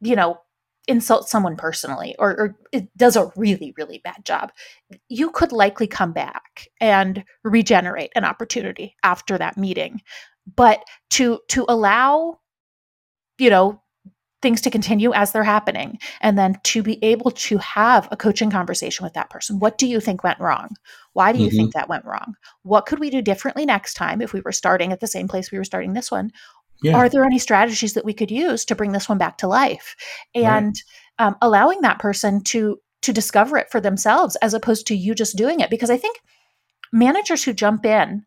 you 0.00 0.16
know 0.16 0.38
insult 0.88 1.28
someone 1.28 1.56
personally 1.56 2.14
or, 2.18 2.30
or 2.38 2.56
it 2.72 2.88
does 2.96 3.16
a 3.16 3.32
really 3.36 3.74
really 3.76 4.00
bad 4.04 4.24
job 4.24 4.52
you 5.08 5.30
could 5.30 5.52
likely 5.52 5.86
come 5.86 6.12
back 6.12 6.68
and 6.80 7.24
regenerate 7.44 8.12
an 8.14 8.24
opportunity 8.24 8.96
after 9.02 9.38
that 9.38 9.56
meeting. 9.56 10.00
But 10.54 10.84
to 11.10 11.40
to 11.48 11.64
allow 11.68 12.38
you 13.38 13.50
know 13.50 13.82
things 14.42 14.60
to 14.60 14.70
continue 14.70 15.12
as 15.14 15.32
they're 15.32 15.42
happening 15.42 15.98
and 16.20 16.38
then 16.38 16.58
to 16.62 16.82
be 16.82 17.02
able 17.02 17.30
to 17.30 17.56
have 17.56 18.06
a 18.12 18.16
coaching 18.16 18.50
conversation 18.50 19.02
with 19.02 19.14
that 19.14 19.30
person 19.30 19.58
what 19.58 19.78
do 19.78 19.86
you 19.86 19.98
think 19.98 20.22
went 20.22 20.38
wrong? 20.40 20.68
Why 21.14 21.32
do 21.32 21.38
you 21.38 21.48
mm-hmm. 21.48 21.56
think 21.56 21.72
that 21.72 21.88
went 21.88 22.04
wrong? 22.04 22.34
What 22.62 22.86
could 22.86 22.98
we 22.98 23.10
do 23.10 23.22
differently 23.22 23.64
next 23.64 23.94
time 23.94 24.20
if 24.20 24.32
we 24.32 24.42
were 24.42 24.52
starting 24.52 24.92
at 24.92 25.00
the 25.00 25.06
same 25.06 25.26
place 25.26 25.50
we 25.50 25.58
were 25.58 25.64
starting 25.64 25.94
this 25.94 26.10
one 26.10 26.30
yeah. 26.82 26.96
are 26.96 27.08
there 27.08 27.24
any 27.24 27.38
strategies 27.38 27.94
that 27.94 28.04
we 28.04 28.14
could 28.14 28.30
use 28.30 28.64
to 28.64 28.74
bring 28.74 28.92
this 28.92 29.08
one 29.08 29.18
back 29.18 29.38
to 29.38 29.48
life 29.48 29.96
and 30.34 30.74
right. 31.18 31.26
um, 31.26 31.36
allowing 31.40 31.80
that 31.82 31.98
person 31.98 32.42
to 32.42 32.78
to 33.02 33.12
discover 33.12 33.56
it 33.56 33.70
for 33.70 33.80
themselves 33.80 34.36
as 34.36 34.54
opposed 34.54 34.86
to 34.86 34.96
you 34.96 35.14
just 35.14 35.36
doing 35.36 35.60
it 35.60 35.70
because 35.70 35.90
i 35.90 35.96
think 35.96 36.18
managers 36.92 37.44
who 37.44 37.52
jump 37.52 37.84
in 37.84 38.24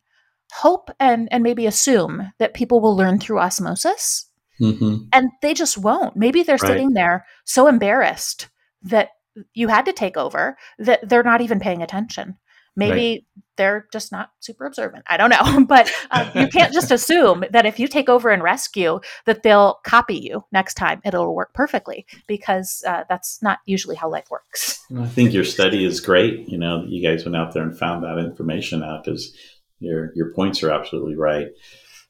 hope 0.52 0.90
and 0.98 1.28
and 1.30 1.42
maybe 1.42 1.66
assume 1.66 2.32
that 2.38 2.54
people 2.54 2.80
will 2.80 2.96
learn 2.96 3.18
through 3.18 3.38
osmosis 3.38 4.26
mm-hmm. 4.60 4.96
and 5.12 5.30
they 5.42 5.54
just 5.54 5.78
won't 5.78 6.16
maybe 6.16 6.42
they're 6.42 6.56
right. 6.56 6.68
sitting 6.68 6.90
there 6.90 7.26
so 7.44 7.66
embarrassed 7.66 8.48
that 8.82 9.10
you 9.54 9.68
had 9.68 9.84
to 9.84 9.92
take 9.92 10.16
over 10.16 10.56
that 10.78 11.08
they're 11.08 11.22
not 11.22 11.40
even 11.40 11.60
paying 11.60 11.82
attention 11.82 12.36
maybe 12.76 12.92
right. 12.92 13.24
they're 13.56 13.86
just 13.92 14.12
not 14.12 14.30
super 14.40 14.66
observant. 14.66 15.04
I 15.06 15.16
don't 15.16 15.30
know 15.30 15.64
but 15.68 15.90
uh, 16.10 16.30
you 16.34 16.48
can't 16.52 16.72
just 16.72 16.90
assume 16.90 17.44
that 17.50 17.66
if 17.66 17.78
you 17.78 17.88
take 17.88 18.08
over 18.08 18.30
and 18.30 18.42
rescue 18.42 19.00
that 19.26 19.42
they'll 19.42 19.80
copy 19.84 20.16
you 20.18 20.44
next 20.52 20.74
time. 20.74 21.00
It'll 21.04 21.34
work 21.34 21.52
perfectly 21.54 22.06
because 22.26 22.82
uh, 22.86 23.04
that's 23.08 23.42
not 23.42 23.58
usually 23.66 23.96
how 23.96 24.10
life 24.10 24.30
works. 24.30 24.84
I 24.98 25.06
think 25.06 25.32
your 25.32 25.44
study 25.44 25.84
is 25.84 26.00
great 26.00 26.48
you 26.48 26.58
know 26.58 26.84
you 26.86 27.02
guys 27.06 27.24
went 27.24 27.36
out 27.36 27.54
there 27.54 27.62
and 27.62 27.76
found 27.76 28.04
that 28.04 28.18
information 28.18 28.82
out 28.82 29.04
because 29.04 29.36
your 29.78 30.12
your 30.14 30.32
points 30.32 30.62
are 30.62 30.70
absolutely 30.70 31.16
right. 31.16 31.48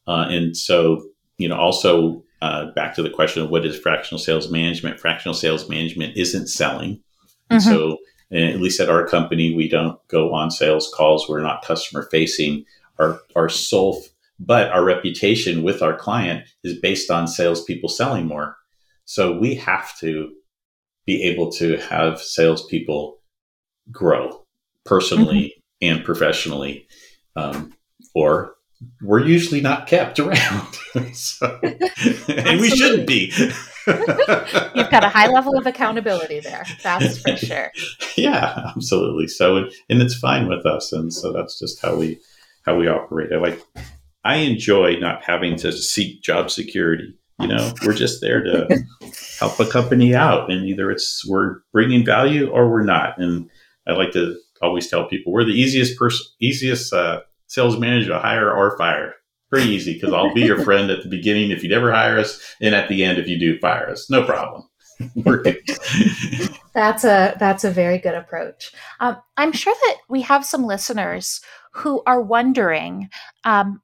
Uh, 0.07 0.27
and 0.29 0.57
so 0.57 1.05
you 1.39 1.49
know 1.49 1.57
also 1.57 2.25
uh, 2.43 2.73
back 2.73 2.95
to 2.95 3.03
the 3.03 3.11
question 3.11 3.43
of 3.43 3.51
what 3.51 3.65
is 3.65 3.79
fractional 3.79 4.19
sales 4.19 4.51
management? 4.51 4.99
Fractional 4.99 5.35
sales 5.35 5.69
management 5.69 6.17
isn't 6.17 6.49
selling. 6.49 7.03
Mm-hmm. 7.51 7.69
so 7.69 7.99
and 8.31 8.45
at 8.45 8.61
least 8.61 8.81
at 8.81 8.89
our 8.89 9.07
company, 9.07 9.55
we 9.55 9.69
don't 9.69 9.99
go 10.09 10.33
on 10.33 10.51
sales 10.51 10.93
calls. 10.95 11.29
We're 11.29 11.43
not 11.43 11.65
customer 11.65 12.09
facing. 12.11 12.65
Our, 12.99 13.19
our 13.35 13.49
sole, 13.49 14.03
but 14.39 14.71
our 14.73 14.85
reputation 14.85 15.63
with 15.63 15.81
our 15.81 15.97
client 15.97 16.47
is 16.63 16.79
based 16.79 17.11
on 17.11 17.27
salespeople 17.27 17.89
selling 17.89 18.27
more. 18.27 18.57
So 19.07 19.39
we 19.39 19.55
have 19.55 19.97
to 20.01 20.33
be 21.07 21.23
able 21.25 21.51
to 21.53 21.79
have 21.79 22.21
salespeople 22.21 23.21
grow 23.91 24.45
personally 24.85 25.55
mm-hmm. 25.83 25.97
and 25.97 26.05
professionally, 26.05 26.87
um, 27.37 27.73
or 28.15 28.55
we're 29.03 29.25
usually 29.25 29.61
not 29.61 29.87
kept 29.87 30.19
around. 30.21 30.75
so, 31.15 31.59
and 32.29 32.61
we 32.61 32.71
shouldn't 32.71 33.07
be. 33.07 33.33
You've 34.75 34.91
got 34.91 35.05
a 35.05 35.09
high 35.09 35.29
level 35.29 35.57
of 35.57 35.67
accountability 35.67 36.41
there. 36.41 36.65
That's 36.83 37.21
for 37.21 37.37
sure. 37.37 37.71
Yeah, 38.17 38.73
absolutely. 38.77 39.29
So, 39.29 39.69
and 39.89 40.03
it's 40.03 40.15
fine 40.15 40.47
with 40.47 40.67
us, 40.67 40.93
and 40.93 41.11
so 41.13 41.33
that's 41.33 41.59
just 41.59 41.81
how 41.81 41.97
we 41.97 42.19
how 42.67 42.77
we 42.77 42.89
operate. 42.89 43.33
I 43.33 43.39
like. 43.39 43.63
I 44.25 44.37
enjoy 44.37 44.97
not 44.97 45.25
having 45.25 45.57
to 45.59 45.73
seek 45.73 46.21
job 46.21 46.51
security. 46.51 47.15
You 47.41 47.47
know, 47.47 47.73
we're 47.87 47.95
just 47.95 48.21
there 48.21 48.43
to 48.43 48.85
help 49.39 49.59
a 49.59 49.65
company 49.65 50.15
out, 50.15 50.51
and 50.51 50.67
either 50.67 50.91
it's 50.91 51.27
we're 51.27 51.61
bringing 51.73 52.05
value 52.05 52.51
or 52.51 52.69
we're 52.69 52.85
not. 52.85 53.17
And 53.19 53.49
I 53.87 53.93
like 53.93 54.13
to 54.13 54.37
always 54.61 54.89
tell 54.89 55.09
people 55.09 55.33
we're 55.33 55.45
the 55.45 55.53
easiest 55.53 55.99
person, 55.99 56.27
easiest 56.41 56.93
uh, 56.93 57.21
sales 57.47 57.79
manager 57.79 58.09
to 58.09 58.19
hire 58.19 58.53
or 58.53 58.77
fire. 58.77 59.15
Pretty 59.51 59.71
easy 59.71 59.95
because 59.95 60.13
I'll 60.13 60.33
be 60.33 60.43
your 60.43 60.63
friend 60.65 60.91
at 60.91 61.03
the 61.03 61.09
beginning 61.09 61.51
if 61.51 61.63
you 61.63 61.69
never 61.69 61.93
hire 61.93 62.19
us, 62.19 62.57
and 62.61 62.75
at 62.75 62.89
the 62.89 63.05
end 63.05 63.19
if 63.19 63.29
you 63.29 63.39
do 63.39 63.59
fire 63.59 63.91
us. 63.91 64.09
No 64.09 64.25
problem. 64.25 64.65
that's 66.75 67.05
a 67.05 67.35
that's 67.39 67.65
a 67.65 67.71
very 67.71 67.99
good 67.99 68.15
approach. 68.15 68.73
Um, 69.01 69.17
I'm 69.37 69.53
sure 69.53 69.75
that 69.75 69.97
we 70.09 70.23
have 70.23 70.45
some 70.45 70.65
listeners 70.65 71.41
who 71.73 72.03
are 72.07 72.21
wondering. 72.21 73.09
Um, 73.45 73.81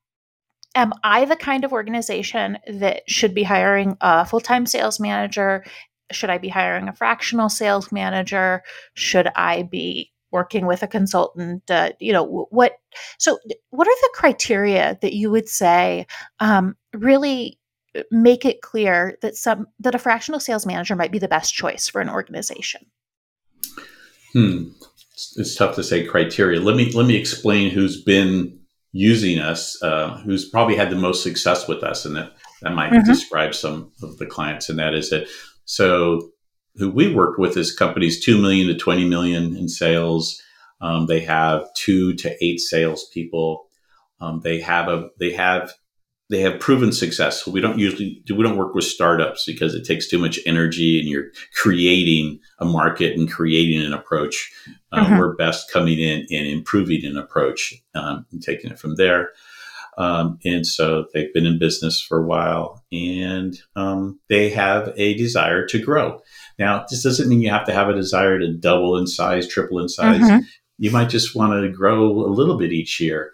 am 0.75 0.93
I 1.03 1.25
the 1.25 1.37
kind 1.37 1.65
of 1.65 1.73
organization 1.73 2.59
that 2.69 3.03
should 3.09 3.35
be 3.35 3.43
hiring 3.43 3.97
a 4.01 4.25
full 4.27 4.41
time 4.41 4.67
sales 4.67 5.01
manager? 5.01 5.65
Should 6.13 6.31
I 6.31 6.39
be 6.39 6.49
hiring 6.49 6.89
a 6.89 6.93
fractional 6.93 7.49
sales 7.49 7.91
manager? 7.91 8.63
Should 8.95 9.29
I 9.35 9.63
be 9.63 10.13
working 10.37 10.67
with 10.67 10.83
a 10.83 10.87
consultant 10.87 11.69
uh, 11.71 11.91
you 11.99 12.13
know 12.13 12.47
what 12.51 12.73
so 13.19 13.39
what 13.71 13.89
are 13.89 14.01
the 14.03 14.13
criteria 14.15 14.99
that 15.01 15.15
you 15.15 15.31
would 15.31 15.49
say 15.49 16.07
um, 16.41 16.77
really 16.93 17.59
uh, 17.97 18.03
make 18.11 18.45
it 18.45 18.61
clear 18.61 19.17
that 19.23 19.37
some 19.37 19.67
that 19.81 19.95
a 19.95 19.99
fractional 19.99 20.41
sales 20.41 20.67
manager 20.67 20.95
might 20.95 21.13
be 21.13 21.19
the 21.19 21.35
best 21.37 21.55
choice 21.55 21.89
for 21.89 22.01
an 22.01 22.11
organization? 22.11 22.83
Hmm. 24.33 24.69
It's, 25.13 25.39
it's 25.39 25.55
tough 25.57 25.77
to 25.77 25.83
say 25.83 26.05
criteria. 26.05 26.61
Let 26.61 26.77
me 26.77 26.93
let 26.93 27.07
me 27.07 27.17
explain 27.17 27.71
who's 27.71 28.03
been 28.03 28.59
using 28.93 29.39
us 29.39 29.81
uh, 29.83 30.19
who's 30.25 30.49
probably 30.49 30.77
had 30.77 30.91
the 30.91 30.97
most 30.97 31.23
success 31.23 31.67
with 31.69 31.83
us 31.83 32.05
and 32.05 32.17
that 32.17 32.33
that 32.63 32.75
might 32.75 32.93
mm-hmm. 32.93 33.11
describe 33.11 33.55
some 33.55 33.93
of 34.03 34.19
the 34.19 34.27
clients 34.27 34.69
and 34.69 34.79
that 34.79 34.95
is 34.95 35.11
that 35.11 35.27
so 35.65 36.31
who 36.79 36.91
we 36.91 37.13
worked 37.13 37.39
with 37.39 37.57
is 37.57 37.75
companies 37.75 38.25
2 38.25 38.41
million 38.41 38.69
to 38.69 38.75
20 38.75 39.09
million 39.09 39.57
in 39.57 39.69
sales. 39.69 40.41
Um, 40.81 41.07
they 41.07 41.21
have 41.21 41.67
two 41.75 42.15
to 42.15 42.45
eight 42.45 42.61
salespeople. 42.61 43.67
Um, 44.21 44.41
they 44.43 44.61
have 44.61 44.89
a, 44.89 45.09
they 45.19 45.33
have, 45.33 45.73
they 46.29 46.41
have 46.41 46.61
proven 46.61 46.93
success. 46.93 47.47
We 47.47 47.61
don't 47.61 47.79
usually 47.79 48.23
do, 48.27 48.35
we 48.35 48.43
don't 48.43 48.57
work 48.57 48.75
with 48.75 48.85
startups 48.85 49.45
because 49.47 49.75
it 49.75 49.87
takes 49.87 50.09
too 50.09 50.19
much 50.19 50.41
energy 50.45 50.99
and 50.99 51.09
you're 51.09 51.31
creating 51.55 52.41
a 52.59 52.65
market 52.65 53.17
and 53.17 53.31
creating 53.31 53.85
an 53.85 53.93
approach. 53.93 54.53
Um, 54.93 55.07
mm-hmm. 55.07 55.19
We're 55.19 55.37
best 55.37 55.71
coming 55.71 55.99
in 55.99 56.27
and 56.31 56.47
improving 56.47 57.05
an 57.05 57.17
approach 57.17 57.75
um, 57.95 58.27
and 58.33 58.43
taking 58.43 58.71
it 58.71 58.79
from 58.79 58.97
there. 58.97 59.31
Um, 59.97 60.39
and 60.45 60.67
so 60.67 61.07
they've 61.15 61.33
been 61.33 61.47
in 61.47 61.59
business 61.59 62.01
for 62.01 62.19
a 62.19 62.27
while 62.27 62.85
and 62.93 63.59
um, 63.77 64.21
they 64.29 64.51
have 64.51 64.93
a 64.97 65.15
desire 65.15 65.67
to 65.67 65.79
grow. 65.79 66.21
Now, 66.59 66.85
this 66.91 67.03
doesn't 67.03 67.29
mean 67.29 67.41
you 67.41 67.51
have 67.51 67.67
to 67.67 67.73
have 67.73 67.89
a 67.89 67.95
desire 67.95 68.39
to 68.39 68.53
double 68.53 68.99
in 68.99 69.07
size, 69.07 69.49
triple 69.49 69.81
in 69.81 69.89
size. 69.89 70.21
Mm-hmm. 70.21 70.41
You 70.79 70.91
might 70.91 71.09
just 71.09 71.35
want 71.35 71.53
to 71.53 71.73
grow 71.73 72.11
a 72.11 72.29
little 72.29 72.59
bit 72.59 72.73
each 72.73 73.01
year. 73.01 73.33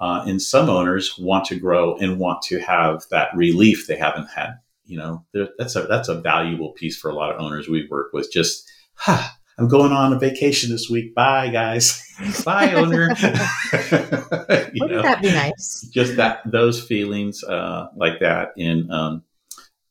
Uh, 0.00 0.24
and 0.26 0.42
some 0.42 0.68
owners 0.68 1.16
want 1.18 1.44
to 1.46 1.58
grow 1.58 1.96
and 1.96 2.18
want 2.18 2.42
to 2.42 2.58
have 2.60 3.04
that 3.10 3.34
relief 3.34 3.86
they 3.86 3.96
haven't 3.96 4.28
had. 4.28 4.58
You 4.84 4.98
know, 4.98 5.24
that's 5.58 5.76
a 5.76 5.82
that's 5.82 6.08
a 6.08 6.20
valuable 6.20 6.72
piece 6.72 6.98
for 6.98 7.10
a 7.10 7.14
lot 7.14 7.32
of 7.32 7.40
owners 7.40 7.68
we 7.68 7.88
work 7.88 8.12
with. 8.12 8.30
Just, 8.30 8.70
huh, 8.94 9.28
I'm 9.58 9.68
going 9.68 9.92
on 9.92 10.12
a 10.12 10.18
vacation 10.18 10.70
this 10.70 10.90
week. 10.90 11.14
Bye, 11.14 11.48
guys. 11.48 12.02
Bye, 12.44 12.74
owner. 12.74 13.08
Wouldn't 13.12 14.90
know, 14.90 15.02
that 15.02 15.20
be 15.22 15.30
nice? 15.30 15.88
Just 15.92 16.16
that 16.16 16.40
those 16.44 16.82
feelings 16.82 17.44
uh, 17.44 17.88
like 17.96 18.20
that, 18.20 18.52
and 18.56 18.90
um, 18.90 19.22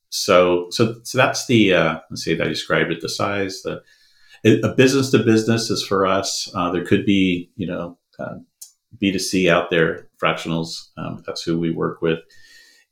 so 0.09 0.67
so 0.69 0.99
so 1.03 1.17
that's 1.17 1.45
the 1.47 1.73
uh, 1.73 1.99
let's 2.09 2.23
see 2.23 2.33
if 2.33 2.41
I 2.41 2.45
described 2.45 2.91
it. 2.91 3.01
The 3.01 3.09
size, 3.09 3.61
the 3.61 3.81
a 4.45 4.73
business 4.75 5.11
to 5.11 5.19
business 5.19 5.69
is 5.69 5.85
for 5.85 6.05
us. 6.05 6.51
Uh, 6.53 6.71
there 6.71 6.85
could 6.85 7.05
be 7.05 7.49
you 7.55 7.67
know 7.67 7.97
uh, 8.19 8.35
B 8.99 9.13
two 9.13 9.19
C 9.19 9.49
out 9.49 9.69
there, 9.69 10.07
fractionals. 10.21 10.89
Um, 10.97 11.23
that's 11.25 11.41
who 11.41 11.57
we 11.57 11.71
work 11.71 12.01
with, 12.01 12.19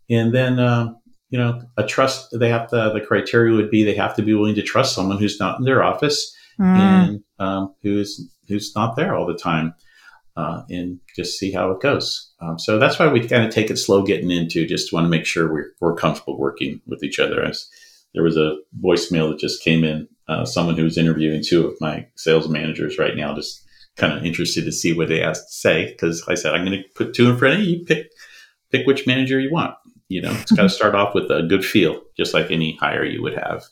and 0.10 0.34
then 0.34 0.58
uh, 0.58 0.94
you 1.30 1.38
know 1.38 1.62
a 1.76 1.86
trust. 1.86 2.38
They 2.40 2.50
have 2.50 2.70
to. 2.70 2.92
The 2.94 3.06
criteria 3.06 3.56
would 3.56 3.72
be 3.72 3.84
they 3.84 3.96
have 3.96 4.16
to 4.16 4.22
be 4.22 4.34
willing 4.34 4.56
to 4.56 4.64
trust 4.64 4.96
someone 4.96 5.18
who's 5.18 5.40
not 5.40 5.60
in 5.60 5.66
their 5.66 5.84
office 5.84 6.34
mm. 6.60 6.66
and 6.66 7.24
um, 7.40 7.76
who's 7.82 8.30
who's 8.48 8.74
not 8.76 8.96
there 8.96 9.16
all 9.16 9.26
the 9.26 9.38
time 9.38 9.74
uh, 10.38 10.64
and 10.70 11.00
just 11.16 11.38
see 11.38 11.52
how 11.52 11.72
it 11.72 11.82
goes. 11.82 12.32
Um, 12.40 12.58
so 12.58 12.80
that's 12.80 13.00
why 13.00 13.08
we 13.08 13.28
kind 13.28 13.46
of 13.46 13.54
take 13.54 13.70
it 13.70 13.78
slow 13.78 14.04
getting 14.04 14.32
into. 14.32 14.68
Just 14.68 14.94
want 14.94 15.06
to 15.06 15.10
make 15.10 15.26
sure 15.26 15.52
we're, 15.52 15.72
we're 15.80 15.96
comfortable 15.96 16.40
working 16.40 16.82
with 16.88 17.04
each 17.04 17.20
other. 17.20 17.44
As 17.44 17.70
there 18.14 18.24
was 18.24 18.38
a 18.38 18.58
voicemail 18.84 19.30
that 19.30 19.40
just 19.40 19.64
came 19.64 19.84
in. 19.84 20.08
Uh, 20.28 20.46
someone 20.46 20.78
who 20.78 20.84
was 20.84 20.98
interviewing 20.98 21.44
two 21.44 21.68
of 21.68 21.76
my 21.82 22.08
sales 22.16 22.48
managers 22.48 22.98
right 22.98 23.18
now, 23.18 23.36
just 23.36 23.62
kind 23.98 24.14
of 24.14 24.26
interested 24.26 24.64
to 24.64 24.72
see 24.72 24.94
what 24.94 25.10
they 25.10 25.20
have 25.20 25.34
to 25.34 25.50
say. 25.50 25.92
Because 25.92 26.24
I 26.28 26.36
said 26.36 26.54
I'm 26.54 26.66
going 26.66 26.82
to 26.82 26.88
put 26.96 27.14
two 27.14 27.30
in 27.30 27.38
front 27.38 27.56
of 27.56 27.62
you. 27.62 27.78
You 27.78 27.86
pick 27.86 28.08
pick 28.72 28.88
which 28.88 29.06
manager 29.06 29.40
you 29.40 29.52
want. 29.52 29.76
You 30.08 30.22
know, 30.22 30.32
it's 30.32 30.52
got 30.52 30.64
to 30.64 30.70
start 30.80 30.96
off 30.96 31.14
with 31.14 31.30
a 31.30 31.44
good 31.44 31.66
feel, 31.66 32.02
just 32.16 32.34
like 32.34 32.50
any 32.50 32.78
hire 32.78 33.04
you 33.04 33.22
would 33.22 33.38
have. 33.38 33.64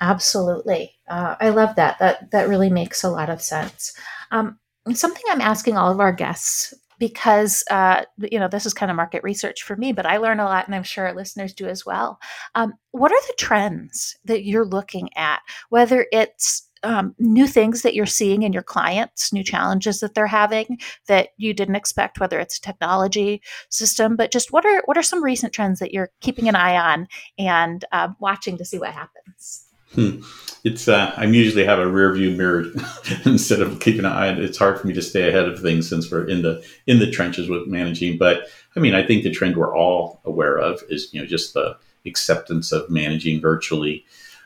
Absolutely, 0.00 0.92
uh, 1.08 1.36
I 1.40 1.50
love 1.50 1.76
that. 1.76 1.98
That 1.98 2.30
that 2.32 2.48
really 2.48 2.70
makes 2.70 3.02
a 3.04 3.10
lot 3.10 3.30
of 3.30 3.42
sense. 3.42 3.92
Um, 4.30 4.58
something 4.92 5.22
I'm 5.28 5.40
asking 5.40 5.76
all 5.76 5.90
of 5.92 6.00
our 6.00 6.12
guests 6.12 6.74
because 6.98 7.64
uh, 7.70 8.02
you 8.18 8.38
know 8.38 8.48
this 8.48 8.66
is 8.66 8.74
kind 8.74 8.90
of 8.90 8.96
market 8.96 9.22
research 9.22 9.62
for 9.62 9.76
me, 9.76 9.92
but 9.92 10.06
I 10.06 10.16
learn 10.18 10.40
a 10.40 10.44
lot, 10.44 10.66
and 10.66 10.74
I'm 10.74 10.82
sure 10.82 11.06
our 11.06 11.14
listeners 11.14 11.52
do 11.54 11.66
as 11.66 11.84
well. 11.86 12.18
Um, 12.54 12.74
what 12.92 13.12
are 13.12 13.26
the 13.26 13.34
trends 13.38 14.16
that 14.24 14.44
you're 14.44 14.64
looking 14.66 15.08
at? 15.16 15.40
Whether 15.70 16.06
it's 16.12 16.68
um, 16.82 17.14
new 17.18 17.46
things 17.46 17.82
that 17.82 17.94
you're 17.94 18.06
seeing 18.06 18.42
in 18.42 18.52
your 18.52 18.62
clients, 18.62 19.32
new 19.32 19.42
challenges 19.42 20.00
that 20.00 20.14
they're 20.14 20.26
having 20.26 20.78
that 21.08 21.30
you 21.38 21.54
didn't 21.54 21.76
expect, 21.76 22.20
whether 22.20 22.38
it's 22.38 22.58
a 22.58 22.60
technology 22.60 23.42
system, 23.70 24.16
but 24.16 24.30
just 24.30 24.52
what 24.52 24.64
are 24.66 24.82
what 24.84 24.98
are 24.98 25.02
some 25.02 25.24
recent 25.24 25.52
trends 25.52 25.80
that 25.80 25.92
you're 25.92 26.10
keeping 26.20 26.48
an 26.48 26.56
eye 26.56 26.76
on 26.76 27.08
and 27.38 27.84
uh, 27.92 28.08
watching 28.20 28.58
to 28.58 28.64
see 28.64 28.78
what 28.78 28.92
happens? 28.92 29.63
Hmm. 29.94 30.20
It's 30.64 30.88
uh, 30.88 31.12
I 31.16 31.24
usually 31.24 31.64
have 31.66 31.78
a 31.78 31.86
rear 31.86 32.12
view 32.14 32.30
mirror 32.30 32.64
instead 33.26 33.60
of 33.60 33.80
keeping 33.80 34.00
an 34.00 34.12
eye. 34.12 34.28
It's 34.28 34.56
hard 34.56 34.80
for 34.80 34.86
me 34.86 34.94
to 34.94 35.02
stay 35.02 35.28
ahead 35.28 35.46
of 35.46 35.60
things 35.60 35.88
since 35.88 36.10
we're 36.10 36.26
in 36.26 36.40
the 36.40 36.64
in 36.86 37.00
the 37.00 37.10
trenches 37.10 37.50
with 37.50 37.66
managing. 37.66 38.16
But 38.16 38.48
I 38.74 38.80
mean, 38.80 38.94
I 38.94 39.06
think 39.06 39.22
the 39.22 39.30
trend 39.30 39.56
we're 39.56 39.76
all 39.76 40.20
aware 40.24 40.56
of 40.58 40.82
is 40.88 41.12
you 41.12 41.20
know 41.20 41.26
just 41.26 41.52
the 41.52 41.76
acceptance 42.06 42.72
of 42.72 42.88
managing 42.88 43.42
virtually 43.42 44.04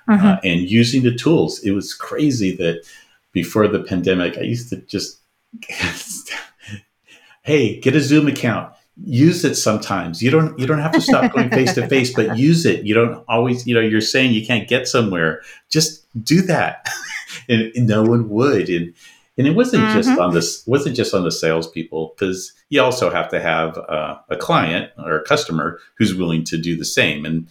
uh, 0.09 0.13
mm-hmm. 0.13 0.27
uh, 0.27 0.37
and 0.43 0.69
using 0.69 1.05
the 1.05 1.15
tools. 1.15 1.61
It 1.61 1.71
was 1.71 1.95
crazy 1.95 2.55
that 2.57 2.85
before 3.33 3.69
the 3.69 3.85
pandemic, 3.85 4.39
I 4.39 4.43
used 4.43 4.71
to 4.71 4.79
just 4.79 5.21
hey, 7.43 7.79
get 7.79 7.95
a 7.95 8.01
Zoom 8.01 8.27
account 8.27 8.73
use 9.05 9.45
it 9.45 9.55
sometimes. 9.55 10.23
You 10.23 10.31
don't 10.31 10.59
you 10.59 10.67
don't 10.67 10.81
have 10.81 10.93
to 10.93 11.01
stop 11.01 11.33
going 11.33 11.51
face 11.51 11.75
to 11.75 11.87
face 11.89 12.13
but 12.13 12.37
use 12.49 12.67
it. 12.67 12.85
You 12.85 12.95
don't 12.95 13.25
always 13.29 13.67
you 13.67 13.75
know 13.75 13.81
you're 13.81 14.01
saying 14.01 14.33
you 14.33 14.47
can't 14.47 14.69
get 14.69 14.89
somewhere. 14.89 15.43
Just 15.69 16.07
do 16.25 16.43
that. 16.43 16.89
And, 17.51 17.71
and, 17.77 17.87
no 17.87 18.03
one 18.03 18.31
would. 18.31 18.71
And 18.71 18.95
and 19.37 19.47
it 19.47 19.55
wasn't 19.55 19.83
mm-hmm. 19.83 19.99
just 19.99 20.19
on 20.19 20.33
this 20.33 20.67
wasn't 20.67 20.97
just 20.97 21.13
on 21.13 21.25
the 21.25 21.31
salespeople 21.31 22.15
because 22.15 22.55
you 22.71 22.81
also 22.83 23.11
have 23.11 23.29
to 23.31 23.41
have 23.41 23.77
uh, 23.77 24.19
a 24.31 24.37
client 24.37 24.91
or 24.97 25.17
a 25.17 25.25
customer 25.25 25.79
who's 25.97 26.15
willing 26.15 26.43
to 26.45 26.57
do 26.57 26.75
the 26.75 26.87
same. 26.87 27.27
And 27.27 27.49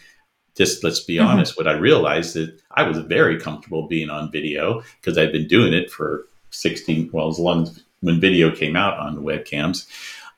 just 0.58 0.84
let's 0.84 1.00
be 1.00 1.16
mm-hmm. 1.16 1.28
honest 1.28 1.56
what 1.56 1.68
i 1.68 1.74
realized 1.74 2.34
that 2.34 2.60
i 2.72 2.84
was 2.84 2.98
very 2.98 3.40
comfortable 3.40 3.88
being 3.88 4.10
on 4.10 4.32
video 4.32 4.82
because 5.00 5.18
i'd 5.18 5.32
been 5.32 5.48
doing 5.48 5.74
it 5.74 5.90
for 5.92 6.26
16 6.50 7.10
well 7.14 7.28
as 7.30 7.40
long 7.40 7.64
as 7.64 7.84
when 8.02 8.20
video 8.20 8.54
came 8.54 8.76
out 8.76 8.98
on 8.98 9.16
the 9.16 9.22
webcams 9.22 9.88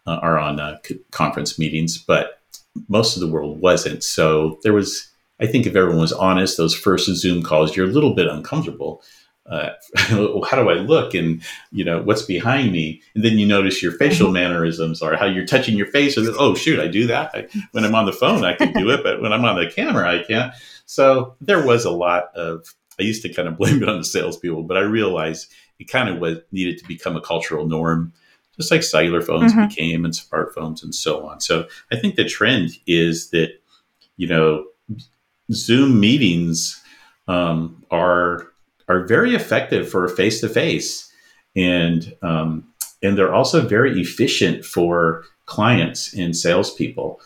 uh, 0.10 0.20
or 0.24 0.38
on 0.39 0.60
uh, 0.60 0.78
c- 0.86 0.99
conference 1.12 1.60
meetings, 1.60 1.97
but 1.97 2.41
most 2.88 3.16
of 3.16 3.22
the 3.22 3.28
world 3.28 3.62
wasn't. 3.62 4.03
So 4.03 4.60
there 4.64 4.74
was, 4.74 5.07
I 5.39 5.45
think, 5.45 5.66
if 5.66 5.76
everyone 5.76 6.01
was 6.01 6.14
honest, 6.14 6.57
those 6.57 6.76
first 6.76 7.05
Zoom 7.05 7.43
calls, 7.43 7.76
you're 7.76 7.88
a 7.88 7.91
little 7.91 8.16
bit 8.16 8.28
uncomfortable. 8.28 9.03
Uh, 9.45 9.70
how 9.95 10.55
do 10.55 10.70
I 10.70 10.76
look? 10.76 11.14
And 11.14 11.41
you 11.72 11.84
know 11.84 12.01
what's 12.01 12.22
behind 12.24 12.72
me? 12.72 13.01
And 13.16 13.24
then 13.24 13.38
you 13.38 13.47
notice 13.47 13.82
your 13.82 13.91
facial 13.91 14.32
mannerisms 14.39 15.01
or 15.01 15.16
how 15.16 15.26
you're 15.26 15.45
touching 15.45 15.78
your 15.78 15.88
face 15.88 16.18
or 16.18 16.24
oh 16.38 16.53
shoot 16.53 16.80
I 16.80 16.88
do 16.88 17.07
that. 17.07 17.32
I, 17.34 17.47
when 17.72 17.84
I'm 17.84 17.95
on 17.95 18.05
the 18.05 18.14
phone 18.14 18.45
I 18.45 18.53
can 18.53 18.74
do 18.74 18.91
it 18.91 19.01
but 19.01 19.24
when 19.24 19.34
I'm 19.34 19.45
on 19.45 19.55
the 19.55 19.70
camera 19.72 20.07
I 20.07 20.24
can't. 20.24 20.53
So 20.86 21.36
there 21.41 21.66
was 21.66 21.84
a 21.84 21.89
lot 21.89 22.36
of 22.36 22.76
I 22.99 23.03
used 23.03 23.24
to 23.24 23.34
kind 23.34 23.47
of 23.47 23.57
blame 23.60 23.82
it 23.82 23.89
on 23.89 23.97
the 23.97 24.03
salespeople, 24.03 24.64
but 24.64 24.78
I 24.78 24.82
realized 24.82 25.51
it 25.80 25.89
kind 25.89 26.10
of 26.10 26.20
was 26.20 26.38
needed 26.51 26.78
to 26.80 26.88
become 26.88 27.16
a 27.16 27.22
cultural 27.22 27.66
norm, 27.66 28.14
just 28.60 28.72
like 28.72 28.84
cellular 28.84 29.22
phones 29.22 29.53
mm-hmm. 29.53 29.68
became 29.68 30.03
and 30.03 30.14
smartphones 30.14 30.84
and 30.84 30.93
so 30.93 31.26
on. 31.26 31.39
So 31.39 31.68
I 31.91 31.95
think 31.95 32.16
the 32.16 32.26
trend 32.26 32.72
is 32.86 33.30
that 33.30 33.62
you 34.18 34.28
know 34.28 34.66
Zoom 35.51 35.99
meetings 35.99 36.82
um, 37.28 37.84
are 37.89 38.47
are 38.89 39.05
very 39.05 39.34
effective 39.34 39.89
for 39.89 40.07
face 40.10 40.41
to 40.41 40.49
face, 40.49 41.12
and 41.55 42.14
um, 42.22 42.68
and 43.01 43.18
they're 43.18 43.34
also 43.34 43.66
very 43.66 44.01
efficient 44.01 44.66
for 44.66 45.24
clients 45.45 46.14
and 46.14 46.36
salespeople. 46.36 47.22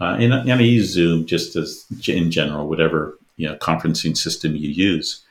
Uh, 0.00 0.16
and, 0.18 0.34
and 0.34 0.52
I 0.52 0.60
use 0.60 0.90
Zoom 0.90 1.24
just 1.24 1.56
as 1.56 1.86
in 2.06 2.30
general, 2.30 2.68
whatever 2.68 3.18
you 3.36 3.48
know 3.48 3.56
conferencing 3.56 4.16
system 4.16 4.54
you 4.54 4.68
use. 4.68 5.24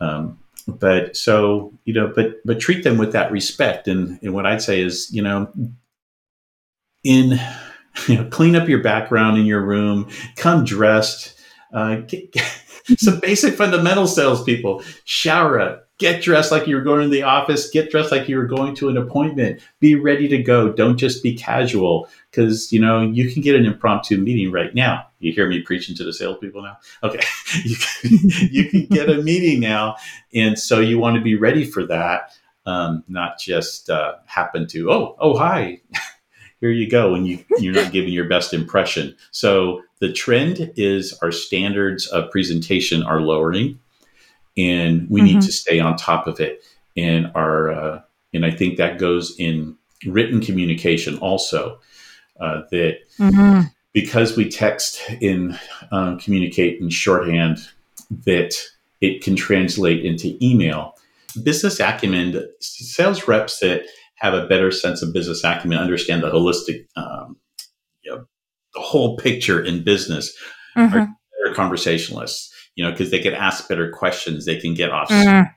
Um, 0.00 0.38
but 0.70 1.16
so 1.16 1.72
you 1.84 1.94
know, 1.94 2.12
but 2.14 2.36
but 2.44 2.60
treat 2.60 2.84
them 2.84 2.98
with 2.98 3.12
that 3.12 3.32
respect. 3.32 3.88
And 3.88 4.18
and 4.22 4.32
what 4.34 4.46
I'd 4.46 4.62
say 4.62 4.80
is, 4.80 5.08
you 5.12 5.22
know, 5.22 5.52
in 7.04 7.40
you 8.08 8.16
know, 8.16 8.24
clean 8.30 8.56
up 8.56 8.68
your 8.68 8.82
background 8.82 9.38
in 9.38 9.46
your 9.46 9.64
room, 9.64 10.08
come 10.36 10.64
dressed. 10.64 11.36
Uh, 11.72 11.96
get, 12.08 12.32
get 12.32 12.50
some 12.96 13.20
basic 13.20 13.54
fundamental 13.54 14.06
salespeople. 14.06 14.82
Shower 15.04 15.60
up, 15.60 15.88
get 15.98 16.22
dressed 16.22 16.50
like 16.50 16.66
you 16.66 16.74
were 16.74 16.82
going 16.82 17.02
to 17.02 17.08
the 17.08 17.22
office, 17.22 17.70
get 17.70 17.90
dressed 17.90 18.10
like 18.10 18.28
you 18.28 18.36
were 18.36 18.46
going 18.46 18.74
to 18.76 18.88
an 18.88 18.96
appointment, 18.96 19.60
be 19.78 19.94
ready 19.94 20.26
to 20.28 20.42
go. 20.42 20.72
Don't 20.72 20.96
just 20.96 21.22
be 21.22 21.34
casual 21.34 22.08
because, 22.30 22.72
you 22.72 22.80
know, 22.80 23.00
you 23.00 23.30
can 23.30 23.42
get 23.42 23.54
an 23.54 23.66
impromptu 23.66 24.16
meeting 24.18 24.50
right 24.50 24.74
now. 24.74 25.06
You 25.20 25.32
hear 25.32 25.48
me 25.48 25.60
preaching 25.62 25.94
to 25.96 26.04
the 26.04 26.12
salespeople 26.12 26.62
now? 26.62 26.78
Okay. 27.02 27.20
you, 27.64 27.76
can, 27.76 28.18
you 28.50 28.68
can 28.70 28.86
get 28.86 29.08
a 29.08 29.22
meeting 29.22 29.60
now. 29.60 29.96
And 30.34 30.58
so 30.58 30.80
you 30.80 30.98
want 30.98 31.16
to 31.16 31.22
be 31.22 31.36
ready 31.36 31.64
for 31.64 31.86
that, 31.86 32.32
um, 32.66 33.04
not 33.06 33.38
just 33.38 33.88
uh, 33.88 34.14
happen 34.26 34.66
to, 34.68 34.90
oh, 34.90 35.16
oh, 35.18 35.36
hi. 35.36 35.80
Here 36.60 36.70
you 36.70 36.90
go, 36.90 37.14
and 37.14 37.26
you, 37.26 37.42
you're 37.58 37.72
not 37.72 37.90
giving 37.90 38.12
your 38.12 38.28
best 38.28 38.52
impression. 38.52 39.16
So 39.30 39.80
the 40.00 40.12
trend 40.12 40.72
is 40.76 41.18
our 41.22 41.32
standards 41.32 42.06
of 42.08 42.30
presentation 42.30 43.02
are 43.02 43.22
lowering 43.22 43.78
and 44.56 45.08
we 45.08 45.20
mm-hmm. 45.20 45.26
need 45.38 45.42
to 45.42 45.52
stay 45.52 45.80
on 45.80 45.96
top 45.96 46.26
of 46.26 46.40
it. 46.40 46.62
And 46.96 47.30
our 47.34 47.70
uh, 47.70 48.02
and 48.34 48.44
I 48.44 48.50
think 48.50 48.76
that 48.76 48.98
goes 48.98 49.34
in 49.38 49.76
written 50.06 50.40
communication 50.40 51.18
also. 51.18 51.80
Uh, 52.38 52.62
that 52.70 52.98
mm-hmm. 53.18 53.68
Because 53.92 54.36
we 54.36 54.48
text 54.48 55.00
in 55.20 55.58
um, 55.92 56.18
communicate 56.18 56.80
in 56.80 56.90
shorthand, 56.90 57.58
that 58.10 58.54
it 59.00 59.22
can 59.22 59.36
translate 59.36 60.04
into 60.04 60.36
email. 60.42 60.94
Business 61.42 61.80
acumen, 61.80 62.48
sales 62.60 63.28
reps 63.28 63.60
that 63.60 63.82
have 64.16 64.34
a 64.34 64.46
better 64.46 64.70
sense 64.70 65.02
of 65.02 65.12
business 65.12 65.44
acumen 65.44 65.78
understand 65.78 66.22
the 66.22 66.30
holistic, 66.30 66.86
um, 66.96 67.36
you 68.02 68.10
know, 68.10 68.26
the 68.74 68.80
whole 68.80 69.16
picture 69.16 69.62
in 69.62 69.82
business 69.82 70.36
mm-hmm. 70.76 70.96
are 70.96 71.08
better 71.44 71.54
conversationalists 71.54 72.50
you 72.80 72.84
know, 72.84 72.90
because 72.92 73.10
they 73.10 73.18
can 73.18 73.34
ask 73.34 73.68
better 73.68 73.90
questions, 73.90 74.46
they 74.46 74.58
can 74.58 74.74
get 74.74 74.90
off 74.90 75.10
mm. 75.10 75.50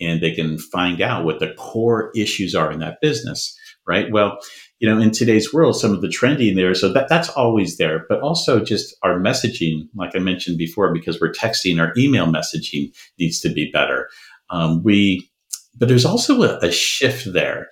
and 0.00 0.20
they 0.20 0.32
can 0.34 0.58
find 0.58 1.00
out 1.00 1.24
what 1.24 1.40
the 1.40 1.54
core 1.54 2.10
issues 2.14 2.54
are 2.54 2.70
in 2.70 2.80
that 2.80 3.00
business, 3.00 3.56
right? 3.86 4.10
Well, 4.10 4.38
you 4.78 4.88
know, 4.88 5.00
in 5.00 5.10
today's 5.10 5.52
world, 5.52 5.76
some 5.76 5.92
of 5.92 6.02
the 6.02 6.08
trending 6.08 6.56
there, 6.56 6.74
so 6.74 6.92
that 6.92 7.08
that's 7.08 7.28
always 7.30 7.78
there, 7.78 8.04
but 8.08 8.20
also 8.20 8.64
just 8.64 8.94
our 9.02 9.18
messaging, 9.18 9.88
like 9.94 10.14
I 10.14 10.20
mentioned 10.20 10.58
before, 10.58 10.92
because 10.92 11.20
we're 11.20 11.32
texting, 11.32 11.80
our 11.80 11.92
email 11.96 12.26
messaging 12.26 12.94
needs 13.18 13.40
to 13.40 13.48
be 13.48 13.70
better. 13.72 14.08
Um, 14.50 14.82
we, 14.82 15.28
but 15.76 15.88
there's 15.88 16.04
also 16.04 16.42
a, 16.42 16.58
a 16.58 16.70
shift 16.70 17.32
there. 17.32 17.68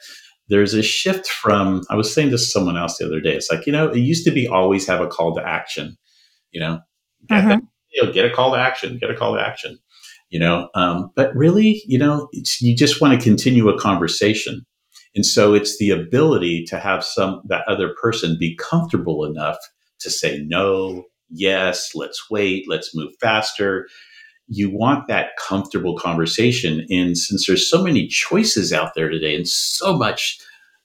There's 0.48 0.74
a 0.74 0.82
shift 0.82 1.26
from 1.26 1.82
i 1.90 1.96
was 1.96 2.14
saying 2.14 2.30
to 2.30 2.38
someone 2.38 2.76
else 2.76 2.98
the 2.98 3.06
other 3.06 3.20
day. 3.20 3.34
It's 3.34 3.50
like 3.50 3.66
you 3.66 3.72
know 3.72 3.88
it 3.88 3.98
used 3.98 4.24
to 4.26 4.30
be 4.30 4.46
always 4.46 4.86
have 4.86 5.00
a 5.00 5.08
call 5.08 5.34
to 5.34 5.46
action 5.46 5.96
you 6.56 6.60
know? 6.60 6.80
Mm-hmm. 7.30 7.64
you 7.92 8.02
know, 8.02 8.12
get 8.12 8.24
a 8.24 8.30
call 8.30 8.52
to 8.52 8.58
action, 8.58 8.98
get 8.98 9.10
a 9.10 9.14
call 9.14 9.34
to 9.34 9.40
action, 9.40 9.78
you 10.30 10.38
know. 10.38 10.68
Um, 10.74 11.10
but 11.14 11.34
really, 11.34 11.82
you 11.86 11.98
know, 11.98 12.28
you 12.60 12.76
just 12.76 13.00
want 13.00 13.18
to 13.18 13.22
continue 13.22 13.68
a 13.68 13.78
conversation, 13.78 14.64
and 15.16 15.24
so 15.24 15.54
it's 15.54 15.78
the 15.78 15.90
ability 15.90 16.64
to 16.66 16.78
have 16.78 17.02
some 17.02 17.40
that 17.46 17.66
other 17.66 17.94
person 18.00 18.36
be 18.38 18.54
comfortable 18.56 19.24
enough 19.24 19.56
to 20.00 20.10
say 20.10 20.44
no, 20.46 21.04
yes, 21.30 21.92
let's 21.94 22.30
wait, 22.30 22.66
let's 22.68 22.94
move 22.94 23.12
faster. 23.18 23.88
You 24.46 24.70
want 24.70 25.08
that 25.08 25.30
comfortable 25.40 25.98
conversation, 25.98 26.86
and 26.90 27.16
since 27.16 27.46
there's 27.46 27.68
so 27.68 27.82
many 27.82 28.06
choices 28.06 28.72
out 28.72 28.92
there 28.94 29.08
today, 29.08 29.34
and 29.34 29.48
so 29.48 29.96
much 29.96 30.38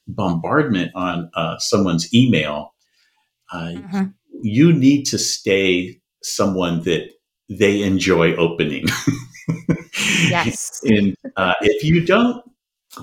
bombardment 0.07 0.91
on 0.95 1.29
uh, 1.35 1.57
someone's 1.59 2.11
email, 2.13 2.73
uh, 3.51 3.73
mm-hmm. 3.73 4.03
you 4.41 4.73
need 4.73 5.03
to 5.07 5.19
stay 5.19 5.99
someone 6.23 6.81
that 6.83 7.09
they 7.49 7.83
enjoy 7.83 8.33
opening. 8.35 8.85
yes. 10.29 10.79
and 10.85 11.15
uh, 11.35 11.53
if 11.61 11.83
you 11.83 12.03
don't, 12.03 12.43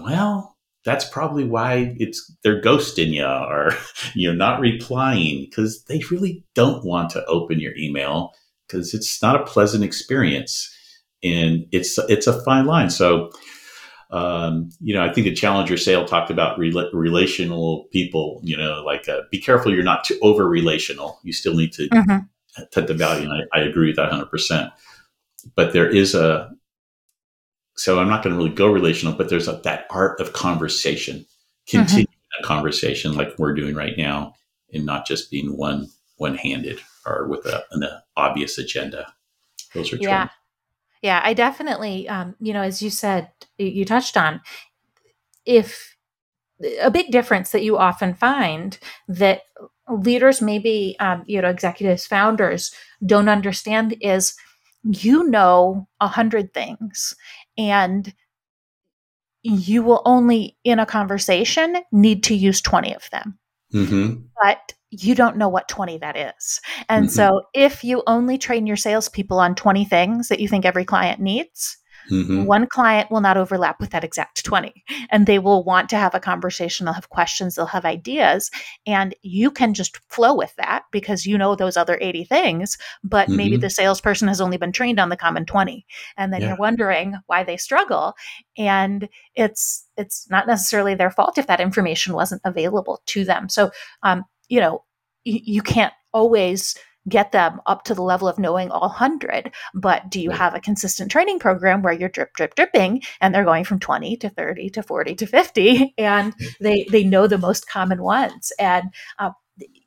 well, 0.00 0.56
that's 0.84 1.08
probably 1.08 1.44
why 1.44 1.94
it's 1.98 2.34
they're 2.42 2.62
ghosting 2.62 3.12
you 3.12 3.24
or 3.24 3.70
you 4.14 4.28
know 4.28 4.34
not 4.34 4.60
replying 4.60 5.46
because 5.48 5.84
they 5.84 6.02
really 6.10 6.44
don't 6.54 6.84
want 6.84 7.10
to 7.10 7.24
open 7.26 7.60
your 7.60 7.76
email 7.76 8.32
because 8.66 8.94
it's 8.94 9.20
not 9.22 9.40
a 9.40 9.44
pleasant 9.44 9.84
experience 9.84 10.74
and 11.22 11.66
it's 11.72 11.98
it's 12.08 12.26
a 12.26 12.42
fine 12.42 12.66
line. 12.66 12.90
So. 12.90 13.30
Um, 14.10 14.70
you 14.80 14.94
know, 14.94 15.04
I 15.04 15.12
think 15.12 15.26
the 15.26 15.34
Challenger 15.34 15.76
sale 15.76 16.06
talked 16.06 16.30
about 16.30 16.58
re- 16.58 16.90
relational 16.94 17.88
people. 17.92 18.40
You 18.42 18.56
know, 18.56 18.82
like 18.82 19.06
uh, 19.06 19.20
be 19.30 19.38
careful 19.38 19.70
you're 19.70 19.82
not 19.82 20.02
too 20.02 20.18
over 20.22 20.48
relational. 20.48 21.20
You 21.24 21.34
still 21.34 21.54
need 21.54 21.74
to 21.74 21.90
mm-hmm 21.90 22.20
to 22.72 22.82
the 22.82 22.94
value. 22.94 23.30
And 23.30 23.46
I, 23.52 23.58
I 23.58 23.62
agree 23.62 23.88
with 23.88 23.96
that 23.96 24.10
100%. 24.10 24.72
But 25.54 25.72
there 25.72 25.88
is 25.88 26.14
a, 26.14 26.50
so 27.78 28.00
I'm 28.00 28.08
not 28.08 28.22
going 28.22 28.34
to 28.34 28.38
really 28.38 28.54
go 28.54 28.70
relational, 28.70 29.14
but 29.14 29.28
there's 29.28 29.48
a, 29.48 29.60
that 29.64 29.86
art 29.90 30.20
of 30.20 30.32
conversation, 30.32 31.24
continuing 31.68 32.06
mm-hmm. 32.06 32.44
a 32.44 32.46
conversation 32.46 33.14
like 33.14 33.38
we're 33.38 33.54
doing 33.54 33.74
right 33.74 33.96
now, 33.96 34.34
and 34.72 34.84
not 34.84 35.06
just 35.06 35.30
being 35.30 35.56
one 35.56 35.88
one 36.16 36.34
handed 36.34 36.80
or 37.06 37.28
with 37.28 37.46
a, 37.46 37.64
an 37.70 37.84
obvious 38.16 38.58
agenda. 38.58 39.12
Those 39.74 39.92
are 39.92 39.96
true. 39.96 40.06
yeah. 40.06 40.16
Trends. 40.16 40.32
Yeah, 41.00 41.20
I 41.22 41.32
definitely, 41.32 42.08
um, 42.08 42.34
you 42.40 42.52
know, 42.52 42.62
as 42.62 42.82
you 42.82 42.90
said, 42.90 43.30
you 43.56 43.84
touched 43.84 44.16
on, 44.16 44.40
if 45.46 45.96
a 46.80 46.90
big 46.90 47.12
difference 47.12 47.52
that 47.52 47.62
you 47.62 47.78
often 47.78 48.14
find 48.14 48.78
that 49.06 49.42
leaders, 49.88 50.42
maybe 50.42 50.96
um, 50.98 51.22
you 51.26 51.40
know 51.40 51.48
executives, 51.48 52.06
founders 52.06 52.74
don't 53.06 53.28
understand 53.28 53.96
is 54.00 54.34
you 54.82 55.24
know 55.24 55.88
a 56.00 56.08
hundred 56.08 56.52
things, 56.52 57.14
and 57.59 58.14
you 59.42 59.82
will 59.82 60.02
only 60.04 60.56
in 60.64 60.78
a 60.78 60.86
conversation 60.86 61.76
need 61.92 62.24
to 62.24 62.34
use 62.34 62.61
20 62.61 62.94
of 62.94 63.09
them. 63.11 63.38
Mm-hmm. 63.74 64.22
But 64.42 64.72
you 64.90 65.14
don't 65.14 65.36
know 65.36 65.48
what 65.48 65.68
20 65.68 65.98
that 65.98 66.16
is. 66.16 66.61
And 66.88 67.06
mm-hmm. 67.06 67.14
so 67.14 67.42
if 67.54 67.84
you 67.84 68.02
only 68.06 68.38
train 68.38 68.66
your 68.66 68.76
salespeople 68.76 69.38
on 69.38 69.54
20 69.54 69.84
things 69.84 70.28
that 70.28 70.40
you 70.40 70.48
think 70.48 70.64
every 70.64 70.84
client 70.84 71.20
needs, 71.20 71.76
Mm-hmm. 72.11 72.44
One 72.44 72.66
client 72.66 73.11
will 73.11 73.20
not 73.20 73.36
overlap 73.36 73.80
with 73.80 73.90
that 73.90 74.04
exact 74.04 74.44
20, 74.44 74.84
and 75.11 75.26
they 75.26 75.38
will 75.38 75.64
want 75.64 75.88
to 75.90 75.96
have 75.96 76.14
a 76.14 76.20
conversation. 76.20 76.84
They'll 76.84 76.94
have 76.94 77.11
questions, 77.11 77.54
they'll 77.54 77.66
have 77.66 77.84
ideas, 77.84 78.50
and 78.86 79.14
you 79.22 79.50
can 79.50 79.74
just 79.74 79.98
flow 80.09 80.34
with 80.34 80.54
that 80.56 80.84
because 80.92 81.26
you 81.26 81.36
know 81.36 81.54
those 81.54 81.76
other 81.76 81.98
80 82.00 82.24
things, 82.24 82.78
but 83.04 83.28
mm-hmm. 83.28 83.36
maybe 83.36 83.56
the 83.56 83.70
salesperson 83.70 84.28
has 84.28 84.40
only 84.40 84.56
been 84.56 84.72
trained 84.72 84.98
on 84.98 85.09
the 85.09 85.16
common 85.16 85.44
20. 85.46 85.84
And 86.16 86.32
then 86.32 86.40
yeah. 86.40 86.48
you're 86.48 86.56
wondering 86.56 87.14
why 87.26 87.44
they 87.44 87.56
struggle. 87.56 88.14
And 88.56 89.09
it's 89.34 89.84
it's 89.96 90.30
not 90.30 90.46
necessarily 90.46 90.94
their 90.94 91.11
fault 91.11 91.38
if 91.38 91.48
that 91.48 91.61
information 91.61 92.14
wasn't 92.14 92.42
available 92.44 93.02
to 93.06 93.24
them. 93.24 93.48
So 93.48 93.70
um, 94.02 94.24
you 94.48 94.61
know, 94.61 94.84
you 95.24 95.62
can't 95.62 95.92
always 96.12 96.74
get 97.09 97.32
them 97.32 97.61
up 97.66 97.84
to 97.84 97.94
the 97.94 98.02
level 98.02 98.28
of 98.28 98.38
knowing 98.38 98.70
all 98.70 98.88
100 98.88 99.52
but 99.74 100.11
do 100.11 100.20
you 100.20 100.30
have 100.30 100.54
a 100.54 100.61
consistent 100.61 101.11
training 101.11 101.38
program 101.38 101.82
where 101.82 101.92
you're 101.92 102.09
drip 102.09 102.32
drip 102.34 102.54
dripping 102.54 103.02
and 103.20 103.34
they're 103.34 103.44
going 103.44 103.64
from 103.64 103.78
20 103.78 104.16
to 104.16 104.28
30 104.28 104.70
to 104.70 104.82
40 104.82 105.14
to 105.16 105.26
50 105.26 105.94
and 105.98 106.34
they 106.61 106.86
they 106.90 107.04
know 107.04 107.26
the 107.26 107.38
most 107.38 107.68
common 107.68 108.02
ones 108.02 108.52
and 108.59 108.84
uh, 109.18 109.30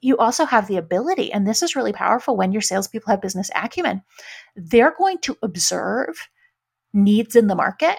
you 0.02 0.18
also 0.18 0.46
have 0.46 0.68
the 0.68 0.78
ability 0.78 1.32
and 1.32 1.48
this 1.48 1.64
is 1.64 1.76
really 1.76 1.94
powerful 1.94 2.36
when 2.36 2.52
your 2.52 2.62
salespeople 2.62 3.10
have 3.10 3.22
business 3.22 3.50
acumen 3.56 4.02
they're 4.56 4.96
going 4.98 5.18
to 5.20 5.38
observe 5.42 6.28
needs 6.94 7.36
in 7.36 7.48
the 7.48 7.56
market 7.56 7.98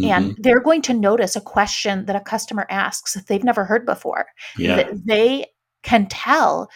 and 0.00 0.32
mm-hmm. 0.32 0.42
they're 0.42 0.60
going 0.60 0.82
to 0.82 0.94
notice 0.94 1.36
a 1.36 1.40
question 1.40 2.06
that 2.06 2.16
a 2.16 2.20
customer 2.20 2.66
asks 2.68 3.14
that 3.14 3.26
they've 3.26 3.44
never 3.44 3.64
heard 3.64 3.86
before. 3.86 4.26
Yeah. 4.56 4.76
That 4.76 5.06
they 5.06 5.46
can 5.82 6.06
tell 6.06 6.68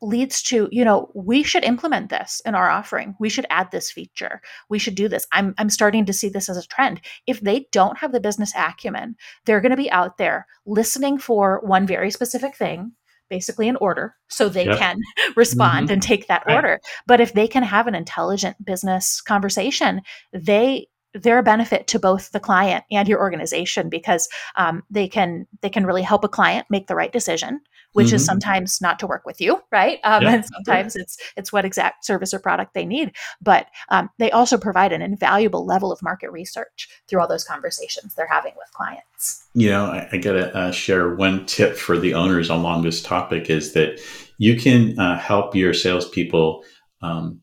leads 0.00 0.42
to 0.42 0.68
you 0.70 0.84
know 0.84 1.10
we 1.14 1.42
should 1.42 1.64
implement 1.64 2.08
this 2.08 2.40
in 2.46 2.54
our 2.54 2.68
offering 2.70 3.16
we 3.18 3.28
should 3.28 3.46
add 3.50 3.70
this 3.70 3.90
feature 3.90 4.40
we 4.68 4.78
should 4.78 4.94
do 4.94 5.08
this 5.08 5.26
i'm 5.32 5.54
i'm 5.58 5.70
starting 5.70 6.04
to 6.04 6.12
see 6.12 6.28
this 6.28 6.48
as 6.48 6.56
a 6.56 6.66
trend 6.66 7.00
if 7.26 7.40
they 7.40 7.66
don't 7.72 7.98
have 7.98 8.12
the 8.12 8.20
business 8.20 8.52
acumen 8.56 9.16
they're 9.44 9.60
going 9.60 9.70
to 9.70 9.76
be 9.76 9.90
out 9.90 10.16
there 10.16 10.46
listening 10.66 11.18
for 11.18 11.60
one 11.64 11.86
very 11.86 12.10
specific 12.10 12.54
thing 12.56 12.92
basically 13.28 13.68
an 13.68 13.76
order 13.76 14.14
so 14.28 14.48
they 14.48 14.66
yep. 14.66 14.78
can 14.78 15.00
respond 15.36 15.86
mm-hmm. 15.86 15.94
and 15.94 16.02
take 16.02 16.28
that 16.28 16.44
right. 16.46 16.54
order 16.54 16.80
but 17.06 17.20
if 17.20 17.32
they 17.32 17.48
can 17.48 17.62
have 17.62 17.86
an 17.86 17.94
intelligent 17.94 18.56
business 18.64 19.20
conversation 19.20 20.00
they 20.32 20.86
they're 21.14 21.38
a 21.38 21.42
benefit 21.42 21.86
to 21.88 21.98
both 21.98 22.30
the 22.32 22.40
client 22.40 22.84
and 22.90 23.08
your 23.08 23.20
organization 23.20 23.88
because 23.88 24.28
um, 24.56 24.82
they 24.90 25.08
can 25.08 25.46
they 25.62 25.70
can 25.70 25.86
really 25.86 26.02
help 26.02 26.24
a 26.24 26.28
client 26.28 26.66
make 26.70 26.86
the 26.86 26.94
right 26.94 27.12
decision 27.12 27.60
which 27.92 28.08
mm-hmm. 28.08 28.16
is 28.16 28.24
sometimes 28.24 28.80
not 28.82 28.98
to 28.98 29.06
work 29.06 29.24
with 29.24 29.40
you 29.40 29.60
right? 29.72 29.98
Um, 30.04 30.22
yeah, 30.22 30.34
and 30.34 30.44
sometimes 30.44 30.96
it's 30.96 31.18
it's 31.36 31.52
what 31.52 31.64
exact 31.64 32.04
service 32.04 32.34
or 32.34 32.38
product 32.38 32.74
they 32.74 32.84
need 32.84 33.12
but 33.40 33.66
um, 33.88 34.10
they 34.18 34.30
also 34.30 34.58
provide 34.58 34.92
an 34.92 35.02
invaluable 35.02 35.64
level 35.64 35.90
of 35.90 36.02
market 36.02 36.30
research 36.30 36.88
through 37.06 37.20
all 37.20 37.28
those 37.28 37.44
conversations 37.44 38.14
they're 38.14 38.26
having 38.26 38.52
with 38.56 38.70
clients. 38.72 39.46
You 39.54 39.70
know 39.70 39.86
i, 39.86 40.08
I 40.12 40.18
gotta 40.18 40.54
uh, 40.54 40.72
share 40.72 41.14
one 41.14 41.46
tip 41.46 41.76
for 41.76 41.98
the 41.98 42.14
owners 42.14 42.50
along 42.50 42.82
this 42.82 43.02
topic 43.02 43.50
is 43.50 43.72
that 43.72 44.00
you 44.36 44.56
can 44.56 44.98
uh, 44.98 45.18
help 45.18 45.54
your 45.54 45.74
salespeople 45.74 46.64
um, 47.02 47.40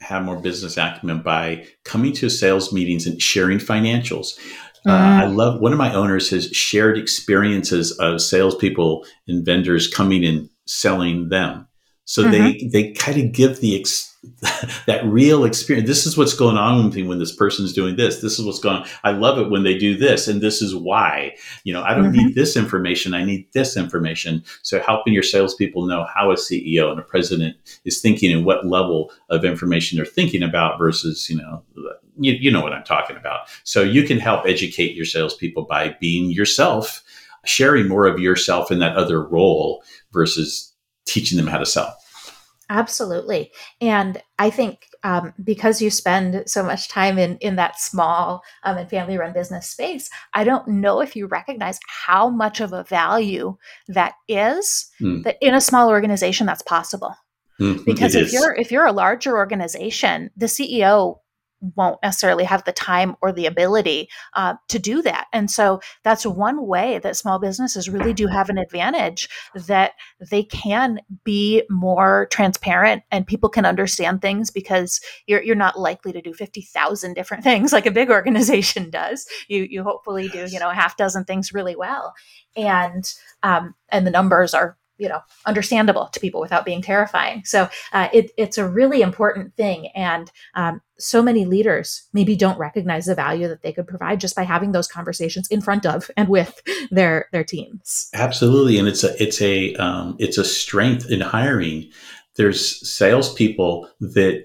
have 0.00 0.24
more 0.24 0.40
business 0.40 0.76
acumen 0.76 1.22
by 1.22 1.66
coming 1.84 2.12
to 2.14 2.28
sales 2.28 2.72
meetings 2.72 3.06
and 3.06 3.20
sharing 3.20 3.58
financials. 3.58 4.38
Uh, 4.86 4.92
I 4.92 5.24
mm. 5.26 5.36
love 5.36 5.60
one 5.60 5.72
of 5.72 5.78
my 5.78 5.92
owners 5.92 6.30
has 6.30 6.46
shared 6.50 6.96
experiences 6.96 7.92
of 7.98 8.20
salespeople 8.20 9.04
and 9.26 9.44
vendors 9.44 9.86
coming 9.86 10.24
and 10.24 10.48
selling 10.66 11.28
them. 11.28 11.67
So 12.08 12.24
mm-hmm. 12.24 12.32
they 12.32 12.68
they 12.68 12.92
kind 12.92 13.20
of 13.20 13.32
give 13.32 13.60
the 13.60 13.78
ex- 13.78 14.16
that 14.86 15.04
real 15.04 15.44
experience. 15.44 15.86
This 15.86 16.06
is 16.06 16.16
what's 16.16 16.32
going 16.32 16.56
on 16.56 16.82
with 16.82 16.94
me 16.94 17.02
when 17.02 17.18
this 17.18 17.36
person's 17.36 17.74
doing 17.74 17.96
this. 17.96 18.22
This 18.22 18.38
is 18.38 18.46
what's 18.46 18.60
going 18.60 18.78
on. 18.78 18.88
I 19.04 19.10
love 19.10 19.38
it 19.38 19.50
when 19.50 19.62
they 19.62 19.76
do 19.76 19.94
this, 19.94 20.26
and 20.26 20.40
this 20.40 20.62
is 20.62 20.74
why. 20.74 21.36
You 21.64 21.74
know, 21.74 21.82
I 21.82 21.92
don't 21.92 22.06
mm-hmm. 22.06 22.28
need 22.28 22.34
this 22.34 22.56
information. 22.56 23.12
I 23.12 23.26
need 23.26 23.46
this 23.52 23.76
information. 23.76 24.42
So 24.62 24.80
helping 24.80 25.12
your 25.12 25.22
salespeople 25.22 25.84
know 25.84 26.06
how 26.14 26.30
a 26.30 26.36
CEO 26.36 26.90
and 26.90 26.98
a 26.98 27.02
president 27.02 27.56
is 27.84 28.00
thinking 28.00 28.32
and 28.32 28.46
what 28.46 28.66
level 28.66 29.12
of 29.28 29.44
information 29.44 29.96
they're 29.96 30.06
thinking 30.06 30.42
about 30.42 30.78
versus, 30.78 31.28
you 31.28 31.36
know, 31.36 31.62
you, 32.18 32.32
you 32.32 32.50
know 32.50 32.62
what 32.62 32.72
I'm 32.72 32.84
talking 32.84 33.18
about. 33.18 33.50
So 33.64 33.82
you 33.82 34.04
can 34.04 34.18
help 34.18 34.46
educate 34.46 34.96
your 34.96 35.04
salespeople 35.04 35.64
by 35.64 35.94
being 36.00 36.30
yourself, 36.30 37.04
sharing 37.44 37.86
more 37.86 38.06
of 38.06 38.18
yourself 38.18 38.70
in 38.70 38.78
that 38.78 38.96
other 38.96 39.22
role 39.22 39.84
versus 40.10 40.67
teaching 41.08 41.36
them 41.36 41.46
how 41.46 41.58
to 41.58 41.66
sell. 41.66 41.96
Absolutely. 42.70 43.50
And 43.80 44.22
I 44.38 44.50
think 44.50 44.88
um, 45.02 45.32
because 45.42 45.80
you 45.80 45.90
spend 45.90 46.42
so 46.46 46.62
much 46.62 46.88
time 46.88 47.18
in, 47.18 47.38
in 47.38 47.56
that 47.56 47.80
small 47.80 48.42
um, 48.64 48.76
and 48.76 48.90
family 48.90 49.16
run 49.16 49.32
business 49.32 49.68
space, 49.68 50.10
I 50.34 50.44
don't 50.44 50.68
know 50.68 51.00
if 51.00 51.16
you 51.16 51.26
recognize 51.26 51.80
how 51.86 52.28
much 52.28 52.60
of 52.60 52.74
a 52.74 52.84
value 52.84 53.56
that 53.88 54.14
is 54.28 54.90
mm. 55.00 55.22
that 55.24 55.38
in 55.40 55.54
a 55.54 55.60
small 55.62 55.88
organization 55.88 56.46
that's 56.46 56.62
possible. 56.62 57.14
Mm, 57.58 57.84
because 57.86 58.14
if 58.14 58.26
is. 58.26 58.32
you're 58.32 58.54
if 58.54 58.70
you're 58.70 58.86
a 58.86 58.92
larger 58.92 59.36
organization, 59.36 60.30
the 60.36 60.46
CEO 60.46 61.18
won't 61.60 61.98
necessarily 62.02 62.44
have 62.44 62.64
the 62.64 62.72
time 62.72 63.16
or 63.20 63.32
the 63.32 63.46
ability 63.46 64.08
uh, 64.34 64.54
to 64.68 64.78
do 64.78 65.02
that. 65.02 65.26
And 65.32 65.50
so 65.50 65.80
that's 66.04 66.24
one 66.24 66.66
way 66.66 66.98
that 67.00 67.16
small 67.16 67.38
businesses 67.38 67.88
really 67.88 68.12
do 68.12 68.26
have 68.28 68.48
an 68.48 68.58
advantage 68.58 69.28
that 69.54 69.92
they 70.30 70.44
can 70.44 71.00
be 71.24 71.62
more 71.68 72.28
transparent 72.30 73.02
and 73.10 73.26
people 73.26 73.48
can 73.48 73.66
understand 73.66 74.22
things 74.22 74.50
because 74.50 75.00
you're, 75.26 75.42
you're 75.42 75.56
not 75.56 75.78
likely 75.78 76.12
to 76.12 76.22
do 76.22 76.32
50,000 76.32 77.14
different 77.14 77.44
things 77.48 77.72
like 77.72 77.86
a 77.86 77.90
big 77.90 78.10
organization 78.10 78.90
does. 78.98 79.26
You, 79.48 79.66
you 79.68 79.82
hopefully 79.82 80.28
do, 80.28 80.46
you 80.48 80.58
know, 80.58 80.70
a 80.70 80.74
half 80.74 80.96
dozen 80.96 81.24
things 81.24 81.52
really 81.52 81.76
well. 81.76 82.14
And, 82.56 83.04
um, 83.42 83.74
and 83.90 84.06
the 84.06 84.10
numbers 84.10 84.54
are 84.54 84.77
you 84.98 85.08
know 85.08 85.20
understandable 85.46 86.08
to 86.12 86.20
people 86.20 86.40
without 86.40 86.64
being 86.64 86.82
terrifying. 86.82 87.44
So 87.44 87.68
uh, 87.92 88.08
it, 88.12 88.30
it's 88.36 88.58
a 88.58 88.68
really 88.68 89.02
important 89.02 89.54
thing. 89.56 89.88
And 89.94 90.30
um, 90.54 90.80
so 90.98 91.22
many 91.22 91.44
leaders 91.44 92.08
maybe 92.12 92.36
don't 92.36 92.58
recognize 92.58 93.06
the 93.06 93.14
value 93.14 93.48
that 93.48 93.62
they 93.62 93.72
could 93.72 93.86
provide 93.86 94.20
just 94.20 94.36
by 94.36 94.42
having 94.42 94.72
those 94.72 94.88
conversations 94.88 95.48
in 95.48 95.60
front 95.60 95.86
of 95.86 96.10
and 96.16 96.28
with 96.28 96.60
their 96.90 97.26
their 97.32 97.44
teams. 97.44 98.10
Absolutely. 98.14 98.78
And 98.78 98.88
it's 98.88 99.04
a 99.04 99.22
it's 99.22 99.40
a 99.40 99.74
um, 99.76 100.16
it's 100.18 100.38
a 100.38 100.44
strength 100.44 101.10
in 101.10 101.20
hiring. 101.20 101.90
There's 102.36 102.88
salespeople 102.88 103.88
that 104.00 104.44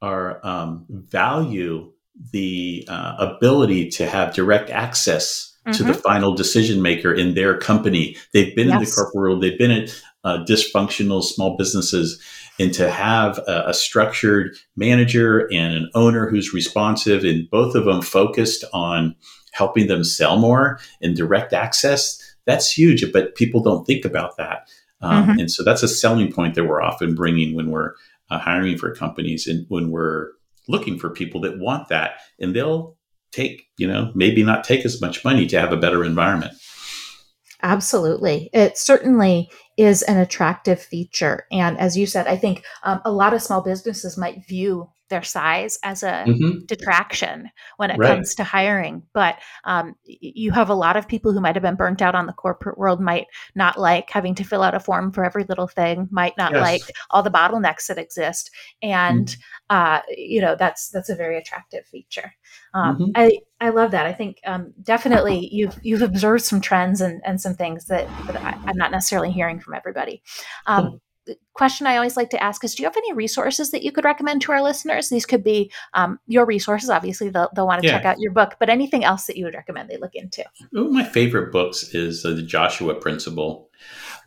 are 0.00 0.44
um, 0.44 0.86
value 0.88 1.92
the 2.32 2.86
uh, 2.88 3.14
ability 3.18 3.88
to 3.88 4.06
have 4.06 4.34
direct 4.34 4.70
access 4.70 5.51
mm-hmm. 5.66 5.72
to 5.72 5.84
the 5.84 5.92
mm-hmm. 5.92 6.00
final 6.00 6.34
decision 6.34 6.82
maker 6.82 7.12
in 7.12 7.34
their 7.34 7.56
company. 7.58 8.16
They've 8.32 8.54
been 8.54 8.68
yes. 8.68 8.76
in 8.76 8.84
the 8.84 8.90
corporate 8.90 9.14
world, 9.14 9.42
they've 9.42 9.58
been 9.58 9.70
in 9.70 9.88
uh, 10.24 10.44
dysfunctional 10.48 11.22
small 11.22 11.56
businesses, 11.56 12.22
and 12.58 12.72
to 12.74 12.90
have 12.90 13.38
a, 13.48 13.64
a, 13.68 13.74
structured 13.74 14.56
manager 14.76 15.48
and 15.52 15.74
an 15.74 15.90
owner 15.94 16.28
who's 16.28 16.52
responsive 16.52 17.24
and 17.24 17.50
both 17.50 17.74
of 17.74 17.86
them 17.86 18.02
focused 18.02 18.64
on 18.72 19.16
helping 19.52 19.86
them 19.86 20.04
sell 20.04 20.38
more 20.38 20.78
and 21.00 21.16
direct 21.16 21.52
access, 21.52 22.20
that's 22.46 22.70
huge. 22.70 23.10
But 23.12 23.34
people 23.34 23.62
don't 23.62 23.86
think 23.86 24.04
about 24.04 24.36
that. 24.36 24.68
Um, 25.00 25.26
mm-hmm. 25.26 25.40
And 25.40 25.50
so 25.50 25.64
that's 25.64 25.82
a 25.82 25.88
selling 25.88 26.32
point 26.32 26.54
that 26.54 26.64
we're 26.64 26.82
often 26.82 27.14
bringing 27.14 27.56
when 27.56 27.70
we're 27.70 27.94
uh, 28.30 28.38
hiring 28.38 28.78
for 28.78 28.94
companies 28.94 29.46
and 29.46 29.66
when 29.68 29.90
we're 29.90 30.28
looking 30.68 30.98
for 30.98 31.10
people 31.10 31.40
that 31.40 31.58
want 31.58 31.88
that. 31.88 32.12
And 32.38 32.54
they'll 32.54 32.96
take, 33.32 33.64
you 33.76 33.86
know, 33.86 34.12
maybe 34.14 34.42
not 34.42 34.64
take 34.64 34.84
as 34.84 35.00
much 35.00 35.24
money 35.24 35.46
to 35.46 35.60
have 35.60 35.72
a 35.72 35.76
better 35.76 36.04
environment. 36.04 36.52
Absolutely. 37.62 38.50
It 38.52 38.76
certainly 38.76 39.48
is 39.76 40.02
an 40.02 40.18
attractive 40.18 40.82
feature. 40.82 41.46
And 41.52 41.78
as 41.78 41.96
you 41.96 42.06
said, 42.06 42.26
I 42.26 42.36
think 42.36 42.64
um, 42.82 43.00
a 43.04 43.12
lot 43.12 43.34
of 43.34 43.42
small 43.42 43.62
businesses 43.62 44.18
might 44.18 44.46
view 44.46 44.90
their 45.12 45.22
size 45.22 45.78
as 45.84 46.02
a 46.02 46.24
mm-hmm. 46.26 46.64
detraction 46.64 47.50
when 47.76 47.90
it 47.90 47.98
right. 47.98 48.08
comes 48.08 48.34
to 48.34 48.44
hiring. 48.44 49.02
But 49.12 49.36
um, 49.64 49.94
you 50.04 50.50
have 50.52 50.70
a 50.70 50.74
lot 50.74 50.96
of 50.96 51.06
people 51.06 51.32
who 51.32 51.40
might 51.40 51.54
have 51.54 51.62
been 51.62 51.76
burnt 51.76 52.00
out 52.00 52.14
on 52.14 52.24
the 52.24 52.32
corporate 52.32 52.78
world, 52.78 52.98
might 52.98 53.26
not 53.54 53.78
like 53.78 54.08
having 54.08 54.34
to 54.36 54.44
fill 54.44 54.62
out 54.62 54.74
a 54.74 54.80
form 54.80 55.12
for 55.12 55.22
every 55.22 55.44
little 55.44 55.68
thing, 55.68 56.08
might 56.10 56.32
not 56.38 56.52
yes. 56.52 56.62
like 56.62 56.82
all 57.10 57.22
the 57.22 57.30
bottlenecks 57.30 57.88
that 57.88 57.98
exist, 57.98 58.50
and 58.82 59.28
mm-hmm. 59.28 59.76
uh, 59.76 60.00
you 60.08 60.40
know 60.40 60.56
that's 60.58 60.88
that's 60.88 61.10
a 61.10 61.14
very 61.14 61.36
attractive 61.36 61.84
feature. 61.86 62.32
Um, 62.72 62.96
mm-hmm. 62.96 63.10
I 63.14 63.38
I 63.60 63.68
love 63.68 63.90
that. 63.90 64.06
I 64.06 64.14
think 64.14 64.38
um, 64.46 64.72
definitely 64.82 65.48
you've 65.52 65.78
you've 65.82 66.02
observed 66.02 66.44
some 66.44 66.62
trends 66.62 67.02
and, 67.02 67.20
and 67.24 67.38
some 67.38 67.54
things 67.54 67.84
that, 67.86 68.08
that 68.26 68.36
I, 68.36 68.70
am 68.70 68.76
not 68.76 68.90
necessarily 68.90 69.30
hearing 69.30 69.60
from 69.60 69.74
everybody. 69.74 70.22
Um, 70.66 71.00
question 71.54 71.86
I 71.86 71.96
always 71.96 72.16
like 72.16 72.30
to 72.30 72.42
ask 72.42 72.64
is 72.64 72.74
Do 72.74 72.82
you 72.82 72.88
have 72.88 72.96
any 72.96 73.12
resources 73.12 73.70
that 73.70 73.82
you 73.82 73.92
could 73.92 74.04
recommend 74.04 74.42
to 74.42 74.52
our 74.52 74.62
listeners? 74.62 75.08
These 75.08 75.26
could 75.26 75.44
be 75.44 75.70
um, 75.94 76.18
your 76.26 76.44
resources. 76.44 76.90
Obviously, 76.90 77.28
they'll, 77.28 77.48
they'll 77.54 77.66
want 77.66 77.82
to 77.82 77.86
yeah. 77.86 77.94
check 77.94 78.04
out 78.04 78.20
your 78.20 78.32
book, 78.32 78.56
but 78.58 78.68
anything 78.68 79.04
else 79.04 79.26
that 79.26 79.36
you 79.36 79.44
would 79.44 79.54
recommend 79.54 79.88
they 79.88 79.98
look 79.98 80.14
into? 80.14 80.44
One 80.70 80.86
of 80.86 80.92
my 80.92 81.04
favorite 81.04 81.52
books 81.52 81.94
is 81.94 82.24
uh, 82.24 82.30
The 82.30 82.42
Joshua 82.42 82.94
Principle. 82.94 83.70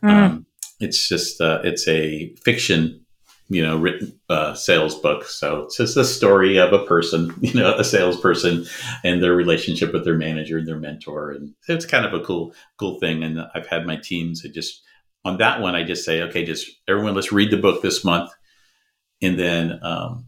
Mm. 0.02 0.10
Um, 0.10 0.46
it's 0.80 1.08
just, 1.08 1.40
uh, 1.40 1.60
it's 1.64 1.86
a 1.88 2.34
fiction 2.44 3.06
you 3.48 3.62
know 3.62 3.76
written 3.76 4.18
uh, 4.28 4.54
sales 4.54 4.96
book 4.96 5.24
so 5.24 5.62
it's 5.62 5.76
just 5.76 5.96
a 5.96 6.04
story 6.04 6.58
of 6.58 6.72
a 6.72 6.84
person 6.84 7.32
you 7.40 7.54
know 7.54 7.76
a 7.76 7.84
salesperson 7.84 8.64
and 9.04 9.22
their 9.22 9.34
relationship 9.34 9.92
with 9.92 10.04
their 10.04 10.16
manager 10.16 10.58
and 10.58 10.66
their 10.66 10.78
mentor 10.78 11.30
and 11.30 11.54
it's 11.68 11.86
kind 11.86 12.04
of 12.04 12.12
a 12.12 12.24
cool 12.24 12.52
cool 12.76 12.98
thing 12.98 13.22
and 13.22 13.40
i've 13.54 13.68
had 13.68 13.86
my 13.86 13.96
teams 13.96 14.42
that 14.42 14.52
just 14.52 14.82
on 15.26 15.38
that 15.38 15.60
one, 15.60 15.74
I 15.74 15.82
just 15.82 16.04
say, 16.04 16.22
okay, 16.22 16.44
just 16.44 16.70
everyone, 16.86 17.16
let's 17.16 17.32
read 17.32 17.50
the 17.50 17.56
book 17.56 17.82
this 17.82 18.04
month. 18.04 18.30
And 19.20 19.36
then 19.36 19.80
um, 19.82 20.26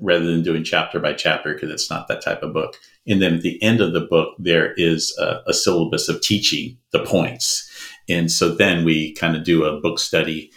rather 0.00 0.24
than 0.24 0.44
doing 0.44 0.62
chapter 0.62 1.00
by 1.00 1.14
chapter, 1.14 1.52
because 1.52 1.70
it's 1.70 1.90
not 1.90 2.06
that 2.06 2.22
type 2.22 2.44
of 2.44 2.52
book. 2.52 2.76
And 3.08 3.20
then 3.20 3.34
at 3.34 3.42
the 3.42 3.60
end 3.60 3.80
of 3.80 3.92
the 3.92 4.02
book, 4.02 4.36
there 4.38 4.72
is 4.74 5.16
a, 5.18 5.40
a 5.48 5.52
syllabus 5.52 6.08
of 6.08 6.20
teaching 6.20 6.78
the 6.92 7.00
points. 7.00 7.68
And 8.08 8.30
so 8.30 8.54
then 8.54 8.84
we 8.84 9.14
kind 9.14 9.36
of 9.36 9.42
do 9.42 9.64
a 9.64 9.80
book 9.80 9.98
study. 9.98 10.52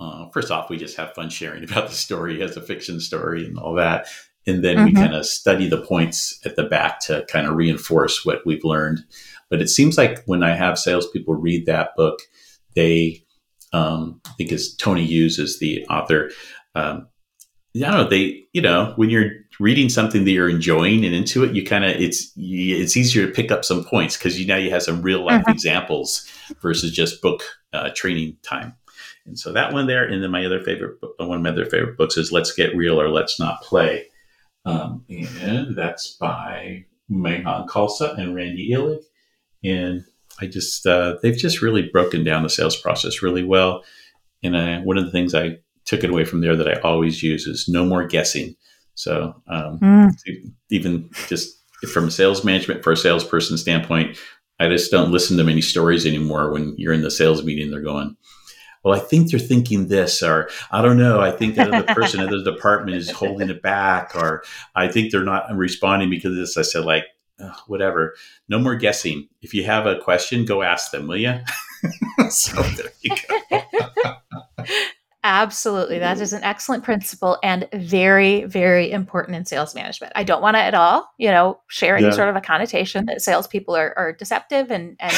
Uh, 0.00 0.28
first 0.30 0.50
off, 0.50 0.68
we 0.68 0.76
just 0.76 0.96
have 0.96 1.14
fun 1.14 1.30
sharing 1.30 1.62
about 1.70 1.90
the 1.90 1.94
story 1.94 2.42
as 2.42 2.56
a 2.56 2.60
fiction 2.60 2.98
story 2.98 3.46
and 3.46 3.56
all 3.56 3.74
that. 3.74 4.08
And 4.48 4.64
then 4.64 4.78
mm-hmm. 4.78 4.86
we 4.86 4.94
kind 4.94 5.14
of 5.14 5.26
study 5.26 5.68
the 5.68 5.80
points 5.80 6.40
at 6.44 6.56
the 6.56 6.64
back 6.64 6.98
to 7.02 7.24
kind 7.28 7.46
of 7.46 7.54
reinforce 7.54 8.24
what 8.24 8.44
we've 8.44 8.64
learned. 8.64 9.04
But 9.48 9.62
it 9.62 9.68
seems 9.68 9.96
like 9.96 10.24
when 10.24 10.42
I 10.42 10.56
have 10.56 10.76
salespeople 10.76 11.34
read 11.34 11.66
that 11.66 11.94
book, 11.94 12.18
they, 12.74 13.24
um, 13.72 14.20
because 14.38 14.74
Tony 14.76 15.04
Hughes 15.04 15.38
is 15.38 15.58
the 15.58 15.84
author, 15.86 16.30
um, 16.74 17.08
I 17.74 17.80
don't 17.80 17.92
know. 17.92 18.08
They, 18.08 18.44
you 18.52 18.60
know, 18.60 18.92
when 18.96 19.08
you're 19.08 19.30
reading 19.58 19.88
something 19.88 20.24
that 20.24 20.30
you're 20.30 20.50
enjoying 20.50 21.06
and 21.06 21.14
into 21.14 21.42
it, 21.42 21.54
you 21.54 21.64
kind 21.64 21.84
of 21.84 21.92
it's 21.92 22.30
it's 22.36 22.96
easier 22.98 23.26
to 23.26 23.32
pick 23.32 23.50
up 23.50 23.64
some 23.64 23.82
points 23.84 24.16
because 24.16 24.38
you 24.38 24.46
now 24.46 24.56
you 24.56 24.70
have 24.70 24.82
some 24.82 25.00
real 25.00 25.24
life 25.24 25.40
mm-hmm. 25.42 25.52
examples 25.52 26.28
versus 26.60 26.92
just 26.92 27.22
book 27.22 27.42
uh, 27.72 27.88
training 27.94 28.36
time. 28.42 28.74
And 29.24 29.38
so 29.38 29.52
that 29.52 29.72
one 29.72 29.86
there, 29.86 30.04
and 30.04 30.22
then 30.22 30.30
my 30.30 30.44
other 30.44 30.60
favorite, 30.60 30.98
one 31.16 31.38
of 31.38 31.42
my 31.42 31.50
other 31.50 31.64
favorite 31.64 31.96
books 31.96 32.16
is 32.16 32.32
Let's 32.32 32.52
Get 32.52 32.76
Real 32.76 33.00
or 33.00 33.08
Let's 33.08 33.38
Not 33.38 33.62
Play. 33.62 34.06
Um, 34.64 35.04
and 35.08 35.74
that's 35.76 36.12
by 36.16 36.84
Mahan 37.08 37.68
Khalsa 37.68 38.18
and 38.18 38.34
Randy 38.34 38.70
Illig. 38.70 39.02
And 39.64 40.04
I 40.40 40.46
just, 40.46 40.86
uh, 40.86 41.16
they've 41.22 41.36
just 41.36 41.62
really 41.62 41.88
broken 41.92 42.24
down 42.24 42.42
the 42.42 42.48
sales 42.48 42.76
process 42.76 43.22
really 43.22 43.44
well. 43.44 43.84
And 44.42 44.56
I, 44.56 44.80
one 44.80 44.98
of 44.98 45.04
the 45.04 45.10
things 45.10 45.34
I 45.34 45.58
took 45.84 46.04
it 46.04 46.10
away 46.10 46.24
from 46.24 46.40
there 46.40 46.56
that 46.56 46.68
I 46.68 46.80
always 46.80 47.22
use 47.22 47.46
is 47.46 47.68
no 47.68 47.84
more 47.84 48.06
guessing. 48.06 48.56
So 48.94 49.34
um, 49.48 49.78
mm. 49.78 50.10
even 50.70 51.10
just 51.28 51.58
from 51.92 52.08
a 52.08 52.10
sales 52.10 52.44
management 52.44 52.84
for 52.84 52.92
a 52.92 52.96
salesperson 52.96 53.58
standpoint, 53.58 54.18
I 54.60 54.68
just 54.68 54.90
don't 54.90 55.10
listen 55.10 55.36
to 55.38 55.44
many 55.44 55.60
stories 55.60 56.06
anymore. 56.06 56.52
When 56.52 56.74
you're 56.76 56.92
in 56.92 57.02
the 57.02 57.10
sales 57.10 57.42
meeting, 57.44 57.70
they're 57.70 57.80
going, 57.80 58.16
well, 58.84 58.94
I 58.94 59.00
think 59.00 59.30
they're 59.30 59.40
thinking 59.40 59.88
this, 59.88 60.22
or 60.22 60.50
I 60.70 60.82
don't 60.82 60.98
know. 60.98 61.20
I 61.20 61.30
think 61.30 61.54
that 61.54 61.70
the 61.70 61.94
person 61.94 62.20
in 62.22 62.30
the 62.30 62.42
department 62.42 62.96
is 62.96 63.10
holding 63.10 63.50
it 63.50 63.62
back, 63.62 64.14
or 64.14 64.42
I 64.74 64.88
think 64.88 65.10
they're 65.10 65.24
not 65.24 65.54
responding 65.54 66.10
because 66.10 66.32
of 66.32 66.36
this. 66.36 66.56
I 66.56 66.62
said, 66.62 66.84
like, 66.84 67.04
whatever. 67.66 68.14
No 68.48 68.58
more 68.58 68.76
guessing. 68.76 69.28
If 69.40 69.54
you 69.54 69.64
have 69.64 69.86
a 69.86 69.98
question, 69.98 70.44
go 70.44 70.62
ask 70.62 70.90
them, 70.90 71.06
will 71.06 71.16
you? 71.16 71.40
so 72.30 72.62
there 72.62 72.92
you 73.02 73.16
go. 73.28 74.14
Absolutely. 75.24 76.00
That 76.00 76.20
is 76.20 76.32
an 76.32 76.42
excellent 76.42 76.82
principle 76.82 77.38
and 77.44 77.68
very, 77.72 78.44
very 78.44 78.90
important 78.90 79.36
in 79.36 79.44
sales 79.44 79.72
management. 79.72 80.12
I 80.16 80.24
don't 80.24 80.42
want 80.42 80.56
to 80.56 80.60
at 80.60 80.74
all, 80.74 81.08
you 81.16 81.30
know, 81.30 81.60
share 81.68 81.96
any 81.96 82.06
yeah. 82.06 82.12
sort 82.12 82.28
of 82.28 82.34
a 82.34 82.40
connotation 82.40 83.06
that 83.06 83.22
salespeople 83.22 83.76
are, 83.76 83.94
are 83.96 84.12
deceptive 84.12 84.72
and, 84.72 84.96
and 84.98 85.14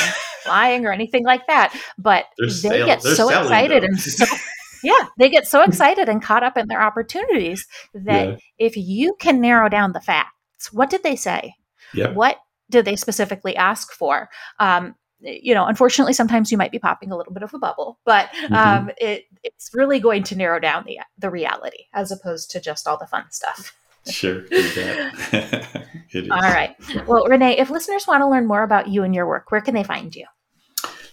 lying 0.46 0.84
or 0.84 0.92
anything 0.92 1.24
like 1.24 1.46
that. 1.46 1.74
But 1.96 2.26
they're 2.36 2.48
they 2.48 2.52
sale- 2.52 2.86
get 2.86 3.02
so 3.02 3.30
excited 3.30 3.82
and 3.82 3.98
so 3.98 4.26
yeah, 4.84 5.08
they 5.18 5.30
get 5.30 5.48
so 5.48 5.62
excited 5.62 6.10
and 6.10 6.22
caught 6.22 6.42
up 6.44 6.58
in 6.58 6.68
their 6.68 6.82
opportunities 6.82 7.66
that 7.94 8.28
yeah. 8.28 8.36
if 8.58 8.76
you 8.76 9.16
can 9.18 9.40
narrow 9.40 9.70
down 9.70 9.92
the 9.92 10.00
facts, 10.00 10.70
what 10.70 10.90
did 10.90 11.02
they 11.02 11.16
say? 11.16 11.54
Yeah. 11.92 12.12
What 12.12 12.38
did 12.70 12.84
they 12.84 12.96
specifically 12.96 13.56
ask 13.56 13.92
for? 13.92 14.28
Um, 14.58 14.94
you 15.20 15.54
know, 15.54 15.66
unfortunately, 15.66 16.12
sometimes 16.12 16.52
you 16.52 16.58
might 16.58 16.72
be 16.72 16.78
popping 16.78 17.10
a 17.10 17.16
little 17.16 17.32
bit 17.32 17.42
of 17.42 17.54
a 17.54 17.58
bubble, 17.58 17.98
but 18.04 18.28
mm-hmm. 18.30 18.54
um, 18.54 18.90
it, 18.98 19.24
it's 19.42 19.70
really 19.72 19.98
going 20.00 20.22
to 20.24 20.36
narrow 20.36 20.60
down 20.60 20.84
the 20.86 20.98
the 21.18 21.30
reality 21.30 21.84
as 21.94 22.12
opposed 22.12 22.50
to 22.50 22.60
just 22.60 22.86
all 22.86 22.98
the 22.98 23.06
fun 23.06 23.24
stuff. 23.30 23.74
Sure. 24.06 24.42
all 26.30 26.40
right. 26.40 26.76
Well, 27.06 27.26
Renee, 27.26 27.58
if 27.58 27.70
listeners 27.70 28.06
want 28.06 28.20
to 28.20 28.28
learn 28.28 28.46
more 28.46 28.62
about 28.62 28.88
you 28.88 29.02
and 29.02 29.14
your 29.14 29.26
work, 29.26 29.50
where 29.50 29.62
can 29.62 29.74
they 29.74 29.84
find 29.84 30.14
you? 30.14 30.26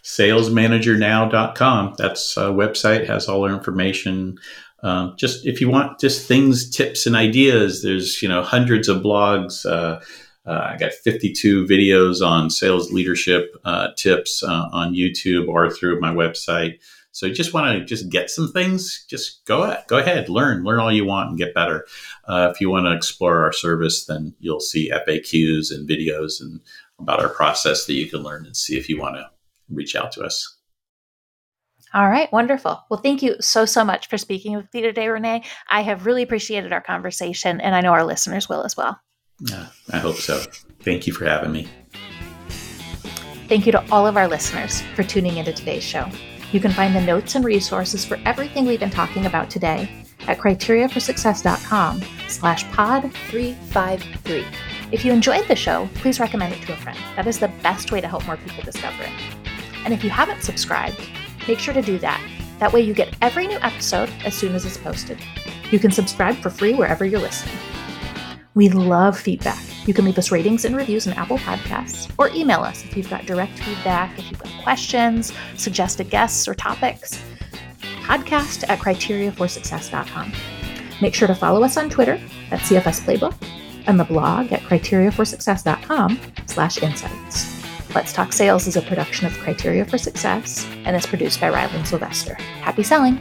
Salesmanagernow.com. 0.04 1.96
That's 1.98 2.36
a 2.36 2.42
website, 2.42 3.08
has 3.08 3.30
all 3.30 3.44
our 3.44 3.54
information. 3.54 4.38
Um, 4.84 5.14
just 5.18 5.46
if 5.46 5.62
you 5.62 5.70
want 5.70 6.00
just 6.00 6.28
things, 6.28 6.70
tips, 6.70 7.06
and 7.06 7.16
ideas, 7.16 7.84
there's, 7.84 8.22
you 8.22 8.28
know, 8.28 8.42
hundreds 8.42 8.90
of 8.90 9.04
blogs. 9.04 9.66
Uh, 9.66 10.02
uh, 10.46 10.72
I 10.74 10.78
got 10.78 10.94
52 10.94 11.66
videos 11.66 12.26
on 12.26 12.50
sales 12.50 12.92
leadership 12.92 13.56
uh, 13.64 13.90
tips 13.96 14.42
uh, 14.44 14.70
on 14.72 14.94
YouTube 14.94 15.48
or 15.48 15.70
through 15.70 16.00
my 16.00 16.14
website. 16.14 16.80
So 17.12 17.26
you 17.26 17.34
just 17.34 17.54
want 17.54 17.78
to 17.78 17.86
just 17.86 18.10
get 18.10 18.30
some 18.30 18.52
things, 18.52 19.06
just 19.10 19.44
go 19.46 19.64
ahead, 19.64 19.84
go 19.88 19.98
ahead, 19.98 20.30
learn, 20.30 20.64
learn 20.64 20.80
all 20.80 20.92
you 20.92 21.06
want 21.06 21.30
and 21.30 21.38
get 21.38 21.54
better. 21.54 21.86
Uh, 22.26 22.50
if 22.54 22.62
you 22.62 22.70
want 22.70 22.86
to 22.86 22.94
explore 22.94 23.44
our 23.44 23.52
service, 23.52 24.06
then 24.06 24.34
you'll 24.40 24.62
see 24.62 24.90
FAQs 24.90 25.72
and 25.72 25.88
videos 25.88 26.40
and 26.40 26.62
about 26.98 27.20
our 27.20 27.30
process 27.30 27.86
that 27.86 27.94
you 27.94 28.08
can 28.08 28.24
learn 28.24 28.46
and 28.46 28.56
see 28.56 28.78
if 28.78 28.88
you 28.88 28.98
want 28.98 29.16
to 29.16 29.30
reach 29.70 29.96
out 29.96 30.12
to 30.14 30.22
us. 30.22 30.58
All 31.94 32.08
right, 32.10 32.32
wonderful. 32.32 32.82
Well, 32.90 33.02
thank 33.02 33.22
you 33.22 33.36
so, 33.42 33.66
so 33.66 33.84
much 33.84 34.08
for 34.08 34.18
speaking 34.18 34.56
with 34.56 34.74
me 34.74 34.82
today, 34.82 35.10
Renee. 35.10 35.44
I 35.70 35.82
have 35.82 36.06
really 36.06 36.24
appreciated 36.24 36.72
our 36.72 36.80
conversation, 36.80 37.60
and 37.60 37.76
I 37.76 37.82
know 37.82 37.92
our 37.92 38.06
listeners 38.06 38.48
will 38.48 38.64
as 38.64 38.78
well. 38.78 39.02
Yeah, 39.42 39.68
I 39.92 39.98
hope 39.98 40.18
so. 40.18 40.44
Thank 40.82 41.08
you 41.08 41.14
for 41.14 41.26
having 41.26 41.52
me. 41.52 41.68
Thank 43.48 43.66
you 43.66 43.72
to 43.74 43.92
all 43.92 44.08
of 44.08 44.16
our 44.18 44.28
listeners 44.28 44.82
for 44.96 45.04
tuning 45.04 45.38
into 45.38 45.52
today's 45.52 45.84
show. 45.84 46.10
You 46.52 46.60
can 46.60 46.72
find 46.72 46.96
the 46.96 47.02
notes 47.02 47.36
and 47.36 47.44
resources 47.44 48.06
for 48.06 48.20
everything 48.26 48.66
we've 48.66 48.80
been 48.80 48.90
talking 48.90 49.26
about 49.26 49.50
today 49.50 49.90
at 50.28 50.38
criteriaforsuccess.com 50.38 52.02
slash 52.28 52.70
pod 52.72 53.12
353. 53.14 54.46
If 54.92 55.06
you 55.06 55.12
enjoyed 55.12 55.48
the 55.48 55.56
show, 55.56 55.90
please 55.96 56.20
recommend 56.20 56.54
it 56.54 56.62
to 56.64 56.74
a 56.74 56.78
friend. 56.78 57.00
That 57.16 57.28
is 57.28 57.40
the 57.40 57.48
best 57.64 57.92
way 57.92 58.02
to 58.02 58.08
help 58.08 58.26
more 58.28 58.38
people 58.38 58.64
discover 58.64 59.04
it. 59.04 59.12
And 59.84 59.94
if 59.94 60.04
you 60.04 60.10
haven't 60.10 60.44
subscribed, 60.44 61.00
make 61.48 61.60
sure 61.60 61.74
to 61.74 61.82
do 61.82 61.98
that. 62.00 62.22
That 62.60 62.72
way 62.72 62.82
you 62.82 62.94
get 62.94 63.16
every 63.22 63.48
new 63.48 63.58
episode 63.62 64.10
as 64.24 64.36
soon 64.36 64.54
as 64.54 64.66
it's 64.66 64.78
posted. 64.78 65.18
You 65.72 65.80
can 65.80 65.92
subscribe 65.92 66.36
for 66.36 66.50
free 66.50 66.74
wherever 66.74 67.06
you're 67.06 67.20
listening. 67.20 67.58
We 68.54 68.70
love 68.70 69.18
feedback. 69.18 69.60
You 69.88 69.94
can 69.94 70.06
leave 70.06 70.18
us 70.18 70.32
ratings 70.32 70.66
and 70.66 70.76
reviews 70.76 71.08
in 71.08 71.14
Apple 71.14 71.38
Podcasts 71.38 72.12
or 72.18 72.30
email 72.30 72.62
us 72.62 72.84
if 72.84 72.98
you've 72.98 73.10
got 73.10 73.26
direct 73.26 73.58
feedback, 73.60 74.18
if 74.20 74.30
you've 74.30 74.40
got 74.40 74.64
questions, 74.64 75.34
suggested 75.56 76.10
guests, 76.10 76.48
or 76.48 76.54
topics. 76.54 77.24
Podcast 78.04 78.68
at 78.68 78.80
criteriaforsuccess.com. 78.80 80.34
Make 81.02 81.16
sure 81.16 81.28
to 81.28 81.36
follow 81.36 81.64
us 81.64 81.78
on 81.78 81.90
Twitter 81.90 82.20
at 82.52 82.60
CFS 82.60 83.02
Playbook 83.02 83.36
and 83.88 84.00
the 84.00 84.04
blog 84.04 84.52
at 84.52 84.62
criteriaforsuccess.com 84.62 86.20
slash 86.48 86.84
insights. 86.84 87.62
Let's 87.96 88.14
Talk 88.14 88.32
Sales 88.32 88.68
is 88.68 88.78
a 88.78 88.82
production 88.82 89.28
of 89.28 89.38
Criteria 89.40 89.86
for 89.86 89.98
Success 89.98 90.66
and 90.86 90.96
is 90.96 91.06
produced 91.06 91.42
by 91.42 91.50
Riley 91.50 91.84
Sylvester. 91.84 92.36
Happy 92.36 92.84
selling! 92.84 93.20